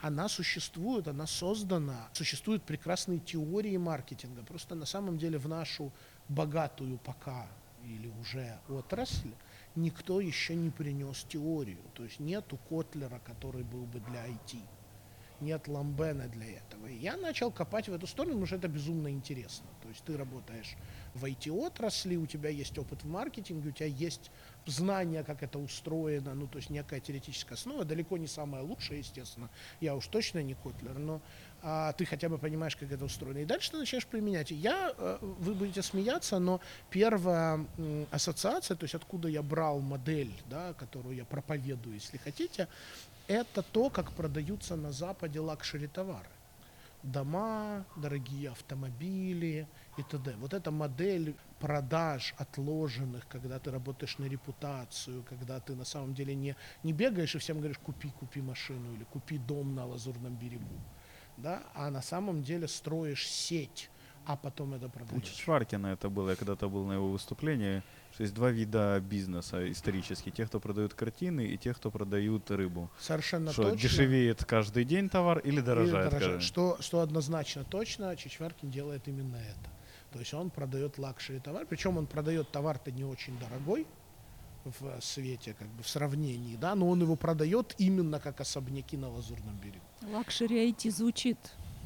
Она 0.00 0.28
существует, 0.28 1.08
она 1.08 1.26
создана, 1.26 2.08
существуют 2.12 2.62
прекрасные 2.64 3.18
теории 3.18 3.76
маркетинга. 3.76 4.42
Просто 4.42 4.74
на 4.74 4.86
самом 4.86 5.18
деле 5.18 5.38
в 5.38 5.48
нашу 5.48 5.92
богатую 6.28 6.98
пока 6.98 7.46
или 7.84 8.08
уже 8.20 8.58
отрасль 8.68 9.32
никто 9.74 10.20
еще 10.20 10.54
не 10.54 10.70
принес 10.70 11.24
теорию. 11.28 11.78
То 11.94 12.04
есть 12.04 12.18
нету 12.18 12.58
Котлера, 12.68 13.20
который 13.24 13.62
был 13.62 13.84
бы 13.84 14.00
для 14.00 14.26
IT. 14.26 14.58
Нет 15.40 15.68
Ламбена 15.68 16.28
для 16.28 16.46
этого. 16.46 16.86
И 16.86 16.96
я 16.96 17.16
начал 17.16 17.50
копать 17.50 17.88
в 17.88 17.92
эту 17.92 18.06
сторону, 18.06 18.34
потому 18.34 18.46
что 18.46 18.56
это 18.56 18.68
безумно 18.68 19.10
интересно. 19.10 19.66
То 19.82 19.88
есть 19.88 20.02
ты 20.04 20.16
работаешь 20.16 20.76
в 21.14 21.24
IT-отрасли, 21.24 22.16
у 22.16 22.26
тебя 22.26 22.50
есть 22.50 22.76
опыт 22.78 23.04
в 23.04 23.08
маркетинге, 23.08 23.68
у 23.68 23.72
тебя 23.72 23.86
есть 23.86 24.30
знание, 24.66 25.24
как 25.24 25.42
это 25.42 25.58
устроено, 25.58 26.34
ну, 26.34 26.46
то 26.46 26.58
есть 26.58 26.70
некая 26.70 27.00
теоретическая 27.00 27.54
основа, 27.54 27.84
далеко 27.84 28.16
не 28.16 28.26
самая 28.26 28.62
лучшая, 28.62 28.98
естественно. 28.98 29.50
Я 29.80 29.94
уж 29.94 30.06
точно 30.08 30.42
не 30.42 30.54
Котлер, 30.54 30.98
но 30.98 31.20
а, 31.62 31.92
ты 31.92 32.04
хотя 32.04 32.28
бы 32.28 32.38
понимаешь, 32.38 32.76
как 32.76 32.90
это 32.92 33.04
устроено. 33.04 33.38
И 33.38 33.44
дальше 33.44 33.70
ты 33.70 33.78
начинаешь 33.78 34.06
применять. 34.06 34.50
Я, 34.50 34.92
э, 34.96 35.18
вы 35.20 35.54
будете 35.54 35.82
смеяться, 35.82 36.38
но 36.38 36.60
первая 36.90 37.64
ассоциация, 38.10 38.76
то 38.76 38.84
есть 38.84 38.94
откуда 38.94 39.28
я 39.28 39.42
брал 39.42 39.80
модель, 39.80 40.32
да, 40.48 40.74
которую 40.74 41.16
я 41.16 41.24
проповедую, 41.24 41.94
если 41.94 42.18
хотите, 42.18 42.68
это 43.28 43.62
то, 43.62 43.90
как 43.90 44.12
продаются 44.12 44.76
на 44.76 44.92
Западе 44.92 45.40
luxury 45.40 45.86
товары. 45.86 46.28
Дома, 47.02 47.84
дорогие 47.96 48.50
автомобили 48.50 49.68
и 49.96 50.02
т.д. 50.02 50.34
Вот 50.38 50.54
эта 50.54 50.70
модель 50.70 51.36
продаж 51.60 52.34
отложенных, 52.36 53.28
когда 53.28 53.58
ты 53.58 53.70
работаешь 53.70 54.18
на 54.18 54.24
репутацию, 54.24 55.22
когда 55.28 55.60
ты 55.60 55.74
на 55.74 55.84
самом 55.84 56.14
деле 56.14 56.34
не, 56.34 56.56
не 56.82 56.92
бегаешь 56.92 57.34
и 57.34 57.38
всем 57.38 57.58
говоришь, 57.58 57.78
купи, 57.78 58.10
купи 58.10 58.40
машину 58.40 58.94
или 58.94 59.04
купи 59.04 59.38
дом 59.38 59.74
на 59.74 59.86
Лазурном 59.86 60.34
берегу, 60.34 60.80
да, 61.36 61.62
а 61.74 61.90
на 61.90 62.02
самом 62.02 62.42
деле 62.42 62.66
строишь 62.66 63.28
сеть 63.28 63.88
а 64.26 64.36
потом 64.36 64.74
это 64.74 64.86
У 64.86 64.90
продаешь. 64.90 65.22
Чичваркина 65.24 65.86
это 65.88 66.08
было, 66.08 66.30
я 66.30 66.36
когда-то 66.36 66.68
был 66.68 66.84
на 66.86 66.94
его 66.94 67.10
выступлении, 67.10 67.82
что 68.12 68.22
есть 68.24 68.34
два 68.34 68.50
вида 68.50 69.00
бизнеса 69.00 69.70
исторически. 69.70 70.30
Те, 70.30 70.46
кто 70.46 70.58
продают 70.60 70.94
картины, 70.94 71.46
и 71.46 71.56
те, 71.56 71.72
кто 71.74 71.90
продают 71.90 72.50
рыбу. 72.50 72.90
Совершенно 72.98 73.52
что 73.52 73.62
точно. 73.64 73.78
дешевеет 73.78 74.44
каждый 74.44 74.84
день 74.84 75.08
товар 75.08 75.38
или 75.38 75.54
Или 75.54 75.60
дорожает? 75.60 76.10
дорожает. 76.10 76.32
каждый- 76.34 76.46
Что, 76.46 76.76
что 76.80 77.00
однозначно 77.00 77.64
точно, 77.64 78.16
Чичваркин 78.16 78.70
делает 78.70 79.06
именно 79.08 79.36
это. 79.36 79.70
То 80.12 80.18
есть 80.20 80.32
он 80.34 80.50
продает 80.50 80.98
luxury 80.98 81.38
товар, 81.40 81.66
причем 81.66 81.98
он 81.98 82.06
продает 82.06 82.50
товар-то 82.50 82.90
не 82.90 83.04
очень 83.04 83.38
дорогой 83.38 83.86
в 84.64 85.00
свете, 85.00 85.54
как 85.58 85.68
бы 85.68 85.82
в 85.82 85.88
сравнении, 85.88 86.56
да, 86.56 86.74
но 86.74 86.88
он 86.88 87.00
его 87.00 87.14
продает 87.16 87.74
именно 87.78 88.18
как 88.18 88.40
особняки 88.40 88.96
на 88.96 89.08
Лазурном 89.10 89.56
берегу. 89.62 89.84
Luxury 90.16 90.68
IT 90.72 90.90
звучит. 90.90 91.38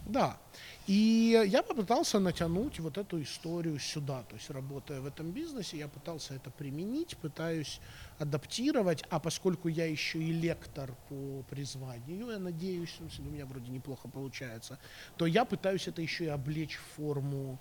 Да. 0.06 0.38
И 0.86 1.40
я 1.46 1.62
попытался 1.62 2.18
натянуть 2.18 2.80
вот 2.80 2.98
эту 2.98 3.22
историю 3.22 3.78
сюда. 3.78 4.22
То 4.24 4.34
есть, 4.34 4.50
работая 4.50 5.00
в 5.00 5.06
этом 5.06 5.30
бизнесе, 5.30 5.78
я 5.78 5.88
пытался 5.88 6.34
это 6.34 6.50
применить, 6.50 7.16
пытаюсь 7.16 7.80
адаптировать. 8.18 9.04
А 9.10 9.20
поскольку 9.20 9.68
я 9.68 9.86
еще 9.86 10.18
и 10.18 10.32
лектор 10.32 10.94
по 11.08 11.42
призванию, 11.48 12.30
я 12.30 12.38
надеюсь, 12.38 12.90
смысле, 12.96 13.24
у 13.24 13.30
меня 13.30 13.46
вроде 13.46 13.70
неплохо 13.70 14.08
получается, 14.08 14.78
то 15.16 15.26
я 15.26 15.44
пытаюсь 15.44 15.86
это 15.88 16.02
еще 16.02 16.24
и 16.24 16.28
облечь 16.28 16.76
в 16.76 16.96
форму 16.96 17.58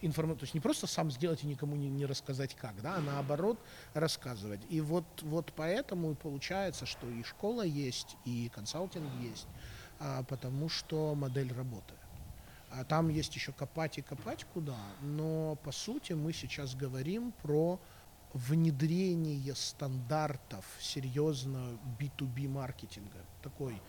информации, 0.00 0.40
то 0.40 0.44
есть 0.44 0.54
не 0.54 0.60
просто 0.60 0.86
сам 0.86 1.10
сделать 1.10 1.42
и 1.42 1.46
никому 1.46 1.76
не, 1.76 1.88
не 1.88 2.06
рассказать 2.06 2.54
как, 2.54 2.80
да, 2.80 2.96
а 2.96 3.00
наоборот 3.00 3.58
рассказывать. 3.94 4.60
И 4.68 4.80
вот, 4.80 5.04
вот 5.22 5.52
поэтому 5.56 6.12
и 6.12 6.14
получается, 6.14 6.86
что 6.86 7.08
и 7.08 7.22
школа 7.22 7.62
есть, 7.62 8.16
и 8.24 8.50
консалтинг 8.54 9.08
есть, 9.20 9.46
потому 10.28 10.68
что 10.68 11.14
модель 11.14 11.52
работает. 11.52 12.00
А 12.70 12.84
там 12.84 13.08
есть 13.08 13.34
еще 13.34 13.52
копать 13.52 13.98
и 13.98 14.02
копать 14.02 14.44
куда, 14.52 14.78
но 15.00 15.56
по 15.64 15.72
сути 15.72 16.12
мы 16.12 16.32
сейчас 16.32 16.74
говорим 16.74 17.32
про 17.42 17.80
внедрение 18.34 19.54
стандартов 19.54 20.64
серьезно 20.78 21.78
B2B 21.98 22.48
маркетинга, 22.48 23.24
такой 23.42 23.80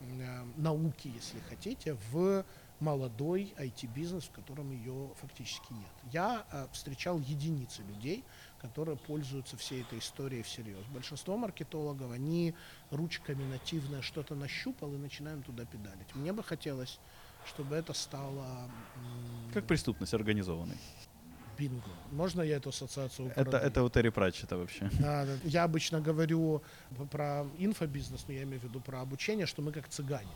э, 0.00 0.44
науки, 0.56 1.08
если 1.08 1.40
хотите, 1.48 1.96
в 2.10 2.44
молодой 2.78 3.54
IT-бизнес, 3.58 4.24
в 4.24 4.32
котором 4.32 4.70
ее 4.70 5.10
фактически 5.16 5.72
нет. 5.72 6.12
Я 6.12 6.46
э, 6.52 6.66
встречал 6.72 7.18
единицы 7.20 7.82
людей, 7.82 8.22
которые 8.60 8.96
пользуются 8.96 9.56
всей 9.56 9.82
этой 9.82 9.98
историей 9.98 10.42
всерьез. 10.42 10.84
Большинство 10.94 11.36
маркетологов, 11.36 12.10
они 12.10 12.54
ручками 12.90 13.44
нативное 13.44 14.02
что-то 14.02 14.34
нащупал 14.34 14.92
и 14.94 14.96
начинаем 14.96 15.42
туда 15.42 15.64
педалить. 15.64 16.14
Мне 16.14 16.32
бы 16.32 16.42
хотелось, 16.42 16.98
чтобы 17.46 17.76
это 17.76 17.92
стало 17.92 18.70
Как 19.52 19.66
преступность 19.66 20.14
организованной. 20.14 20.78
бинго. 21.58 21.90
Можно 22.12 22.42
я 22.42 22.56
эту 22.56 22.68
ассоциацию 22.68 23.32
Это, 23.34 23.56
это 23.56 23.82
у 23.82 23.88
Терри 23.88 24.10
Пратчета 24.10 24.56
вообще. 24.56 24.90
Да, 25.00 25.24
да. 25.24 25.38
Я 25.44 25.64
обычно 25.64 26.00
говорю 26.00 26.62
про 27.10 27.46
инфобизнес, 27.58 28.24
но 28.28 28.34
я 28.34 28.42
имею 28.42 28.60
в 28.60 28.64
виду 28.64 28.80
про 28.80 29.00
обучение, 29.00 29.46
что 29.46 29.62
мы 29.62 29.72
как 29.72 29.88
цыгане. 29.88 30.28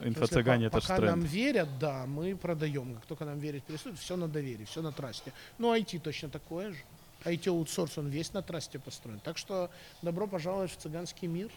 Инфо-цыгане 0.00 0.66
это 0.66 0.80
Пока 0.80 0.98
нам 0.98 1.20
верят, 1.20 1.78
да, 1.78 2.04
мы 2.06 2.36
продаем. 2.36 2.94
Как 2.96 3.06
только 3.06 3.24
нам 3.24 3.38
верить 3.38 3.64
перестают, 3.64 3.98
все 3.98 4.16
на 4.16 4.28
доверии, 4.28 4.64
все 4.64 4.82
на 4.82 4.92
трасте. 4.92 5.32
Ну, 5.58 5.74
IT 5.74 6.00
точно 6.00 6.28
такое 6.28 6.72
же. 6.72 6.78
IT-аутсорс, 7.26 7.98
он 7.98 8.08
весь 8.08 8.32
на 8.32 8.42
трасте 8.42 8.78
построен. 8.78 9.20
Так 9.20 9.36
что 9.36 9.70
добро 10.02 10.26
пожаловать 10.26 10.70
в 10.70 10.76
цыганский 10.76 11.28
мир. 11.28 11.50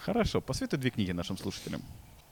Хорошо, 0.00 0.40
посоветуй 0.40 0.78
две 0.78 0.90
книги 0.90 1.12
нашим 1.12 1.36
слушателям. 1.36 1.82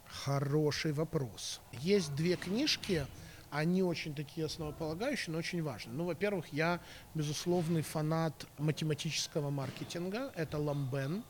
Хороший 0.07 0.93
вопрос. 0.93 1.61
Есть 1.80 2.14
две 2.14 2.36
книжки, 2.36 3.07
они 3.51 3.82
очень 3.82 4.14
такие 4.14 4.47
основополагающие, 4.47 5.32
но 5.32 5.38
очень 5.38 5.62
важные. 5.62 5.95
Ну, 5.95 6.05
во-первых, 6.05 6.53
я 6.53 6.80
безусловный 7.14 7.82
фанат 7.82 8.47
математического 8.59 9.51
маркетинга. 9.51 10.32
Это 10.34 10.59
Ламбен. 10.59 11.22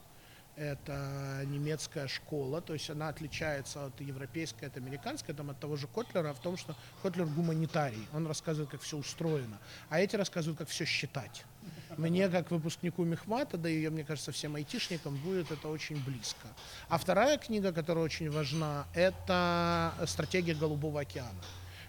Это 0.56 1.42
немецкая 1.46 2.06
школа, 2.06 2.60
то 2.60 2.74
есть 2.74 2.90
она 2.90 3.08
отличается 3.08 3.86
от 3.86 4.00
европейской, 4.00 4.66
от 4.66 4.76
американской, 4.76 5.34
там, 5.34 5.50
от 5.50 5.58
того 5.58 5.76
же 5.76 5.86
Котлера, 5.86 6.34
в 6.34 6.40
том, 6.40 6.56
что 6.56 6.76
Котлер 7.02 7.26
гуманитарий, 7.26 8.06
он 8.12 8.26
рассказывает, 8.26 8.70
как 8.70 8.82
все 8.82 8.98
устроено, 8.98 9.58
а 9.88 10.00
эти 10.00 10.16
рассказывают, 10.16 10.58
как 10.58 10.68
все 10.68 10.84
считать. 10.84 11.44
Мне, 11.96 12.28
как 12.28 12.50
выпускнику 12.50 13.04
Мехмата, 13.04 13.56
да 13.56 13.68
и, 13.68 13.88
мне 13.88 14.04
кажется, 14.04 14.32
всем 14.32 14.54
айтишникам 14.54 15.16
будет 15.16 15.50
это 15.50 15.68
очень 15.68 16.02
близко. 16.04 16.48
А 16.88 16.98
вторая 16.98 17.38
книга, 17.38 17.72
которая 17.72 18.04
очень 18.04 18.30
важна, 18.30 18.86
это 18.94 19.92
«Стратегия 20.06 20.54
Голубого 20.54 21.00
океана». 21.00 21.42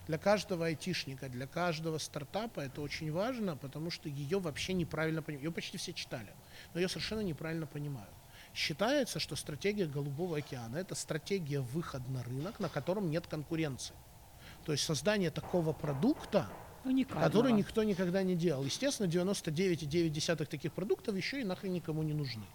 Для 0.08 0.18
каждого 0.18 0.66
айтишника, 0.66 1.30
для 1.30 1.46
каждого 1.46 1.98
стартапа 1.98 2.62
это 2.62 2.82
очень 2.82 3.12
важно, 3.12 3.56
потому 3.56 3.92
что 3.92 4.10
ее 4.10 4.40
вообще 4.40 4.74
неправильно 4.74 5.22
понимают. 5.22 5.44
Ее 5.44 5.52
почти 5.52 5.78
все 5.78 5.94
читали, 5.94 6.34
но 6.74 6.80
ее 6.82 6.90
совершенно 6.90 7.22
неправильно 7.22 7.68
понимают. 7.68 8.10
Считается, 8.54 9.20
что 9.20 9.36
стратегия 9.36 9.86
Голубого 9.86 10.38
океана– 10.38 10.76
это 10.78 10.94
стратегия 10.96 11.62
выхода 11.62 12.10
на 12.10 12.24
рынок, 12.24 12.60
на 12.60 12.70
котором 12.70 13.10
нет 13.10 13.28
конкуренции. 13.28 13.96
То 14.66 14.74
есть 14.74 14.84
создание 14.84 15.32
такого 15.32 15.72
продукта, 15.74 16.48
Уникального. 16.84 17.28
который 17.28 17.54
никто 17.54 17.84
никогда 17.84 18.24
не 18.24 18.36
делал. 18.36 18.64
Естественно, 18.64 19.08
99,9 19.08 20.46
таких 20.46 20.74
продуктов 20.74 21.16
еще 21.16 21.42
и 21.42 21.44
нахрен 21.44 21.74
никому 21.74 22.04
не 22.04 22.14
нужны. 22.14 22.46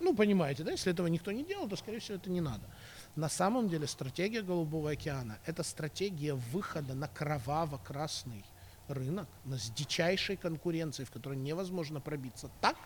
Ну, 0.00 0.16
понимаете, 0.16 0.64
да, 0.64 0.72
если 0.72 0.92
этого 0.92 1.06
никто 1.06 1.30
не 1.30 1.44
делал, 1.44 1.68
то, 1.68 1.76
скорее 1.76 2.00
всего, 2.00 2.16
это 2.16 2.28
не 2.28 2.40
надо. 2.40 2.68
На 3.14 3.28
самом 3.28 3.68
деле 3.68 3.86
стратегия 3.86 4.42
Голубого 4.42 4.90
океана– 4.90 5.38
это 5.46 5.62
стратегия 5.62 6.34
выхода 6.34 6.94
на 6.94 7.06
кроваво-красный 7.06 8.44
рынок, 8.88 9.28
на 9.44 9.58
с 9.58 9.70
дичайшей 9.70 10.36
конкуренцией, 10.36 11.06
в 11.06 11.12
которой 11.12 11.36
невозможно 11.36 12.00
пробиться 12.00 12.50
так, 12.60 12.76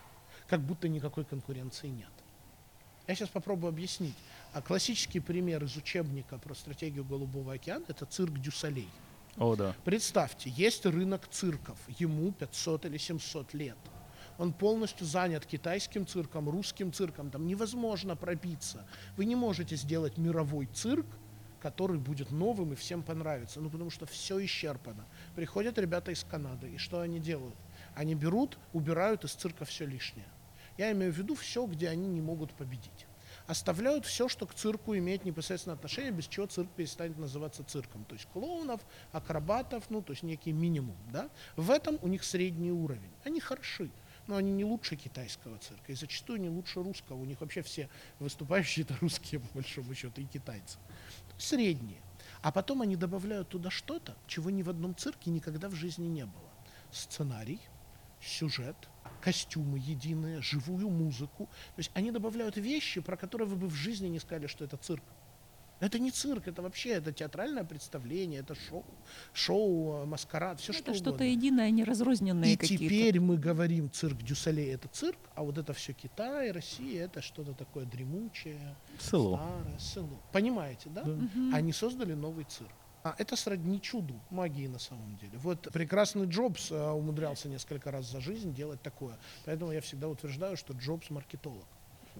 как 0.47 0.61
будто 0.61 0.89
никакой 0.89 1.25
конкуренции 1.25 1.89
нет. 1.89 2.11
Я 3.07 3.15
сейчас 3.15 3.29
попробую 3.29 3.69
объяснить. 3.69 4.17
А 4.53 4.63
классический 4.63 5.21
пример 5.21 5.63
из 5.65 5.77
учебника 5.77 6.39
про 6.39 6.55
стратегию 6.55 7.05
Голубого 7.05 7.55
океана– 7.55 7.85
это 7.89 8.07
цирк 8.07 8.39
Дюсалей. 8.39 8.89
О, 9.37 9.55
да. 9.55 9.75
Представьте, 9.85 10.51
есть 10.51 10.87
рынок 10.87 11.29
цирков, 11.29 11.79
ему 11.99 12.33
500 12.33 12.87
или 12.87 12.97
700 12.97 13.55
лет. 13.55 13.77
Он 14.39 14.53
полностью 14.53 15.07
занят 15.07 15.47
китайским 15.47 16.07
цирком, 16.07 16.49
русским 16.49 16.93
цирком, 16.93 17.31
там 17.31 17.47
невозможно 17.47 18.17
пробиться. 18.17 18.87
Вы 19.17 19.27
не 19.27 19.37
можете 19.37 19.77
сделать 19.77 20.19
мировой 20.19 20.67
цирк, 20.67 21.07
который 21.61 21.99
будет 21.99 22.31
новым 22.31 22.73
и 22.73 22.77
всем 22.77 23.03
понравится, 23.03 23.61
ну 23.61 23.71
потому 23.71 23.91
что 23.91 24.07
все 24.07 24.43
исчерпано. 24.45 25.05
Приходят 25.35 25.79
ребята 25.79 26.13
из 26.13 26.23
Канады, 26.25 26.71
и 26.71 26.79
что 26.79 27.01
они 27.01 27.19
делают? 27.19 27.57
Они 27.95 28.15
берут, 28.15 28.59
убирают 28.73 29.25
из 29.25 29.33
цирка 29.33 29.65
все 29.65 29.87
лишнее. 29.87 30.27
Я 30.79 30.93
имею 30.93 31.13
в 31.13 31.17
виду 31.17 31.35
все, 31.35 31.67
где 31.67 31.89
они 31.89 32.07
не 32.07 32.21
могут 32.21 32.53
победить. 32.53 33.07
Оставляют 33.47 34.05
все, 34.05 34.29
что 34.29 34.47
к 34.47 34.55
цирку 34.55 34.97
имеет 34.97 35.25
непосредственное 35.25 35.77
отношение, 35.77 36.11
без 36.11 36.27
чего 36.27 36.47
цирк 36.47 36.69
перестанет 36.71 37.17
называться 37.17 37.63
цирком. 37.63 38.05
То 38.05 38.15
есть 38.15 38.27
клоунов, 38.33 38.81
акробатов, 39.13 39.85
ну, 39.89 40.03
то 40.03 40.13
есть 40.13 40.25
некий 40.25 40.53
минимум. 40.53 40.97
Да? 41.13 41.31
В 41.55 41.71
этом 41.71 41.99
у 42.03 42.09
них 42.09 42.25
средний 42.25 42.73
уровень. 42.73 43.11
Они 43.25 43.39
хороши, 43.39 43.91
но 44.27 44.37
они 44.37 44.51
не 44.51 44.65
лучше 44.65 44.97
китайского 44.97 45.59
цирка. 45.59 45.93
И 45.93 45.95
зачастую 45.95 46.41
не 46.41 46.49
лучше 46.49 46.83
русского. 46.83 47.17
У 47.17 47.25
них 47.25 47.41
вообще 47.41 47.63
все 47.63 47.89
выступающие 48.19 48.85
это 48.85 48.97
русские, 49.01 49.41
по 49.53 49.55
большому 49.55 49.95
счету, 49.95 50.21
и 50.21 50.25
китайцы. 50.25 50.79
Средние. 51.39 52.01
А 52.43 52.51
потом 52.51 52.83
они 52.83 52.97
добавляют 52.97 53.49
туда 53.49 53.71
что-то, 53.71 54.17
чего 54.27 54.51
ни 54.51 54.63
в 54.63 54.71
одном 54.71 54.97
цирке 54.97 55.31
никогда 55.31 55.69
в 55.69 55.75
жизни 55.75 56.07
не 56.07 56.25
было. 56.25 56.51
Сценарий, 56.91 57.61
сюжет, 58.21 58.77
костюмы 59.21 59.79
единые, 59.79 60.41
живую 60.43 60.89
музыку. 60.91 61.47
То 61.75 61.79
есть 61.81 61.91
они 61.95 62.11
добавляют 62.11 62.57
вещи, 62.57 63.01
про 63.01 63.17
которые 63.17 63.49
вы 63.49 63.57
бы 63.57 63.69
в 63.69 63.75
жизни 63.75 64.09
не 64.09 64.19
сказали, 64.19 64.47
что 64.47 64.65
это 64.65 64.77
цирк. 64.77 65.03
Это 65.79 65.99
не 65.99 66.11
цирк, 66.11 66.49
это 66.49 66.63
вообще 66.63 66.89
это 66.93 67.13
театральное 67.13 67.63
представление, 67.63 68.41
это 68.41 68.55
шоу, 68.55 68.83
шоу, 69.35 70.07
маскарад, 70.07 70.59
все 70.59 70.73
что 70.73 70.83
Это 70.85 70.95
что-то 70.95 71.11
угодно. 71.11 71.25
единое, 71.25 71.71
не 71.71 71.85
разрозненные 71.85 72.55
И 72.55 72.57
какие-то. 72.57 72.85
теперь 72.85 73.21
мы 73.21 73.37
говорим, 73.37 73.91
цирк 73.91 74.23
Дюсалей 74.23 74.73
это 74.73 74.89
цирк, 74.89 75.19
а 75.35 75.43
вот 75.43 75.59
это 75.59 75.75
все 75.75 75.93
Китай, 75.93 76.51
Россия 76.51 77.05
это 77.05 77.21
что-то 77.21 77.53
такое 77.53 77.85
дремучее, 77.85 78.75
Село. 78.99 79.37
старое, 79.37 79.79
село. 79.79 80.23
Понимаете, 80.33 80.89
да? 80.89 81.05
Мгм. 81.05 81.55
Они 81.55 81.73
создали 81.75 82.15
новый 82.15 82.45
цирк. 82.47 82.73
А 83.07 83.15
это 83.19 83.37
сродни 83.37 83.81
чуду, 83.81 84.15
магии 84.31 84.67
на 84.67 84.81
самом 84.81 85.17
деле. 85.19 85.39
Вот 85.39 85.69
прекрасный 85.73 86.27
Джобс 86.27 86.73
э, 86.73 86.91
умудрялся 86.91 87.49
несколько 87.49 87.93
раз 87.93 88.11
за 88.11 88.21
жизнь 88.21 88.53
делать 88.53 88.83
такое. 88.83 89.17
Поэтому 89.45 89.71
я 89.71 89.81
всегда 89.81 90.09
утверждаю, 90.09 90.57
что 90.57 90.73
Джобс 90.73 91.11
маркетолог. 91.11 91.67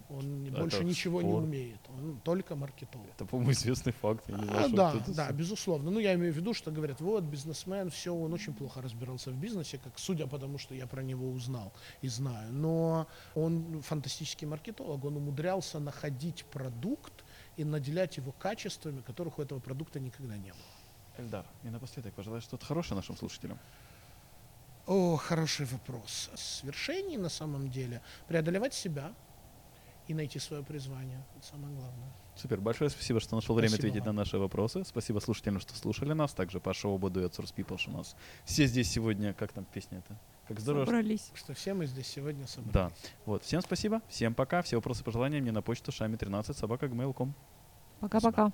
Он 0.09 0.45
Это 0.47 0.61
больше 0.61 0.85
ничего 0.85 1.21
не 1.21 1.33
умеет. 1.33 1.79
Он 1.89 2.21
только 2.23 2.55
маркетолог. 2.55 3.07
Это, 3.15 3.25
по-моему, 3.25 3.51
известный 3.51 3.91
факт. 3.91 4.23
Я 4.29 4.37
не 4.37 4.45
знаю, 4.45 4.65
А, 4.65 4.69
да, 4.69 4.89
кто-то 4.91 5.13
да, 5.13 5.31
безусловно. 5.31 5.91
Ну, 5.91 5.99
я 5.99 6.13
имею 6.13 6.31
в 6.31 6.37
виду, 6.37 6.53
что 6.53 6.71
говорят, 6.71 7.01
вот, 7.01 7.23
бизнесмен, 7.23 7.89
все, 7.89 8.15
он 8.15 8.31
очень 8.31 8.53
плохо 8.53 8.81
разбирался 8.81 9.31
в 9.31 9.35
бизнесе, 9.35 9.79
как 9.83 9.99
судя 9.99 10.27
по 10.27 10.39
тому, 10.39 10.57
что 10.57 10.73
я 10.73 10.87
про 10.87 11.03
него 11.03 11.29
узнал 11.29 11.73
и 12.01 12.07
знаю. 12.07 12.53
Но 12.53 13.07
он 13.35 13.81
фантастический 13.81 14.47
маркетолог, 14.47 15.03
он 15.03 15.17
умудрялся 15.17 15.79
находить 15.79 16.45
продукт 16.45 17.25
и 17.57 17.65
наделять 17.65 18.17
его 18.17 18.31
качествами, 18.31 19.01
которых 19.01 19.39
у 19.39 19.41
этого 19.41 19.59
продукта 19.59 19.99
никогда 19.99 20.37
не 20.37 20.51
было. 20.51 20.76
Эльдар, 21.17 21.45
и 21.63 21.69
напоследок 21.69 22.13
пожелай 22.13 22.41
что-то 22.41 22.65
хорошее 22.65 22.95
нашим 22.95 23.15
слушателям. 23.17 23.59
О, 24.85 25.17
хороший 25.17 25.65
вопрос. 25.65 26.29
Свершений 26.35 27.17
на 27.17 27.29
самом 27.29 27.69
деле 27.69 28.01
преодолевать 28.27 28.73
себя 28.73 29.13
и 30.07 30.13
найти 30.13 30.39
свое 30.39 30.63
призвание. 30.63 31.21
Это 31.35 31.45
самое 31.45 31.75
главное. 31.75 32.09
Супер, 32.37 32.61
большое 32.61 32.89
спасибо, 32.89 33.19
что 33.19 33.35
нашел 33.35 33.55
время 33.55 33.69
Спасибо 33.69 33.89
ответить 33.89 34.05
вам. 34.05 34.15
на 34.15 34.21
наши 34.21 34.37
вопросы. 34.37 34.85
Спасибо 34.85 35.19
слушателям, 35.19 35.59
что 35.59 35.75
слушали 35.75 36.13
нас. 36.13 36.33
Также 36.33 36.61
Паша 36.61 36.87
Ободу 36.87 37.19
и 37.19 37.23
Outsource 37.25 37.53
People, 37.53 37.77
что 37.77 37.91
у 37.91 37.97
нас 37.97 38.15
все 38.45 38.65
здесь 38.65 38.89
сегодня. 38.89 39.33
Как 39.33 39.51
там 39.51 39.65
песня 39.65 39.99
это? 39.99 40.17
Как 40.47 40.59
здорово. 40.59 40.85
Собрались. 40.85 41.31
Что 41.33 41.53
все 41.53 41.73
мы 41.73 41.85
здесь 41.87 42.07
сегодня 42.07 42.47
собрались. 42.47 42.73
Да. 42.73 42.91
Вот. 43.25 43.43
Всем 43.43 43.61
спасибо, 43.61 44.01
всем 44.07 44.33
пока. 44.33 44.61
Все 44.61 44.77
вопросы, 44.77 45.03
пожелания 45.03 45.41
мне 45.41 45.51
на 45.51 45.61
почту 45.61 45.91
шами13 45.91 46.53
собака 46.53 46.85
gmail.com. 46.85 47.33
Пока-пока. 47.99 48.53